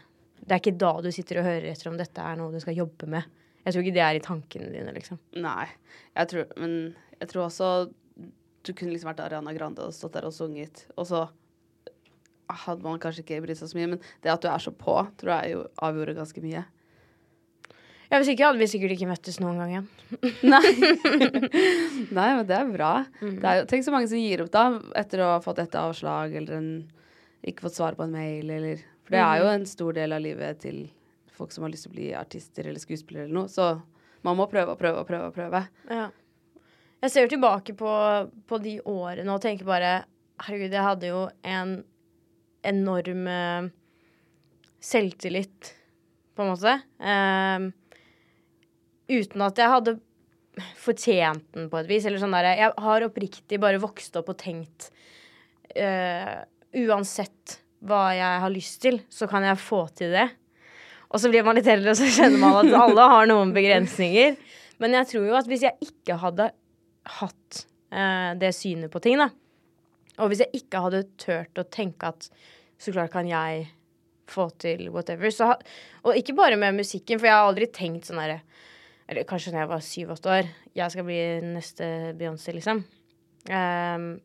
Det 0.43 0.55
er 0.55 0.61
ikke 0.61 0.77
da 0.79 0.91
du 1.03 1.09
sitter 1.11 1.39
og 1.39 1.47
hører 1.47 1.69
etter 1.71 1.89
om 1.91 1.97
dette 1.99 2.23
er 2.23 2.39
noe 2.39 2.51
du 2.51 2.59
skal 2.63 2.75
jobbe 2.77 3.07
med. 3.11 3.27
Jeg 3.63 3.75
tror 3.75 3.85
ikke 3.85 3.95
det 3.95 4.03
er 4.03 4.17
i 4.17 4.23
tankene 4.23 4.71
dine, 4.73 4.91
liksom. 4.95 5.19
Nei. 5.39 5.69
Jeg 6.17 6.31
tror, 6.31 6.49
men 6.59 6.73
jeg 7.19 7.29
tror 7.31 7.45
også 7.45 7.69
du 8.63 8.71
kunne 8.71 8.93
liksom 8.93 9.09
vært 9.11 9.23
Ariana 9.23 9.53
Grande 9.55 9.85
og 9.87 9.95
stått 9.95 10.15
der 10.15 10.27
og 10.27 10.35
sunget, 10.35 10.85
og 10.95 11.07
så 11.07 11.25
hadde 12.63 12.85
man 12.85 12.99
kanskje 13.01 13.23
ikke 13.23 13.41
brydd 13.43 13.59
seg 13.59 13.71
så 13.71 13.79
mye, 13.79 13.89
men 13.95 14.01
det 14.23 14.31
at 14.31 14.43
du 14.43 14.49
er 14.51 14.63
så 14.63 14.71
på, 14.75 14.95
tror 15.19 15.33
jeg 15.39 15.55
jo 15.55 15.65
avgjorde 15.83 16.15
ganske 16.17 16.43
mye. 16.43 16.63
Ja, 18.11 18.19
Hvis 18.19 18.29
ikke 18.33 18.45
hadde 18.45 18.61
vi 18.61 18.67
sikkert 18.69 18.93
ikke 18.93 19.09
møttes 19.09 19.39
noen 19.41 19.57
gang 19.57 19.71
igjen. 19.71 19.87
Nei. 20.53 20.73
Nei, 22.17 22.27
men 22.37 22.43
det 22.45 22.57
er 22.59 22.69
bra. 22.69 22.91
Det 23.23 23.53
er 23.53 23.63
tenk 23.69 23.87
så 23.87 23.93
mange 23.95 24.11
som 24.11 24.21
gir 24.21 24.43
opp 24.43 24.51
da, 24.53 24.67
etter 24.99 25.23
å 25.23 25.31
ha 25.31 25.39
fått 25.41 25.63
et 25.63 25.77
avslag, 25.79 26.35
eller 26.37 26.59
en, 26.59 26.69
ikke 27.43 27.67
fått 27.67 27.77
svar 27.79 27.97
på 27.97 28.05
en 28.05 28.13
mail, 28.15 28.49
eller 28.49 28.83
For 29.03 29.15
det 29.15 29.23
er 29.23 29.41
jo 29.41 29.47
en 29.51 29.65
stor 29.67 29.95
del 29.97 30.15
av 30.15 30.23
livet 30.23 30.61
til 30.63 30.85
folk 31.33 31.51
som 31.51 31.65
har 31.65 31.73
lyst 31.73 31.87
til 31.87 31.93
å 31.93 31.97
bli 31.97 32.09
artister 32.15 32.69
eller 32.69 32.81
skuespillere 32.81 33.27
eller 33.27 33.35
noe. 33.41 33.51
Så 33.51 33.73
man 34.23 34.37
må 34.39 34.47
prøve 34.51 34.75
og 34.75 34.79
prøve 34.79 35.01
og 35.01 35.09
prøve 35.09 35.29
og 35.29 35.35
prøve. 35.35 35.63
Ja. 35.89 36.07
Jeg 37.03 37.11
ser 37.11 37.25
jo 37.25 37.33
tilbake 37.33 37.75
på, 37.75 37.93
på 38.47 38.59
de 38.63 38.77
årene 38.87 39.33
og 39.33 39.43
tenker 39.43 39.67
bare 39.67 39.93
Herregud, 40.43 40.73
jeg 40.73 40.83
hadde 40.83 41.09
jo 41.11 41.19
en 41.45 41.73
enorm 42.65 43.27
eh, 43.29 43.67
selvtillit, 44.83 45.69
på 46.33 46.43
en 46.43 46.49
måte. 46.49 46.73
Eh, 46.97 47.67
uten 49.13 49.43
at 49.45 49.61
jeg 49.61 49.71
hadde 49.75 49.93
fortjent 50.79 51.45
den 51.53 51.69
på 51.71 51.79
et 51.79 51.91
vis. 51.91 52.07
Eller 52.09 52.23
sånn 52.23 52.33
der, 52.35 52.49
jeg 52.57 52.73
har 52.87 53.05
oppriktig 53.05 53.61
bare 53.61 53.81
vokst 53.83 54.17
opp 54.19 54.31
og 54.33 54.39
tenkt 54.41 54.89
eh, 55.75 56.41
Uansett 56.73 57.59
hva 57.83 58.07
jeg 58.15 58.41
har 58.45 58.53
lyst 58.53 58.79
til, 58.85 59.01
så 59.11 59.27
kan 59.29 59.45
jeg 59.45 59.59
få 59.61 59.83
til 59.97 60.15
det. 60.15 60.29
Og 61.13 61.21
så 61.21 61.29
blir 61.29 61.45
man 61.45 61.57
litt 61.57 61.69
eldre, 61.69 61.93
og 61.93 61.99
så 61.99 62.09
kjenner 62.09 62.41
man 62.41 62.57
at 62.63 62.79
alle 62.79 63.05
har 63.11 63.29
noen 63.29 63.53
begrensninger. 63.53 64.37
Men 64.81 64.97
jeg 64.97 65.11
tror 65.11 65.27
jo 65.29 65.37
at 65.37 65.49
hvis 65.49 65.65
jeg 65.67 65.89
ikke 65.91 66.17
hadde 66.23 66.49
hatt 67.19 67.63
eh, 67.93 68.31
det 68.39 68.53
synet 68.57 68.91
på 68.93 69.01
ting, 69.03 69.19
da, 69.21 69.29
og 70.21 70.29
hvis 70.29 70.43
jeg 70.43 70.61
ikke 70.61 70.81
hadde 70.85 71.05
turt 71.21 71.59
å 71.61 71.69
tenke 71.73 72.11
at 72.13 72.27
så 72.81 72.93
klart 72.93 73.13
kan 73.13 73.29
jeg 73.29 73.67
få 74.29 74.47
til 74.61 74.87
whatever, 74.93 75.29
så 75.33 75.53
Og 76.03 76.17
ikke 76.17 76.35
bare 76.35 76.57
med 76.57 76.75
musikken, 76.75 77.19
for 77.19 77.27
jeg 77.27 77.35
har 77.35 77.47
aldri 77.47 77.67
tenkt 77.67 78.07
sånn 78.07 78.21
herre 78.21 78.41
Eller 79.07 79.27
kanskje 79.27 79.51
da 79.53 79.63
jeg 79.63 79.69
var 79.69 79.81
syv-åtte 79.83 80.31
år. 80.31 80.51
Jeg 80.73 80.91
skal 80.93 81.05
bli 81.05 81.19
neste 81.43 81.85
Beyoncé, 82.17 82.53
liksom. 82.55 82.79
Ehm, 83.51 84.21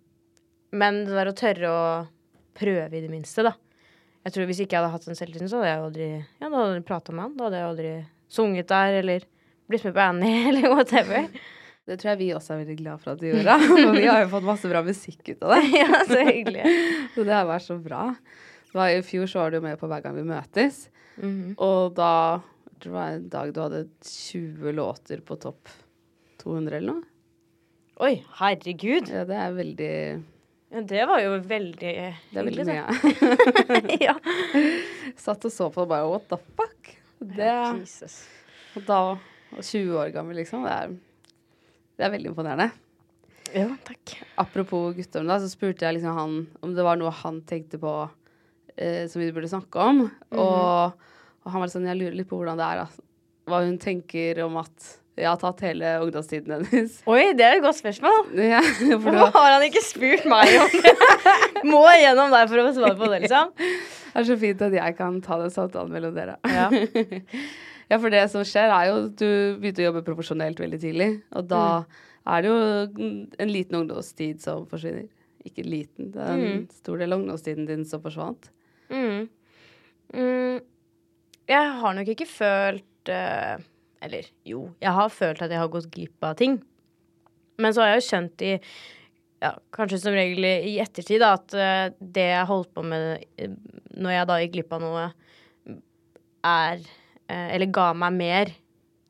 men 0.70 1.00
det 1.04 1.16
der 1.16 1.30
å 1.32 1.34
tørre 1.36 1.72
å 1.72 1.82
prøve 2.58 2.98
i 2.98 3.02
det 3.04 3.10
minste, 3.12 3.44
da. 3.46 3.54
Jeg 4.26 4.34
tror 4.34 4.48
Hvis 4.50 4.58
ikke 4.60 4.74
jeg 4.76 4.82
hadde 4.82 4.92
hatt 4.92 5.06
den 5.08 5.16
selvtilliten, 5.16 5.48
så 5.48 5.60
hadde 5.60 5.70
jeg 5.70 5.84
aldri 5.86 6.08
Ja, 6.10 6.48
da 6.48 6.50
hadde 6.56 6.74
jeg 6.74 6.88
prata 6.88 7.14
med 7.14 7.24
han. 7.24 7.36
Da 7.38 7.46
hadde 7.46 7.60
jeg 7.60 7.68
aldri 7.68 7.92
sunget 8.28 8.68
der, 8.68 8.98
eller 8.98 9.24
blitt 9.70 9.86
med 9.86 9.94
på 9.96 10.04
Annie, 10.04 10.42
eller 10.50 10.68
whatever. 10.74 11.30
Det 11.88 11.96
tror 11.96 12.10
jeg 12.12 12.20
vi 12.20 12.28
også 12.36 12.52
er 12.52 12.60
veldig 12.64 12.76
glad 12.82 13.00
for 13.00 13.14
at 13.14 13.22
du 13.22 13.30
gjorde. 13.30 13.54
For 13.64 13.94
vi 13.96 14.04
har 14.04 14.20
jo 14.20 14.30
fått 14.34 14.44
masse 14.44 14.68
bra 14.68 14.82
musikk 14.84 15.22
ut 15.30 15.46
av 15.46 15.54
det. 15.54 15.62
ja, 15.80 16.02
så 16.04 16.20
hyggelig. 16.28 16.66
Så 17.14 17.24
det 17.24 17.32
har 17.32 17.48
vært 17.48 17.64
så 17.64 17.78
bra. 17.80 18.02
Det 18.68 18.76
var, 18.76 18.92
I 18.92 19.00
fjor 19.06 19.30
så 19.30 19.40
var 19.40 19.50
du 19.50 19.56
jo 19.58 19.64
med 19.64 19.78
på 19.80 19.88
Hver 19.88 20.02
gang 20.04 20.18
vi 20.18 20.26
møtes. 20.28 20.84
Mhm. 21.16 21.54
Og 21.64 21.94
da 21.96 22.12
jeg 22.68 22.82
tror 22.84 22.92
det 22.92 22.98
var 22.98 23.14
en 23.14 23.30
dag 23.32 23.54
du 23.54 23.62
hadde 23.64 23.80
20 24.06 24.74
låter 24.76 25.22
på 25.26 25.38
topp 25.42 25.72
200 26.44 26.76
eller 26.76 26.92
noe. 26.92 27.06
Oi, 28.06 28.12
herregud. 28.38 29.08
Ja, 29.10 29.24
det 29.26 29.34
er 29.34 29.56
veldig 29.56 29.94
Ja, 30.68 30.82
det 30.84 31.04
var 31.08 31.20
jo 31.22 31.36
veldig 31.48 31.92
Det 32.28 32.40
er 32.40 32.44
veldig 32.44 32.64
mye. 32.68 32.82
da. 32.84 33.96
ja. 34.06 34.14
Satt 35.24 35.46
og 35.48 35.52
så 35.54 35.70
på 35.72 35.84
det 35.84 35.92
bare 35.94 36.10
what 36.10 36.26
the 36.28 36.38
fuck? 36.58 36.90
Det, 37.18 37.54
Jesus. 37.80 38.20
og 38.76 38.84
da 38.86 38.98
20 39.58 39.96
år 39.98 40.12
gammel, 40.14 40.36
liksom. 40.42 40.66
Det 40.68 40.74
er, 40.74 40.92
det 41.98 42.04
er 42.06 42.12
veldig 42.12 42.30
imponerende. 42.30 42.68
Ja, 43.56 43.70
takk. 43.88 44.12
Apropos 44.36 44.92
guttorm, 44.94 45.26
da, 45.30 45.38
så 45.40 45.48
spurte 45.50 45.86
jeg 45.88 45.96
liksom 45.96 46.14
han 46.18 46.38
om 46.60 46.74
det 46.76 46.84
var 46.84 47.00
noe 47.00 47.10
han 47.24 47.40
tenkte 47.48 47.80
på 47.80 47.92
eh, 48.76 49.08
som 49.08 49.22
vi 49.24 49.32
burde 49.32 49.48
snakke 49.50 49.88
om. 49.88 50.04
og, 50.36 51.08
og 51.42 51.48
han 51.54 51.64
var 51.64 51.72
sånn 51.72 51.88
Jeg 51.88 51.96
lurer 51.98 52.18
litt 52.20 52.28
på 52.28 52.38
hvordan 52.42 52.60
det 52.60 52.68
er, 52.68 52.84
altså. 52.84 53.02
hva 53.48 53.62
hun 53.64 53.80
tenker 53.80 54.44
om 54.44 54.60
at 54.60 54.90
jeg 55.18 55.28
har 55.28 55.38
tatt 55.40 55.62
hele 55.66 55.92
ungdomstiden 56.04 56.54
hennes. 56.56 56.98
Oi, 57.10 57.32
det 57.36 57.46
er 57.46 57.58
et 57.58 57.64
godt 57.64 57.78
spørsmål. 57.80 58.18
Ja, 58.38 58.62
for 58.62 58.92
Hvorfor 58.94 59.16
da... 59.18 59.30
har 59.36 59.54
han 59.56 59.66
ikke 59.66 59.82
spurt 59.84 60.26
meg 60.30 60.52
om 60.62 60.76
det? 60.84 60.92
Må 61.72 61.82
jeg 61.90 62.04
gjennom 62.06 62.34
deg 62.34 62.50
for 62.50 62.62
å 62.62 62.66
få 62.68 62.74
svar 62.78 62.98
på 63.00 63.08
det, 63.12 63.22
liksom? 63.26 63.56
det 63.58 64.22
er 64.22 64.28
så 64.28 64.36
fint 64.40 64.62
at 64.68 64.76
jeg 64.78 64.98
kan 64.98 65.18
ta 65.24 65.40
den 65.42 65.54
samtalen 65.54 65.94
mellom 65.94 66.14
dere. 66.16 66.38
Ja. 66.46 66.70
Ja, 67.88 67.96
for 67.96 68.12
det 68.12 68.26
som 68.28 68.42
skjer, 68.44 68.68
er 68.68 68.90
jo 68.90 68.96
at 69.06 69.14
du 69.16 69.30
begynte 69.62 69.80
å 69.80 69.86
jobbe 69.86 70.04
profesjonelt 70.04 70.58
veldig 70.60 70.80
tidlig. 70.82 71.06
Og 71.40 71.46
da 71.48 71.62
er 72.28 72.44
det 72.44 72.50
jo 72.50 72.58
en 73.40 73.48
liten 73.52 73.78
ungdomstid 73.80 74.42
som 74.44 74.66
forsvinner. 74.68 75.06
Ikke 75.48 75.64
liten, 75.64 76.10
det 76.12 76.20
er 76.20 76.42
en 76.44 76.66
stor 76.74 77.00
del 77.00 77.14
av 77.14 77.22
ungdomstiden 77.22 77.64
din 77.68 77.86
som 77.88 78.02
forsvant. 78.04 78.50
Mm. 78.92 79.28
Mm. 80.12 80.60
Jeg 81.48 81.72
har 81.80 81.96
nok 81.96 82.10
ikke 82.12 82.28
følt 82.28 83.12
eh, 83.14 83.64
Eller 84.04 84.28
jo, 84.46 84.68
jeg 84.82 84.94
har 84.94 85.10
følt 85.10 85.42
at 85.42 85.52
jeg 85.52 85.60
har 85.60 85.72
gått 85.72 85.90
glipp 85.94 86.24
av 86.24 86.36
ting. 86.38 86.60
Men 87.58 87.74
så 87.74 87.82
har 87.82 87.92
jeg 87.92 88.02
jo 88.02 88.06
skjønt 88.08 88.46
i 88.46 88.52
ja, 89.42 89.52
kanskje 89.74 90.00
som 90.02 90.14
regel 90.14 90.46
i 90.46 90.78
ettertid 90.82 91.22
da, 91.22 91.34
at 91.38 91.54
eh, 91.54 91.90
det 91.98 92.28
jeg 92.30 92.48
holdt 92.50 92.72
på 92.74 92.84
med 92.86 93.24
eh, 93.38 93.52
når 93.98 94.14
jeg 94.14 94.30
da 94.30 94.38
gikk 94.42 94.54
glipp 94.56 94.74
av 94.74 94.82
noe, 94.82 95.04
er 96.46 96.80
eh, 97.26 97.48
Eller 97.54 97.70
ga 97.74 97.90
meg 97.98 98.14
mer 98.14 98.52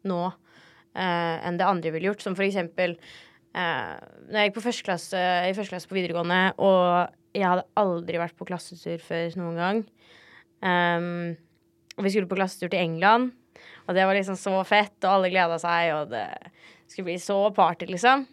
nå 0.09 0.20
eh, 0.29 1.37
enn 1.44 1.59
det 1.61 1.68
andre 1.68 1.92
ville 1.94 2.11
gjort. 2.11 2.24
Som 2.24 2.37
for 2.38 2.46
eksempel 2.46 2.96
eh, 2.96 3.94
når 4.29 4.40
jeg 4.40 4.51
gikk 4.51 4.59
på 4.59 4.66
første 4.68 4.88
klasse, 4.88 5.24
i 5.48 5.57
første 5.57 5.77
klasse 5.77 5.90
på 5.90 5.98
videregående, 5.98 6.42
og 6.57 7.14
jeg 7.37 7.48
hadde 7.48 7.68
aldri 7.79 8.20
vært 8.20 8.37
på 8.38 8.48
klassetur 8.48 9.03
før 9.05 9.37
noen 9.38 9.61
gang. 9.61 9.83
Um, 10.59 11.37
og 11.98 12.07
vi 12.07 12.11
skulle 12.11 12.31
på 12.31 12.38
klassetur 12.38 12.72
til 12.72 12.81
England, 12.81 13.33
og 13.88 13.96
det 13.96 14.05
var 14.05 14.18
liksom 14.18 14.37
så 14.37 14.59
fett, 14.68 14.96
og 15.03 15.14
alle 15.14 15.31
gleda 15.33 15.57
seg, 15.61 15.94
og 15.96 16.12
det 16.12 16.27
skulle 16.88 17.09
bli 17.09 17.16
så 17.22 17.38
party, 17.57 17.88
liksom. 17.88 18.27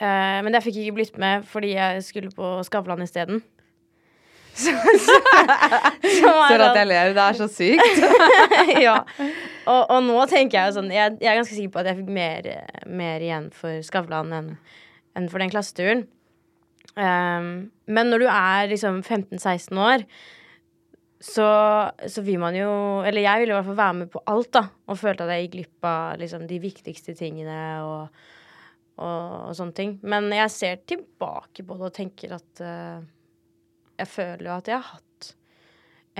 Uh, 0.00 0.40
men 0.42 0.54
jeg 0.56 0.64
fikk 0.64 0.78
ikke 0.80 0.96
blitt 0.96 1.18
med 1.20 1.42
fordi 1.44 1.74
jeg 1.74 2.04
skulle 2.06 2.34
på 2.34 2.58
Skavlan 2.66 3.04
isteden. 3.06 3.42
Så, 4.60 4.72
så, 4.74 5.14
at 6.50 6.74
jeg 6.76 6.88
ler, 6.90 7.12
det 7.14 7.22
er 7.22 7.36
så 7.38 7.46
sykt. 7.48 8.00
ja. 8.82 8.96
Og, 9.70 9.84
og 9.94 10.00
nå 10.04 10.16
tenker 10.28 10.58
jeg 10.58 10.72
jo 10.72 10.74
sånn 10.74 10.90
jeg, 10.90 11.14
jeg 11.22 11.30
er 11.30 11.38
ganske 11.38 11.54
sikker 11.54 11.72
på 11.72 11.80
at 11.80 11.88
jeg 11.88 12.00
fikk 12.00 12.10
mer, 12.12 12.48
mer 12.90 13.24
igjen 13.24 13.46
for 13.54 13.78
Skavlan 13.86 14.34
enn 14.34 14.50
enn 15.18 15.30
for 15.30 15.42
den 15.42 15.52
klasseturen. 15.52 16.04
Um, 16.98 17.70
men 17.90 18.10
når 18.10 18.24
du 18.24 18.28
er 18.30 18.70
liksom 18.70 19.00
15-16 19.02 19.80
år, 19.80 20.04
så, 21.20 21.46
så 22.08 22.22
vil 22.24 22.40
man 22.40 22.56
jo 22.56 22.70
Eller 23.04 23.26
jeg 23.26 23.42
ville 23.42 23.52
i 23.52 23.56
hvert 23.58 23.68
fall 23.68 23.80
være 23.82 23.96
med 23.98 24.10
på 24.12 24.22
alt, 24.32 24.50
da. 24.56 24.64
Og 24.88 24.98
følte 24.98 25.26
at 25.26 25.34
jeg 25.34 25.46
gikk 25.46 25.54
glipp 25.58 25.88
av 25.90 26.20
liksom, 26.20 26.46
de 26.48 26.60
viktigste 26.62 27.14
tingene 27.18 27.60
og, 27.84 28.22
og, 28.96 29.34
og 29.50 29.54
sånne 29.58 29.76
ting. 29.76 29.94
Men 30.00 30.30
jeg 30.32 30.54
ser 30.54 30.80
tilbake 30.88 31.66
på 31.66 31.76
det 31.76 31.88
og 31.90 31.96
tenker 31.96 32.36
at 32.38 32.64
uh, 32.64 33.04
Jeg 34.00 34.08
føler 34.08 34.48
jo 34.48 34.56
at 34.56 34.72
jeg 34.72 34.80
har 34.80 34.94
hatt 34.96 35.30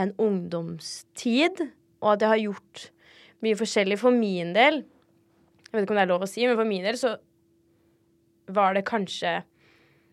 en 0.00 0.12
ungdomstid, 0.22 1.64
og 2.00 2.12
at 2.14 2.22
jeg 2.22 2.30
har 2.30 2.42
gjort 2.44 2.84
mye 3.44 3.58
forskjellig 3.58 3.98
for 4.00 4.14
min 4.14 4.52
del. 4.54 4.82
Jeg 5.66 5.72
vet 5.72 5.84
ikke 5.84 5.94
om 5.94 6.00
det 6.00 6.04
er 6.04 6.12
lov 6.12 6.24
å 6.24 6.28
si, 6.30 6.44
men 6.46 6.58
for 6.58 6.68
min 6.68 6.86
del 6.86 6.98
så 7.00 7.16
var 8.50 8.74
det 8.74 8.88
kanskje 8.88 9.40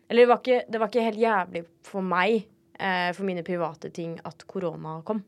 Eller 0.07 0.23
det 0.23 0.29
var 0.29 0.39
ikke, 0.39 0.59
det 0.71 0.79
var 0.79 0.91
ikke 0.91 1.03
helt 1.03 1.19
jævlig 1.19 1.61
for 1.83 2.05
meg, 2.05 2.45
eh, 2.79 3.09
for 3.15 3.27
mine 3.27 3.43
private 3.45 3.91
ting, 3.93 4.17
at 4.25 4.45
korona 4.49 4.99
kom. 5.07 5.23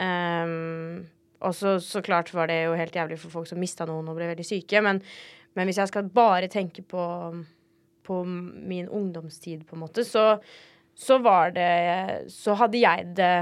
Um, 0.00 1.04
og 1.44 1.54
så, 1.56 1.74
så 1.80 2.00
klart 2.04 2.32
var 2.32 2.48
det 2.48 2.62
jo 2.62 2.76
helt 2.76 2.96
jævlig 2.96 3.18
for 3.20 3.32
folk 3.32 3.48
som 3.48 3.60
mista 3.60 3.86
noen 3.88 4.08
og 4.08 4.16
ble 4.16 4.30
veldig 4.30 4.46
syke, 4.46 4.80
men, 4.84 5.00
men 5.56 5.68
hvis 5.68 5.80
jeg 5.80 5.90
skal 5.90 6.08
bare 6.14 6.48
tenke 6.52 6.84
på, 6.86 7.04
på 8.06 8.18
min 8.24 8.88
ungdomstid, 8.88 9.64
på 9.68 9.76
en 9.76 9.84
måte, 9.84 10.04
så, 10.08 10.34
så 10.96 11.18
var 11.20 11.52
det 11.56 12.30
Så 12.32 12.56
hadde 12.60 12.80
jeg 12.80 13.08
det 13.16 13.34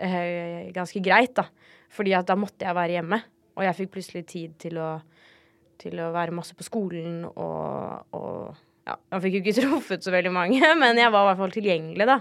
eh, 0.00 0.72
ganske 0.76 1.02
greit, 1.04 1.34
da. 1.36 1.48
Fordi 1.90 2.14
at 2.16 2.28
da 2.28 2.36
måtte 2.38 2.64
jeg 2.64 2.76
være 2.76 2.98
hjemme. 2.98 3.20
Og 3.58 3.64
jeg 3.66 3.76
fikk 3.80 3.94
plutselig 3.96 4.24
tid 4.30 4.52
til 4.62 4.78
å, 4.80 4.90
til 5.80 6.00
å 6.00 6.12
være 6.14 6.34
masse 6.36 6.54
på 6.56 6.64
skolen 6.64 7.24
og, 7.28 8.14
og 8.16 8.60
Ja, 8.88 8.96
Man 9.12 9.22
fikk 9.24 9.36
jo 9.38 9.42
ikke 9.44 9.56
truffet 9.60 10.06
så 10.06 10.14
veldig 10.14 10.32
mange, 10.34 10.60
men 10.80 11.00
jeg 11.00 11.12
var 11.12 11.26
i 11.26 11.30
hvert 11.30 11.42
fall 11.42 11.54
tilgjengelig, 11.56 12.08
da. 12.08 12.20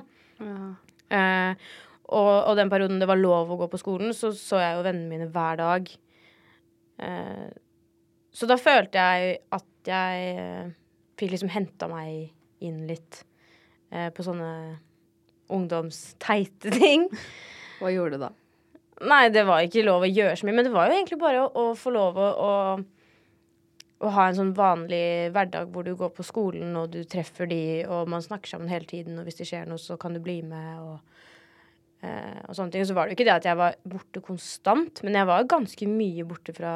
Eh, 1.10 1.69
og, 2.10 2.30
og 2.50 2.58
den 2.58 2.69
perioden 2.72 3.02
det 3.02 3.08
var 3.10 3.19
lov 3.19 3.52
å 3.54 3.58
gå 3.60 3.69
på 3.69 3.80
skolen, 3.82 4.13
så 4.17 4.32
så 4.36 4.62
jeg 4.62 4.78
jo 4.78 4.86
vennene 4.86 5.10
mine 5.12 5.30
hver 5.34 5.60
dag. 5.62 5.89
Eh, 7.00 7.48
så 8.34 8.50
da 8.50 8.60
følte 8.60 9.02
jeg 9.02 9.39
at 9.56 9.89
jeg 9.89 10.36
eh, 10.38 10.69
fikk 11.19 11.34
liksom 11.34 11.52
henta 11.54 11.89
meg 11.91 12.65
inn 12.65 12.84
litt 12.89 13.24
eh, 13.91 14.10
på 14.13 14.26
sånne 14.26 14.52
ungdomsteite 15.54 16.74
ting. 16.82 17.08
Hva 17.80 17.93
gjorde 17.93 18.17
du 18.17 18.26
da? 18.28 18.32
Nei, 19.10 19.30
det 19.32 19.45
var 19.48 19.63
ikke 19.63 19.86
lov 19.88 20.04
å 20.04 20.12
gjøre 20.12 20.36
så 20.36 20.48
mye, 20.48 20.58
men 20.58 20.67
det 20.67 20.74
var 20.74 20.89
jo 20.89 20.98
egentlig 20.98 21.19
bare 21.22 21.45
å, 21.45 21.50
å 21.56 21.76
få 21.80 21.93
lov 21.95 22.17
å, 22.19 22.30
å, 22.43 22.50
å 23.99 24.12
ha 24.15 24.27
en 24.29 24.38
sånn 24.38 24.51
vanlig 24.55 25.31
hverdag 25.35 25.71
hvor 25.73 25.83
du 25.83 25.91
går 25.99 26.12
på 26.15 26.23
skolen 26.23 26.75
og 26.79 26.93
du 26.93 27.01
treffer 27.03 27.49
de, 27.51 27.62
og 27.91 28.07
man 28.12 28.23
snakker 28.23 28.53
sammen 28.53 28.71
hele 28.71 28.88
tiden, 28.88 29.17
og 29.19 29.27
hvis 29.27 29.41
det 29.41 29.49
skjer 29.49 29.67
noe, 29.67 29.81
så 29.81 29.97
kan 29.99 30.15
du 30.15 30.21
bli 30.23 30.38
med, 30.45 30.69
og, 30.79 31.25
eh, 32.01 32.39
og 32.45 32.55
sånne 32.55 32.71
ting. 32.75 32.85
Så 32.88 32.95
var 32.95 33.07
det 33.07 33.13
jo 33.15 33.19
ikke 33.19 33.27
det 33.27 33.35
at 33.35 33.49
jeg 33.49 33.59
var 33.59 33.75
borte 33.83 34.23
konstant, 34.23 35.03
men 35.03 35.19
jeg 35.19 35.27
var 35.27 35.49
ganske 35.51 35.89
mye 35.91 36.27
borte 36.29 36.55
fra 36.55 36.73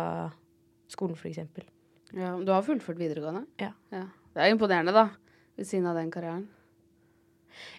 skolen, 0.91 1.15
eksempel. 1.31 1.65
Ja, 2.13 2.35
du 2.37 2.51
har 2.51 2.65
fullført 2.65 2.99
videregående? 2.99 3.47
Ja. 3.61 3.71
Det 3.89 4.41
er 4.41 4.51
imponerende, 4.51 4.93
da. 4.93 5.07
Ved 5.57 5.69
siden 5.69 5.87
av 5.89 5.97
den 5.97 6.11
karrieren. 6.13 6.47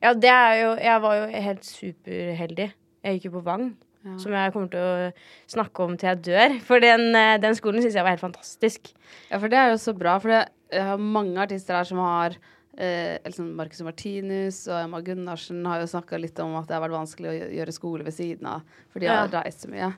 Ja, 0.02 0.12
det 0.14 0.30
er 0.30 0.52
jo 0.54 0.68
Jeg 0.78 1.02
var 1.02 1.14
jo 1.18 1.24
helt 1.42 1.64
superheldig. 1.66 2.68
Jeg 3.04 3.16
gikk 3.16 3.24
jo 3.26 3.32
på 3.36 3.44
Vang, 3.44 3.72
Ja. 4.04 4.16
som 4.20 4.32
jeg 4.36 4.52
kommer 4.52 4.68
til 4.70 4.80
å 4.84 5.12
snakke 5.48 5.84
om 5.84 5.96
til 5.96 6.08
jeg 6.10 6.22
dør. 6.26 6.60
For 6.60 6.78
den, 6.80 7.14
eh, 7.16 7.38
den 7.40 7.54
skolen 7.56 7.80
syns 7.82 7.94
jeg 7.96 8.04
var 8.04 8.12
helt 8.16 8.20
fantastisk. 8.24 8.92
Ja, 9.30 9.38
for 9.38 9.48
det 9.48 9.56
er 9.58 9.70
jo 9.72 9.78
så 9.80 9.94
bra. 9.96 10.18
For 10.20 10.28
jeg 10.30 10.82
har 10.84 10.98
mange 10.98 11.36
artister 11.40 11.74
her 11.78 11.84
som 11.88 11.98
har 11.98 12.36
eh, 12.76 13.16
liksom 13.24 13.54
Marcus 13.56 13.80
Martinus 13.86 14.66
og 14.68 14.76
Emma 14.82 15.00
Gunnarsen 15.00 15.64
har 15.64 15.80
jo 15.80 15.86
snakka 15.86 16.18
litt 16.20 16.38
om 16.42 16.56
at 16.58 16.66
det 16.68 16.74
har 16.76 16.82
vært 16.82 16.98
vanskelig 16.98 17.30
å 17.30 17.50
gjøre 17.54 17.72
skole 17.72 18.04
ved 18.04 18.12
siden 18.16 18.46
av, 18.50 18.62
for 18.90 18.98
de 19.00 19.06
har 19.06 19.28
Ja. 19.30 19.40
reist 19.40 19.62
så 19.64 19.70
mye. 19.70 19.92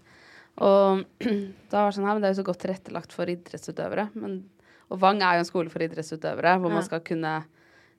Og 0.59 1.05
da 1.21 1.83
var 1.83 1.91
det 1.91 1.97
sånn 1.97 2.07
her, 2.07 2.15
men 2.15 2.23
det 2.23 2.29
er 2.31 2.35
jo 2.35 2.43
så 2.43 2.47
godt 2.47 2.63
tilrettelagt 2.63 3.13
for 3.13 3.27
idrettsutøvere. 3.27 4.11
Men, 4.15 4.45
og 4.91 5.01
Vang 5.03 5.21
er 5.21 5.37
jo 5.39 5.45
en 5.45 5.49
skole 5.51 5.69
for 5.73 5.81
idrettsutøvere, 5.85 6.59
hvor 6.61 6.71
Ja. 6.71 6.75
man 6.79 6.85
skal 6.87 7.01
kunne 7.01 7.35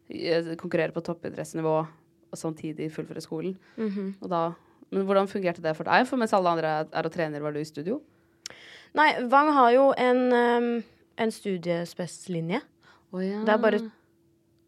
eh, 0.10 0.56
konkurrere 0.56 0.93
på 0.96 1.04
toppidrettsnivå 1.04 1.76
og 2.32 2.38
samtidig 2.38 2.91
fullføre 2.93 3.22
skolen. 3.22 3.58
Mhm. 3.78 4.15
Og 4.22 4.30
da, 4.30 4.43
men 4.91 5.04
hvordan 5.08 5.28
fungerte 5.28 5.63
det 5.63 5.76
for 5.76 5.88
deg? 5.88 6.06
For 6.08 6.19
mens 6.19 6.34
alle 6.36 6.54
andre 6.56 6.73
er- 6.86 7.06
og 7.06 7.12
trener, 7.12 7.41
var 7.43 7.52
du 7.52 7.60
i 7.60 7.67
studio? 7.67 8.02
Nei, 8.95 9.12
Vang 9.28 9.52
har 9.54 9.71
jo 9.71 9.93
en, 9.97 10.34
um, 10.34 10.84
en 11.17 11.32
studiespes-linje. 11.32 12.62
Oh, 13.12 13.21
ja. 13.23 13.43
Det 13.43 13.54
er 13.54 13.58
bare 13.58 13.91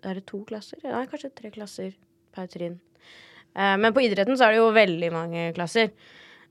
Er 0.01 0.13
det 0.13 0.25
to 0.25 0.45
klasser? 0.47 0.77
Nei, 0.83 1.05
kanskje 1.07 1.35
tre 1.35 1.49
klasser 1.51 1.93
per 2.31 2.47
trinn. 2.47 2.79
Uh, 3.55 3.75
men 3.75 3.91
på 3.91 3.99
idretten 4.05 4.37
så 4.37 4.45
er 4.45 4.51
det 4.51 4.61
jo 4.61 4.71
veldig 4.71 5.11
mange 5.11 5.53
klasser. 5.53 5.89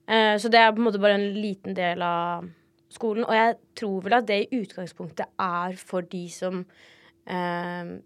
Uh, 0.04 0.36
så 0.36 0.48
det 0.48 0.60
er 0.60 0.72
på 0.72 0.82
en 0.82 0.84
måte 0.84 1.00
bare 1.00 1.16
en 1.16 1.32
liten 1.32 1.74
del 1.74 2.02
av 2.02 2.44
skolen. 2.92 3.24
Og 3.24 3.32
jeg 3.32 3.56
tror 3.74 4.02
vel 4.04 4.18
at 4.18 4.28
det 4.28 4.40
i 4.42 4.60
utgangspunktet 4.60 5.26
er 5.38 5.76
for 5.76 6.00
de 6.00 6.28
som 6.28 6.60
uh, 6.60 7.96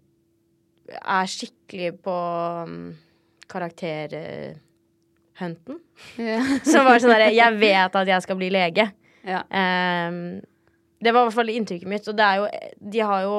er 0.87 1.25
skikkelig 1.27 1.99
på 2.03 2.19
um, 2.67 2.93
karakterhunten. 3.51 4.61
Ja. 6.21 6.39
Som 6.71 6.85
var 6.87 6.99
sånn 7.01 7.13
derre 7.13 7.31
Jeg 7.33 7.57
vet 7.61 7.95
at 7.99 8.07
jeg 8.11 8.25
skal 8.25 8.37
bli 8.39 8.49
lege. 8.53 8.89
ja. 9.27 9.43
Um, 9.49 10.41
det 11.03 11.11
var 11.11 11.25
i 11.25 11.27
hvert 11.27 11.35
fall 11.35 11.49
inntrykket 11.51 11.89
mitt. 11.91 12.05
Og 12.07 12.15
det 12.15 12.23
er 12.23 12.37
jo 12.39 12.45
De 12.93 13.01
har 13.03 13.23
jo 13.25 13.37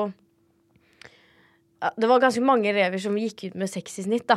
Det 1.96 2.08
var 2.10 2.20
ganske 2.20 2.42
mange 2.44 2.68
elever 2.68 3.00
som 3.00 3.16
gikk 3.16 3.46
ut 3.48 3.54
med 3.60 3.70
seks 3.72 3.98
i 4.02 4.04
snitt, 4.04 4.26
da. 4.28 4.36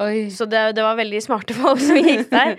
Oi. 0.00 0.28
Så 0.32 0.44
det, 0.48 0.60
det 0.76 0.84
var 0.84 0.96
veldig 0.98 1.20
smarte 1.24 1.56
folk 1.56 1.80
som 1.80 1.96
gikk 2.00 2.30
der. 2.34 2.54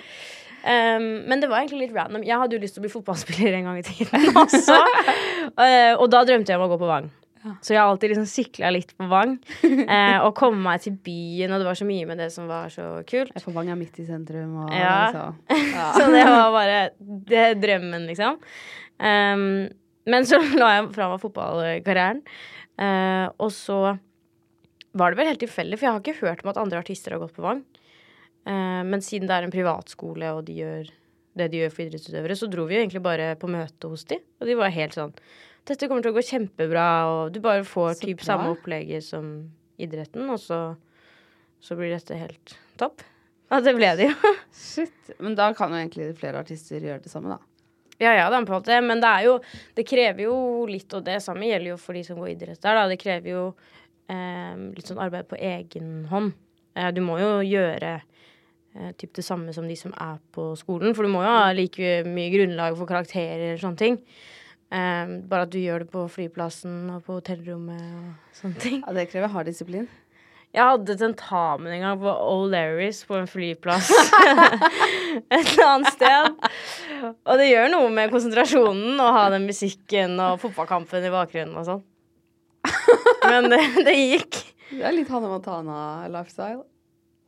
um, 0.65 1.07
men 1.29 1.41
det 1.41 1.49
var 1.49 1.61
egentlig 1.63 1.87
litt 1.87 1.95
random. 1.95 2.25
Jeg 2.25 2.37
hadde 2.37 2.57
jo 2.57 2.61
lyst 2.61 2.77
til 2.77 2.83
å 2.83 2.85
bli 2.85 2.93
fotballspiller 2.93 3.57
en 3.59 3.69
gang 3.69 3.79
i 3.81 3.85
tiden 3.87 4.27
også. 4.43 4.77
uh, 5.57 5.93
og 6.01 6.05
da 6.13 6.21
drømte 6.29 6.53
jeg 6.53 6.61
om 6.61 6.65
å 6.67 6.69
gå 6.73 6.77
på 6.81 6.89
Vang. 6.91 7.09
Så 7.65 7.73
jeg 7.73 7.79
har 7.81 7.89
alltid 7.89 8.11
liksom 8.13 8.27
sikla 8.29 8.69
litt 8.73 8.91
på 8.97 9.07
Vang. 9.09 9.35
eh, 9.65 10.17
og 10.21 10.35
komme 10.37 10.61
meg 10.61 10.83
til 10.83 10.93
byen, 11.01 11.51
og 11.55 11.61
det 11.61 11.67
var 11.69 11.79
så 11.79 11.87
mye 11.89 12.05
med 12.09 12.21
det 12.21 12.27
som 12.33 12.45
var 12.49 12.69
så 12.73 12.85
kult. 13.09 13.33
Får 13.41 13.55
Vang 13.55 13.71
er 13.73 13.79
midt 13.79 13.97
i 14.03 14.05
sentrum. 14.09 14.53
Og 14.65 14.73
Ja. 14.75 14.95
så. 15.15 15.25
Ja. 15.71 15.87
Så 15.97 16.07
det 16.13 16.23
var 16.27 16.51
bare 16.53 16.79
det 17.31 17.47
drømmen, 17.63 18.05
liksom. 18.11 18.37
Um, 19.01 19.43
men 20.11 20.27
så 20.29 20.37
la 20.61 20.75
jeg 20.77 20.89
fra 20.93 21.09
meg 21.11 21.21
fotballkarrieren. 21.23 22.21
uh, 22.81 23.27
og 23.41 23.51
så 23.55 23.81
var 24.93 25.11
det 25.13 25.21
vel 25.21 25.29
helt 25.31 25.41
tilfeldig, 25.41 25.77
for 25.79 25.87
jeg 25.87 25.93
har 25.95 26.01
ikke 26.03 26.21
hørt 26.27 26.41
om 26.43 26.49
at 26.51 26.59
andre 26.61 26.81
artister 26.83 27.15
har 27.15 27.21
gått 27.23 27.33
på 27.37 27.45
Vang. 27.45 27.63
Uh, 28.45 28.81
men 28.85 29.01
siden 29.05 29.29
det 29.29 29.37
er 29.37 29.47
en 29.47 29.53
privatskole, 29.53 30.33
og 30.35 30.45
de 30.49 30.61
gjør 30.61 30.89
det 31.39 31.45
de 31.53 31.61
gjør 31.61 31.69
for 31.71 31.85
idrettsutøvere, 31.85 32.35
så 32.35 32.47
dro 32.51 32.65
vi 32.67 32.75
jo 32.75 32.81
egentlig 32.81 32.99
bare 33.05 33.29
på 33.39 33.47
møte 33.47 33.87
hos 33.87 34.01
de, 34.09 34.17
og 34.41 34.49
de 34.49 34.55
var 34.59 34.73
helt 34.75 34.97
sånn 34.97 35.13
Dette 35.69 35.87
kommer 35.87 36.01
til 36.03 36.11
å 36.13 36.17
gå 36.17 36.23
kjempebra, 36.25 36.85
og 37.11 37.33
du 37.35 37.39
bare 37.43 37.63
får 37.67 37.93
Så 37.99 38.07
typ 38.07 38.21
bra. 38.23 38.25
samme 38.31 38.49
opplegget 38.55 39.05
som 39.05 39.27
idretten, 39.81 40.25
og 40.33 40.39
så, 40.41 40.59
så 41.61 41.77
blir 41.77 41.93
dette 41.93 42.17
helt 42.17 42.55
topp. 42.81 43.03
Ja, 43.51 43.59
det 43.61 43.73
ble 43.77 43.91
det 43.99 44.09
jo. 44.09 44.33
Shit. 44.55 45.13
Men 45.19 45.35
da 45.37 45.51
kan 45.57 45.73
jo 45.73 45.79
egentlig 45.81 46.11
flere 46.17 46.41
artister 46.41 46.81
gjøre 46.81 47.03
det 47.03 47.11
samme, 47.13 47.35
da. 47.35 47.39
Ja, 48.01 48.15
ja, 48.17 48.29
det 48.33 48.39
er 48.39 48.45
på 48.47 48.55
en 48.55 48.61
måte. 48.63 48.77
Men 48.81 49.01
det 49.03 49.09
er 49.11 49.25
jo 49.27 49.33
Det 49.77 49.83
krever 49.85 50.23
jo 50.25 50.35
litt, 50.65 50.89
og 50.97 51.03
det 51.05 51.19
samme 51.21 51.45
gjelder 51.45 51.75
jo 51.75 51.77
for 51.77 51.93
de 51.93 52.01
som 52.07 52.17
går 52.17 52.31
idrett 52.33 52.61
der, 52.63 52.79
da. 52.79 52.87
Det 52.89 52.97
krever 53.03 53.29
jo 53.35 53.43
eh, 54.09 54.55
litt 54.73 54.89
sånn 54.89 55.03
arbeid 55.03 55.29
på 55.29 55.37
egen 55.37 56.07
hånd. 56.09 56.33
Eh, 56.73 56.89
du 56.95 57.03
må 57.05 57.19
jo 57.21 57.29
gjøre 57.45 57.93
eh, 57.99 58.91
typ 58.97 59.13
det 59.19 59.27
samme 59.27 59.53
som 59.53 59.67
de 59.69 59.77
som 59.77 59.93
er 59.93 60.17
på 60.33 60.49
skolen, 60.57 60.95
for 60.97 61.05
du 61.05 61.13
må 61.13 61.21
jo 61.21 61.29
ha 61.35 61.51
like 61.53 62.01
mye 62.09 62.31
grunnlag 62.33 62.79
for 62.79 62.89
karakterer 62.89 63.53
og 63.59 63.61
sånne 63.67 63.83
ting. 63.83 63.99
Eh, 64.71 65.15
bare 65.27 65.47
at 65.47 65.51
du 65.51 65.59
gjør 65.59 65.83
det 65.83 65.91
på 65.91 66.05
flyplassen 66.11 66.85
og 66.93 67.01
på 67.03 67.17
hotellrommet 67.17 67.81
og 67.81 68.37
sånne 68.37 68.61
ting. 68.63 68.79
Ja, 68.85 68.93
Det 68.95 69.09
krever 69.11 69.33
hard 69.33 69.49
disiplin. 69.51 69.89
Jeg 70.51 70.67
hadde 70.67 70.97
tentamen 70.99 71.71
en 71.71 71.83
gang 71.85 71.99
på 71.99 72.11
O'Larrys 72.11 73.05
på 73.07 73.15
en 73.15 73.27
flyplass 73.27 73.87
et 75.31 75.45
eller 75.45 75.67
annet 75.67 75.93
sted. 75.95 76.33
Og 77.23 77.39
det 77.39 77.47
gjør 77.47 77.71
noe 77.71 77.91
med 77.93 78.11
konsentrasjonen 78.11 78.99
å 78.99 79.11
ha 79.15 79.29
den 79.31 79.47
musikken 79.47 80.17
og 80.19 80.41
fotballkampen 80.43 81.07
i 81.07 81.13
bakgrunnen 81.13 81.55
og 81.55 81.69
sånn. 81.69 81.85
Men 83.23 83.47
det, 83.51 83.61
det 83.87 83.95
gikk. 83.95 84.41
Det 84.71 84.83
er 84.87 84.95
litt 84.95 85.11
Hanne 85.11 85.31
Montana-lifestyle. 85.31 86.63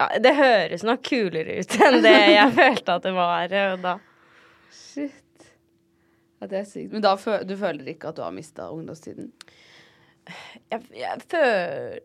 Ja, 0.02 0.08
det 0.20 0.36
høres 0.36 0.84
nok 0.84 1.04
kulere 1.06 1.60
ut 1.62 1.76
enn 1.80 2.00
det 2.04 2.16
jeg 2.34 2.54
følte 2.56 2.98
at 2.98 3.08
det 3.08 3.14
var 3.16 3.56
eh, 3.56 3.76
da. 3.84 3.98
Shit. 4.74 5.23
Ja, 6.44 6.50
det 6.52 6.60
er 6.60 6.66
sykt. 6.68 6.92
Men 6.92 7.04
da 7.06 7.14
fø 7.16 7.38
du 7.48 7.56
føler 7.56 7.88
ikke 7.94 8.12
at 8.12 8.18
du 8.20 8.26
har 8.26 8.34
mista 8.36 8.68
ungdomstiden? 8.74 9.30
Jeg, 10.72 10.82
jeg 10.96 11.24
føler 11.32 12.00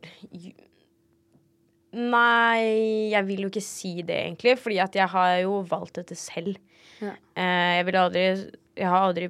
Nei, 1.99 3.09
jeg 3.15 3.25
vil 3.25 3.47
jo 3.47 3.49
ikke 3.49 3.65
si 3.65 4.03
det, 4.05 4.17
egentlig. 4.27 4.59
Fordi 4.61 4.77
at 4.85 4.99
jeg 4.99 5.09
har 5.09 5.39
jo 5.41 5.63
valgt 5.67 5.97
dette 5.99 6.15
selv. 6.19 6.59
Ja. 7.01 7.15
Eh, 7.35 7.79
jeg 7.79 7.87
vil 7.89 7.99
aldri 7.99 8.25
Jeg 8.79 8.89
har 8.91 9.07
aldri 9.07 9.29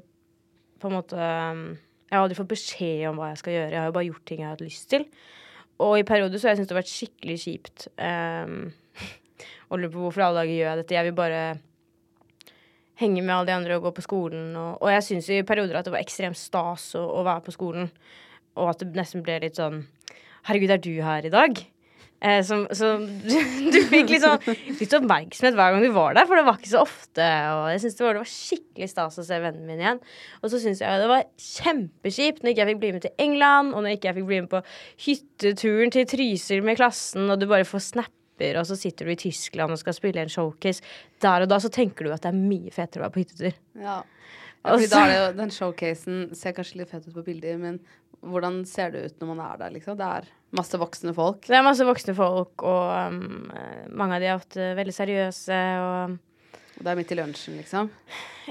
på 0.80 0.88
en 0.88 0.94
måte 0.94 1.18
Jeg 1.18 2.14
har 2.16 2.22
aldri 2.22 2.38
fått 2.38 2.50
beskjed 2.50 3.06
om 3.08 3.20
hva 3.20 3.30
jeg 3.32 3.40
skal 3.40 3.56
gjøre. 3.56 3.72
Jeg 3.72 3.80
har 3.80 3.88
jo 3.88 3.96
bare 3.96 4.10
gjort 4.10 4.26
ting 4.28 4.42
jeg 4.42 4.48
har 4.48 4.56
hatt 4.56 4.66
lyst 4.66 4.90
til. 4.92 5.06
Og 5.78 5.94
i 6.00 6.04
perioder 6.04 6.36
så 6.36 6.48
har 6.48 6.56
jeg 6.56 6.60
syntes 6.60 6.72
det 6.72 6.76
har 6.76 6.82
vært 6.82 6.96
skikkelig 6.96 7.38
kjipt. 7.44 7.88
Um, 7.96 8.58
og 9.70 9.78
lurer 9.78 9.94
på 9.94 10.04
hvorfor 10.04 10.26
alle 10.26 10.42
dager 10.42 10.56
gjør 10.58 10.70
jeg 10.72 10.82
dette. 10.82 10.98
Jeg 10.98 11.08
vil 11.08 11.18
bare 11.22 11.42
henge 12.98 13.22
med 13.22 13.34
alle 13.34 13.50
de 13.50 13.56
andre 13.56 13.78
og 13.78 13.88
gå 13.88 13.94
på 13.98 14.06
skolen. 14.06 14.50
Og, 14.58 14.82
og 14.82 14.92
jeg 14.92 15.06
syns 15.06 15.30
i 15.32 15.42
perioder 15.46 15.78
at 15.78 15.88
det 15.88 15.94
var 15.94 16.04
ekstremt 16.04 16.38
stas 16.38 16.90
å, 16.98 17.04
å 17.20 17.24
være 17.26 17.46
på 17.46 17.54
skolen. 17.54 17.90
Og 18.58 18.72
at 18.72 18.82
det 18.82 18.92
nesten 18.98 19.24
ble 19.26 19.40
litt 19.44 19.60
sånn 19.60 19.84
Herregud, 20.48 20.70
er 20.72 20.80
du 20.80 20.94
her 21.04 21.26
i 21.28 21.32
dag? 21.32 21.58
Eh, 22.18 22.40
som, 22.42 22.64
som 22.74 23.04
du, 23.06 23.34
du 23.74 23.78
fikk 23.86 24.08
litt 24.10 24.24
sånn 24.24 24.42
litt 24.80 24.94
oppmerksomhet 24.96 25.54
hver 25.54 25.74
gang 25.74 25.84
du 25.84 25.90
var 25.94 26.16
der, 26.16 26.26
for 26.26 26.38
det 26.38 26.46
var 26.48 26.58
ikke 26.58 26.72
så 26.72 26.80
ofte. 26.82 27.26
Og 27.54 27.66
jeg 27.70 27.82
synes 27.84 27.98
det 27.98 28.06
det 28.08 28.22
var 28.22 28.30
skikkelig 28.32 28.88
stas 28.90 29.20
å 29.22 29.26
se 29.28 29.38
vennene 29.44 29.68
mine 29.68 29.84
igjen. 29.84 30.00
Og 30.42 30.50
så 30.50 30.62
syns 30.62 30.82
jeg 30.82 31.02
det 31.02 31.10
var 31.10 31.26
kjempekjipt 31.44 32.42
når 32.42 32.52
ikke 32.54 32.64
jeg 32.64 32.70
fikk 32.72 32.82
bli 32.82 32.92
med 32.96 33.06
til 33.06 33.24
England, 33.26 33.74
og 33.74 33.84
når 33.84 33.98
ikke 33.98 34.10
jeg 34.10 34.18
fikk 34.18 34.30
bli 34.32 34.40
med 34.42 34.50
på 34.54 34.62
hytteturen 35.06 35.94
til 35.94 36.08
Trysil 36.14 36.66
med 36.66 36.80
klassen, 36.80 37.28
og 37.30 37.38
du 37.38 37.46
bare 37.50 37.68
får 37.68 37.86
snapper, 38.38 38.58
og 38.58 38.66
så 38.66 38.76
sitter 38.76 39.06
du 39.06 39.12
i 39.12 39.18
Tyskland 39.18 39.72
og 39.72 39.78
skal 39.78 39.94
spille 39.94 40.22
en 40.22 40.28
showcase. 40.30 40.82
Der 41.20 41.42
og 41.42 41.48
da 41.48 41.58
så 41.58 41.68
tenker 41.68 42.04
du 42.04 42.12
at 42.12 42.22
det 42.22 42.30
er 42.30 42.38
mye 42.38 42.70
fetere 42.70 43.02
å 43.02 43.06
være 43.06 43.14
på 43.14 43.22
hyttetur. 43.22 43.54
Ja. 43.74 44.02
ja 44.64 44.74
fordi 44.74 44.90
da 44.90 45.00
er 45.02 45.08
det 45.08 45.18
jo, 45.18 45.32
den 45.38 45.50
showcasen 45.50 46.28
ser 46.34 46.54
kanskje 46.54 46.78
litt 46.82 46.90
fett 46.90 47.08
ut 47.08 47.14
på 47.14 47.24
bilder, 47.26 47.58
men 47.58 47.80
hvordan 48.20 48.64
ser 48.66 48.92
det 48.92 49.04
ut 49.06 49.20
når 49.20 49.34
man 49.34 49.42
er 49.44 49.58
der, 49.58 49.74
liksom? 49.76 49.98
Det 49.98 50.06
er 50.06 50.28
masse 50.50 50.78
voksne 50.78 51.14
folk. 51.14 51.44
Det 51.46 51.56
er 51.56 51.66
masse 51.66 51.86
voksne 51.86 52.14
folk, 52.18 52.64
og 52.66 53.12
um, 53.12 53.50
eh, 53.54 53.84
mange 53.90 54.16
av 54.16 54.22
de 54.22 54.30
er 54.30 54.38
ofte 54.38 54.72
veldig 54.78 54.94
seriøse. 54.94 55.58
og... 55.82 56.16
Og 56.78 56.84
det 56.86 56.92
er 56.92 56.98
midt 56.98 57.10
i 57.10 57.18
lunsjen, 57.18 57.58
liksom. 57.58 57.88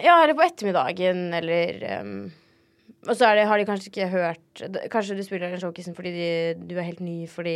Ja, 0.04 0.18
eller 0.20 0.36
på 0.36 0.44
ettermiddagen, 0.44 1.30
eller 1.34 1.84
um, 2.04 2.16
Og 3.08 3.14
så 3.16 3.30
det, 3.38 3.46
har 3.48 3.60
de 3.60 3.66
kanskje 3.66 3.88
ikke 3.88 4.10
hørt 4.12 4.62
Kanskje 4.92 5.16
du 5.16 5.22
spiller 5.24 5.54
den 5.54 5.62
showcasen 5.62 5.96
fordi 5.96 6.12
de, 6.12 6.28
du 6.68 6.76
er 6.76 6.86
helt 6.90 7.00
ny, 7.02 7.22
fordi 7.32 7.56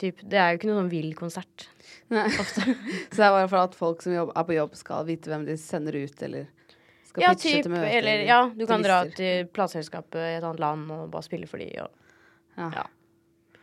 typ, 0.00 0.22
Det 0.24 0.38
er 0.40 0.52
jo 0.54 0.58
ikke 0.60 0.70
noe 0.70 0.78
sånn 0.80 0.90
vill 0.92 1.10
konsert. 1.18 1.66
Nei. 2.12 2.26
Så 2.36 2.64
det 2.66 3.26
er 3.26 3.34
bare 3.36 3.48
for 3.50 3.60
at 3.62 3.76
folk 3.78 4.02
som 4.04 4.14
jobb, 4.16 4.32
er 4.36 4.46
på 4.48 4.56
jobb, 4.56 4.74
skal 4.78 5.06
vite 5.08 5.30
hvem 5.32 5.44
de 5.48 5.56
sender 5.60 5.98
ut, 6.00 6.24
eller 6.26 6.48
skal 7.10 7.24
Ja, 7.24 7.32
pitche 7.34 7.56
typ, 7.58 7.66
til 7.68 7.74
møter. 7.74 7.92
eller 8.00 8.24
ja, 8.28 8.40
du 8.54 8.64
kan 8.70 8.84
dra 8.86 9.00
til 9.14 9.48
plateselskapet 9.54 10.18
i 10.22 10.34
et 10.38 10.44
annet 10.46 10.62
land 10.62 10.90
og 10.94 11.08
bare 11.12 11.26
spille 11.26 11.48
for 11.50 11.62
de 11.62 11.70
og 11.82 11.90
Ja. 12.58 12.70
Ja. 12.80 12.84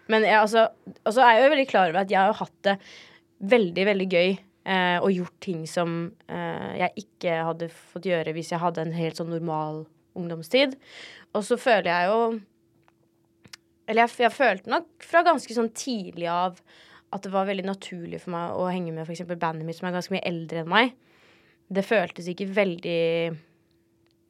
Men 0.08 0.24
jeg, 0.24 0.38
altså, 0.40 0.70
altså 1.04 1.22
er 1.24 1.34
jeg 1.36 1.44
jo 1.46 1.54
veldig 1.56 1.68
klar 1.68 1.90
over 1.92 2.00
at 2.06 2.12
jeg 2.12 2.20
har 2.30 2.38
hatt 2.40 2.60
det 2.64 2.78
veldig, 3.44 3.86
veldig 3.90 4.08
gøy. 4.12 4.38
Eh, 4.68 4.98
og 5.00 5.12
gjort 5.16 5.36
ting 5.44 5.62
som 5.68 5.92
eh, 6.28 6.72
jeg 6.82 7.04
ikke 7.06 7.36
hadde 7.48 7.70
fått 7.72 8.08
gjøre 8.08 8.34
hvis 8.36 8.50
jeg 8.52 8.60
hadde 8.60 8.84
en 8.84 8.96
helt 8.96 9.16
sånn 9.20 9.30
normal 9.32 9.86
ungdomstid. 10.18 10.76
Og 11.36 11.44
så 11.48 11.56
føler 11.60 11.88
jeg 11.88 12.10
jo 12.10 12.18
Eller 13.88 14.06
jeg, 14.06 14.18
jeg 14.28 14.36
følte 14.36 14.72
nok 14.72 15.08
fra 15.08 15.24
ganske 15.26 15.56
sånn 15.56 15.72
tidlig 15.78 16.28
av 16.32 16.60
at 17.16 17.24
det 17.24 17.32
var 17.32 17.48
veldig 17.48 17.66
naturlig 17.68 18.20
for 18.20 18.34
meg 18.36 18.56
å 18.60 18.68
henge 18.68 18.92
med 18.92 19.08
f.eks. 19.08 19.24
bandet 19.30 19.64
mitt, 19.64 19.78
som 19.80 19.88
er 19.88 19.96
ganske 19.96 20.12
mye 20.12 20.28
eldre 20.28 20.64
enn 20.64 20.72
meg. 20.72 20.94
Det 21.72 21.84
føltes 21.88 22.28
ikke 22.32 22.50
veldig 22.52 23.02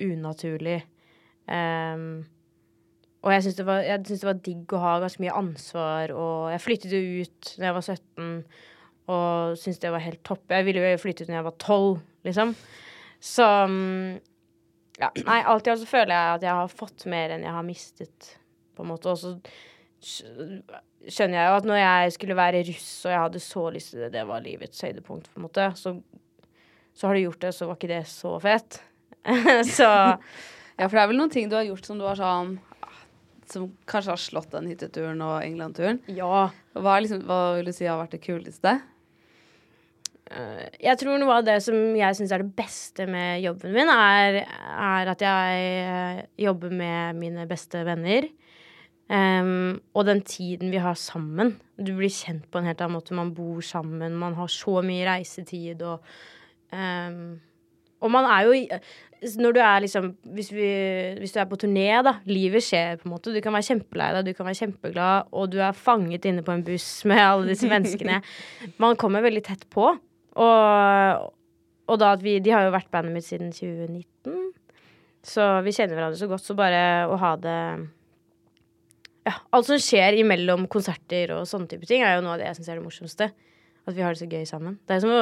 unaturlig. 0.05 0.77
Um, 1.49 2.21
og 3.25 3.33
jeg 3.33 3.47
syns 3.47 3.57
det, 3.57 3.65
det 4.05 4.17
var 4.23 4.41
digg 4.45 4.73
å 4.77 4.81
ha 4.83 4.95
ganske 5.01 5.23
mye 5.23 5.35
ansvar, 5.35 6.13
og 6.13 6.51
jeg 6.53 6.63
flyttet 6.63 6.93
jo 6.93 7.25
ut 7.25 7.53
da 7.57 7.69
jeg 7.69 7.77
var 7.79 7.87
17 7.87 8.27
og 9.07 9.55
syntes 9.55 9.79
det 9.83 9.91
var 9.93 10.03
helt 10.03 10.23
topp. 10.27 10.43
Jeg 10.51 10.67
ville 10.67 10.83
jo 10.83 10.99
flytte 10.99 11.23
ut 11.23 11.31
når 11.31 11.39
jeg 11.39 11.47
var 11.47 11.55
12, 11.63 11.99
liksom. 12.27 12.51
Så 13.23 13.45
mm, 13.71 14.17
ja, 14.99 15.11
nei, 15.23 15.37
alltid 15.47 15.81
så 15.81 15.89
føler 15.89 16.13
jeg 16.13 16.35
at 16.35 16.45
jeg 16.47 16.59
har 16.59 16.73
fått 16.73 17.07
mer 17.09 17.33
enn 17.33 17.45
jeg 17.47 17.55
har 17.55 17.65
mistet, 17.65 18.33
på 18.77 18.85
en 18.85 18.91
måte. 18.93 19.09
Og 19.11 19.17
så 19.19 19.33
skjønner 21.07 21.39
jeg 21.39 21.49
jo 21.49 21.57
at 21.57 21.67
når 21.67 21.79
jeg 21.81 22.13
skulle 22.17 22.37
være 22.37 22.61
russ, 22.67 22.89
og 23.07 23.11
jeg 23.13 23.23
hadde 23.23 23.41
så 23.43 23.63
lyst 23.73 23.93
til 23.93 24.03
det, 24.05 24.11
det 24.15 24.23
var 24.29 24.43
livets 24.45 24.83
høydepunkt, 24.85 25.29
på 25.33 25.41
en 25.41 25.45
måte, 25.47 25.65
så, 25.79 25.95
så 26.97 27.09
har 27.09 27.17
du 27.17 27.23
gjort 27.25 27.41
det, 27.47 27.53
så 27.57 27.67
var 27.69 27.79
ikke 27.79 27.91
det 27.95 28.03
så 28.11 28.35
fett. 28.43 28.79
så 29.77 29.89
Ja, 30.77 30.85
for 30.85 30.93
det 30.93 31.01
er 31.01 31.09
vel 31.09 31.17
noen 31.17 31.31
ting 31.33 31.49
du 31.49 31.55
har 31.57 31.65
gjort 31.65 31.87
som 31.89 31.97
du 31.97 32.05
har 32.05 32.15
sånn 32.19 32.51
ah, 32.85 32.99
Som 33.49 33.63
kanskje 33.89 34.13
har 34.13 34.21
slått 34.21 34.51
den 34.53 34.67
hytteturen 34.69 35.23
og 35.25 35.39
England-turen. 35.41 35.97
ja. 36.13 36.43
Hva, 36.77 36.99
liksom, 37.01 37.23
hva 37.25 37.39
vil 37.57 37.65
du 37.67 37.73
si 37.73 37.87
har 37.89 37.97
vært 37.97 38.13
det 38.13 38.21
kuleste? 38.21 38.75
Eh, 40.29 40.67
Jeg 40.85 40.99
tror 41.01 41.17
noe 41.17 41.39
av 41.39 41.47
det 41.47 41.57
som 41.65 41.75
jeg 41.97 42.19
syns 42.19 42.33
er 42.35 42.43
det 42.45 42.53
beste 42.59 43.07
med 43.09 43.41
jobben 43.41 43.73
min, 43.73 43.89
er, 43.89 44.43
er 44.45 45.11
at 45.15 45.23
jeg 45.25 45.63
eh, 45.81 46.21
jobber 46.45 46.75
med 46.77 47.17
mine 47.17 47.47
beste 47.49 47.81
venner. 47.87 48.29
Em, 49.07 49.79
og 49.95 50.03
den 50.03 50.19
tiden 50.27 50.71
vi 50.73 50.79
har 50.83 50.97
sammen. 50.99 51.53
Du 51.79 51.93
blir 51.95 52.11
kjent 52.11 52.47
på 52.51 52.59
en 52.59 52.67
helt 52.67 52.81
annen 52.83 52.97
måte. 52.97 53.15
Man 53.15 53.33
bor 53.35 53.61
sammen, 53.63 54.17
man 54.19 54.35
har 54.35 54.51
så 54.51 54.81
mye 54.83 55.05
reisetid 55.07 55.83
og 55.87 56.01
um, 56.73 57.37
Og 58.03 58.11
man 58.11 58.27
er 58.29 58.41
jo 58.45 59.31
Når 59.41 59.53
du 59.55 59.59
er 59.59 59.79
liksom 59.79 60.11
hvis, 60.35 60.51
vi, 60.51 60.67
hvis 61.17 61.31
du 61.31 61.39
er 61.39 61.47
på 61.49 61.57
turné, 61.57 61.87
da. 62.03 62.17
Livet 62.25 62.63
skjer, 62.63 62.97
på 62.97 63.07
en 63.07 63.15
måte. 63.15 63.33
Du 63.33 63.39
kan 63.41 63.55
være 63.55 63.69
kjempelei 63.71 64.11
deg, 64.13 64.27
du 64.27 64.33
kan 64.37 64.45
være 64.45 64.59
kjempeglad, 64.59 65.31
og 65.31 65.51
du 65.51 65.57
er 65.57 65.71
fanget 65.71 66.25
inne 66.25 66.43
på 66.43 66.51
en 66.51 66.65
buss 66.67 66.89
med 67.09 67.23
alle 67.23 67.47
disse 67.53 67.69
menneskene. 67.71 68.21
Man 68.77 68.99
kommer 68.99 69.25
veldig 69.25 69.43
tett 69.47 69.65
på. 69.73 69.89
Og, 70.37 71.31
og 71.87 71.97
da 71.97 72.11
at 72.13 72.21
vi 72.21 72.37
De 72.43 72.51
har 72.53 72.67
jo 72.67 72.75
vært 72.75 72.91
bandet 72.91 73.15
mitt 73.15 73.25
siden 73.25 73.55
2019. 73.55 74.51
Så 75.23 75.47
vi 75.65 75.73
kjenner 75.73 75.95
hverandre 75.95 76.19
så 76.19 76.27
godt. 76.29 76.43
Så 76.43 76.53
bare 76.59 77.07
å 77.09 77.17
ha 77.17 77.33
det 77.41 77.61
Ja, 79.27 79.33
alt 79.51 79.67
som 79.67 79.79
skjer 79.81 80.15
imellom 80.21 80.67
konserter 80.71 81.33
og 81.35 81.47
sånne 81.49 81.67
type 81.71 81.87
ting, 81.89 82.03
er 82.05 82.15
jo 82.15 82.23
noe 82.23 82.37
av 82.37 82.41
det 82.41 82.47
jeg 82.47 82.59
syns 82.61 82.69
er 82.71 82.79
det 82.79 82.85
morsomste. 82.85 83.29
At 83.87 83.95
vi 83.95 84.03
har 84.03 84.15
det 84.15 84.21
så 84.21 84.27
gøy 84.29 84.45
sammen. 84.47 84.77
Det 84.87 84.95
er 84.97 85.01
som 85.03 85.11
å 85.11 85.21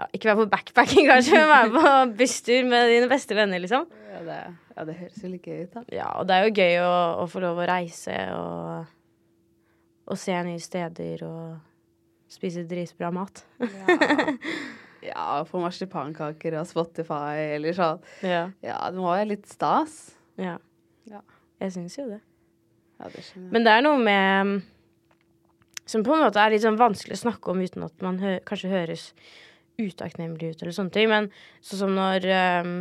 ja, 0.00 0.06
ikke 0.16 0.30
være 0.30 0.40
på 0.40 0.50
backpacking, 0.54 1.06
kanskje, 1.12 1.38
men 1.38 1.50
være 1.50 1.70
på 1.76 1.92
busstur 2.18 2.66
med 2.70 2.90
dine 2.90 3.10
beste 3.10 3.36
venner, 3.38 3.62
liksom. 3.62 3.86
Ja, 4.10 4.22
det, 4.26 4.38
ja, 4.74 4.86
det 4.88 4.96
høres 5.02 5.22
jo 5.22 5.30
litt 5.32 5.46
gøy 5.46 5.64
ut, 5.66 5.74
da. 5.76 5.82
Ja, 5.94 6.08
og 6.18 6.26
det 6.30 6.36
er 6.36 6.48
jo 6.48 6.54
gøy 6.56 6.78
å, 6.86 6.94
å 7.22 7.26
få 7.30 7.42
lov 7.44 7.60
å 7.60 7.68
reise 7.70 8.16
og, 8.36 8.94
og 10.10 10.18
se 10.18 10.38
nye 10.46 10.62
steder 10.62 11.26
og 11.28 12.30
spise 12.30 12.64
dritbra 12.70 13.10
mat. 13.14 13.44
Ja, 15.04 15.28
på 15.50 15.62
marsipankaker 15.62 16.58
og 16.62 16.66
Spotify 16.70 17.54
eller 17.58 17.76
sånn. 17.76 18.02
Ja. 18.26 18.48
Ja, 18.64 18.80
det 18.90 18.98
må 18.98 19.10
være 19.12 19.30
litt 19.34 19.46
stas. 19.50 20.00
ja. 20.40 20.58
Ja. 21.10 21.22
Jeg 21.60 21.74
syns 21.74 21.96
jo 21.98 22.06
det. 22.08 22.20
Ja, 23.00 23.08
det. 23.10 23.24
Men 23.50 23.64
det 23.64 23.72
er 23.72 23.84
noe 23.86 24.00
med 24.00 24.60
Som 25.88 26.04
på 26.06 26.14
en 26.14 26.22
måte 26.22 26.38
er 26.38 26.52
litt 26.52 26.62
sånn 26.62 26.78
vanskelig 26.78 27.16
å 27.16 27.22
snakke 27.24 27.50
om 27.50 27.62
uten 27.64 27.82
at 27.86 28.04
man 28.04 28.20
hø 28.22 28.36
kanskje 28.46 28.70
høres 28.70 29.08
utakknemlig 29.80 30.52
ut 30.52 30.62
eller 30.62 30.76
sånne 30.76 30.94
ting. 30.94 31.08
Men 31.10 31.30
sånn 31.64 31.80
som 31.80 31.94
når 31.96 32.26
um, 32.62 32.74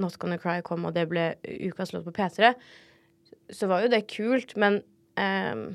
Not 0.00 0.16
Gonna 0.22 0.38
Cry 0.40 0.62
kom, 0.64 0.86
og 0.88 0.94
det 0.96 1.04
ble 1.10 1.32
ukas 1.42 1.92
låt 1.92 2.06
på 2.06 2.14
P3, 2.16 2.54
så 3.52 3.68
var 3.68 3.84
jo 3.84 3.90
det 3.92 4.06
kult, 4.08 4.54
men 4.56 4.80
um, 5.18 5.66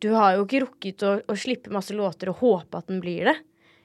du 0.00 0.10
har 0.16 0.36
jo 0.36 0.44
ikke 0.44 0.64
rukket 0.66 1.06
å, 1.06 1.14
å 1.24 1.38
slippe 1.38 1.72
masse 1.72 1.96
låter 1.96 2.32
og 2.32 2.42
håpe 2.42 2.80
at 2.80 2.90
den 2.90 3.00
blir 3.00 3.30
det. 3.30 3.36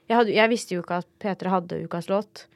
Jeg, 0.06 0.18
hadde, 0.18 0.36
jeg 0.36 0.52
visste 0.52 0.76
jo 0.76 0.84
ikke 0.84 1.00
at 1.02 1.10
P3 1.22 1.52
hadde 1.52 1.80
ukas 1.86 2.10
låt. 2.12 2.46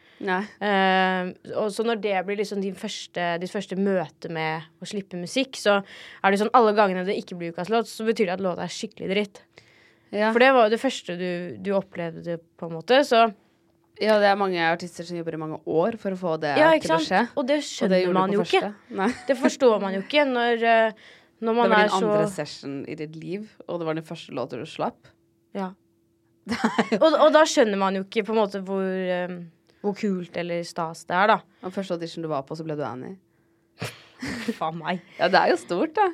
Eh, 0.61 1.31
og 1.57 1.71
så 1.73 1.85
når 1.87 2.01
det 2.05 2.16
blir 2.29 2.41
liksom 2.43 2.61
din 2.61 2.77
første, 2.77 3.33
ditt 3.41 3.53
første 3.53 3.79
møte 3.81 4.29
med 4.33 4.66
å 4.81 4.89
slippe 4.89 5.21
musikk, 5.21 5.57
så 5.57 5.79
er 5.81 6.33
det 6.33 6.43
sånn 6.43 6.53
alle 6.57 6.75
gangene 6.77 7.07
det 7.09 7.16
ikke 7.23 7.39
blir 7.41 7.55
ukas 7.55 7.73
låt, 7.73 7.89
så 7.89 8.05
betyr 8.09 8.29
det 8.29 8.37
at 8.37 8.45
låta 8.45 8.66
er 8.66 8.75
skikkelig 8.75 9.12
dritt. 9.14 9.45
Ja. 10.11 10.33
For 10.35 10.43
det 10.43 10.51
var 10.57 10.66
jo 10.66 10.75
det 10.75 10.83
første 10.83 11.16
du, 11.16 11.31
du 11.62 11.71
opplevde, 11.79 12.41
på 12.59 12.68
en 12.68 12.77
måte. 12.77 13.01
Så 13.07 13.29
ja, 14.01 14.16
det 14.21 14.31
er 14.31 14.39
mange 14.41 14.61
artister 14.64 15.07
som 15.07 15.18
jobber 15.18 15.37
i 15.37 15.41
mange 15.41 15.61
år 15.68 15.97
for 16.01 16.16
å 16.16 16.18
få 16.18 16.35
det 16.43 16.55
ja, 16.59 16.71
til 16.81 16.97
å 16.97 17.01
skje. 17.05 17.23
Og 17.37 17.47
det 17.49 17.61
Og 17.61 17.61
det 17.61 17.61
skjønner 17.68 18.16
man 18.16 18.35
jo 18.35 18.45
ikke. 18.47 18.73
Det 19.29 19.37
forstår 19.39 19.77
man 19.83 19.97
jo 19.97 20.03
ikke 20.05 20.25
når, 20.29 20.64
eh, 20.64 21.07
når 21.41 21.55
Det 21.55 21.61
var 21.61 21.71
din 21.71 21.79
din 21.81 21.93
så 21.93 22.01
andre 22.01 22.27
session 22.33 22.77
i 22.89 22.97
ditt 22.97 23.16
liv, 23.16 23.47
og 23.68 23.81
det 23.81 23.89
var 23.89 23.97
den 23.97 24.07
første 24.09 24.35
låta 24.37 24.61
du 24.61 24.66
slapp. 24.68 25.09
Ja. 25.57 25.73
og, 27.05 27.09
og 27.12 27.29
da 27.37 27.45
skjønner 27.47 27.79
man 27.79 27.99
jo 27.99 28.07
ikke 28.07 28.25
på 28.27 28.35
en 28.35 28.41
måte 28.41 28.62
hvor, 28.64 28.85
eh, 28.85 29.37
hvor 29.81 29.95
kult 29.97 30.37
eller 30.37 30.62
stas 30.68 31.05
det 31.09 31.16
er, 31.16 31.26
da. 31.33 31.39
Og 31.64 31.72
første 31.72 31.97
audition 31.97 32.22
du 32.24 32.28
var 32.28 32.43
på, 32.49 32.57
så 32.59 32.64
ble 32.66 32.76
du 32.76 32.83
Annie. 32.85 33.16
Faen 34.59 34.76
meg. 34.81 35.01
Ja, 35.18 35.28
det 35.33 35.41
er 35.41 35.53
jo 35.55 35.61
stort, 35.62 35.95
da. 35.97 36.09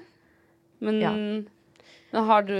Men, 0.85 1.01
Ja. 1.03 1.11
men 1.13 2.25
har 2.31 2.43
du 2.47 2.55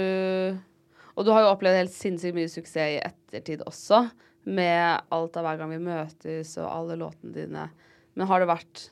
Og 1.17 1.25
du 1.25 1.31
har 1.33 1.41
jo 1.45 1.51
opplevd 1.55 1.77
helt 1.79 1.93
sinnssykt 1.93 2.35
mye 2.37 2.49
suksess 2.49 2.91
i 2.93 2.99
ettertid 3.01 3.63
også, 3.65 4.03
med 4.45 5.01
alt 5.11 5.37
av 5.37 5.43
hver 5.47 5.57
gang 5.59 5.71
vi 5.73 5.79
møtes 5.81 6.51
og 6.61 6.67
alle 6.69 6.95
låtene 7.01 7.33
dine. 7.33 7.63
Men 8.15 8.27
har 8.29 8.39
det 8.43 8.47
vært 8.51 8.83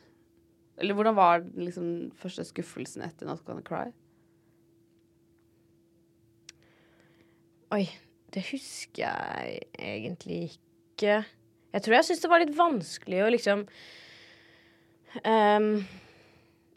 Eller 0.77 0.93
hvordan 0.97 1.15
var 1.15 1.43
liksom 1.55 2.11
første 2.19 2.43
skuffelsen 2.43 3.03
etter 3.05 3.25
Not 3.29 3.45
Gonna 3.45 3.61
Cry? 3.63 3.91
Oi, 7.75 7.85
det 8.33 8.43
husker 8.51 9.05
jeg 9.05 9.61
egentlig 9.79 10.39
ikke. 10.51 11.21
Jeg 11.75 11.83
tror 11.83 11.97
jeg 11.97 12.07
syns 12.07 12.23
det 12.23 12.31
var 12.31 12.41
litt 12.43 12.55
vanskelig 12.55 13.21
å 13.25 13.31
liksom 13.33 13.65
um, 15.27 15.67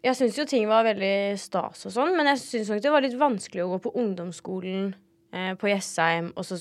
Jeg 0.02 0.18
syns 0.18 0.38
jo 0.40 0.46
ting 0.48 0.66
var 0.70 0.88
veldig 0.88 1.38
stas 1.38 1.86
og 1.86 1.94
sånn, 1.94 2.16
men 2.18 2.32
jeg 2.32 2.42
syns 2.42 2.72
nok 2.72 2.82
det 2.82 2.94
var 2.94 3.06
litt 3.06 3.18
vanskelig 3.18 3.64
å 3.64 3.70
gå 3.76 3.78
på 3.86 3.94
ungdomsskolen 3.98 4.90
eh, 5.34 5.54
på 5.58 5.70
Jessheim, 5.70 6.32
og 6.34 6.46
så 6.46 6.58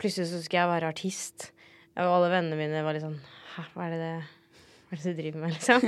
plutselig 0.00 0.30
så 0.30 0.42
skal 0.42 0.62
jeg 0.62 0.70
være 0.70 0.90
artist. 0.90 1.50
Og 1.98 2.06
alle 2.08 2.30
vennene 2.32 2.58
mine 2.58 2.84
var 2.86 2.96
litt 2.96 3.04
sånn 3.04 3.18
Hæ, 3.50 3.64
hva 3.74 3.86
er 3.88 3.94
det 3.96 3.98
det, 3.98 4.12
hva 4.86 4.94
er 4.94 5.00
det 5.02 5.10
du 5.10 5.18
driver 5.18 5.42
med, 5.42 5.54
liksom? 5.56 5.80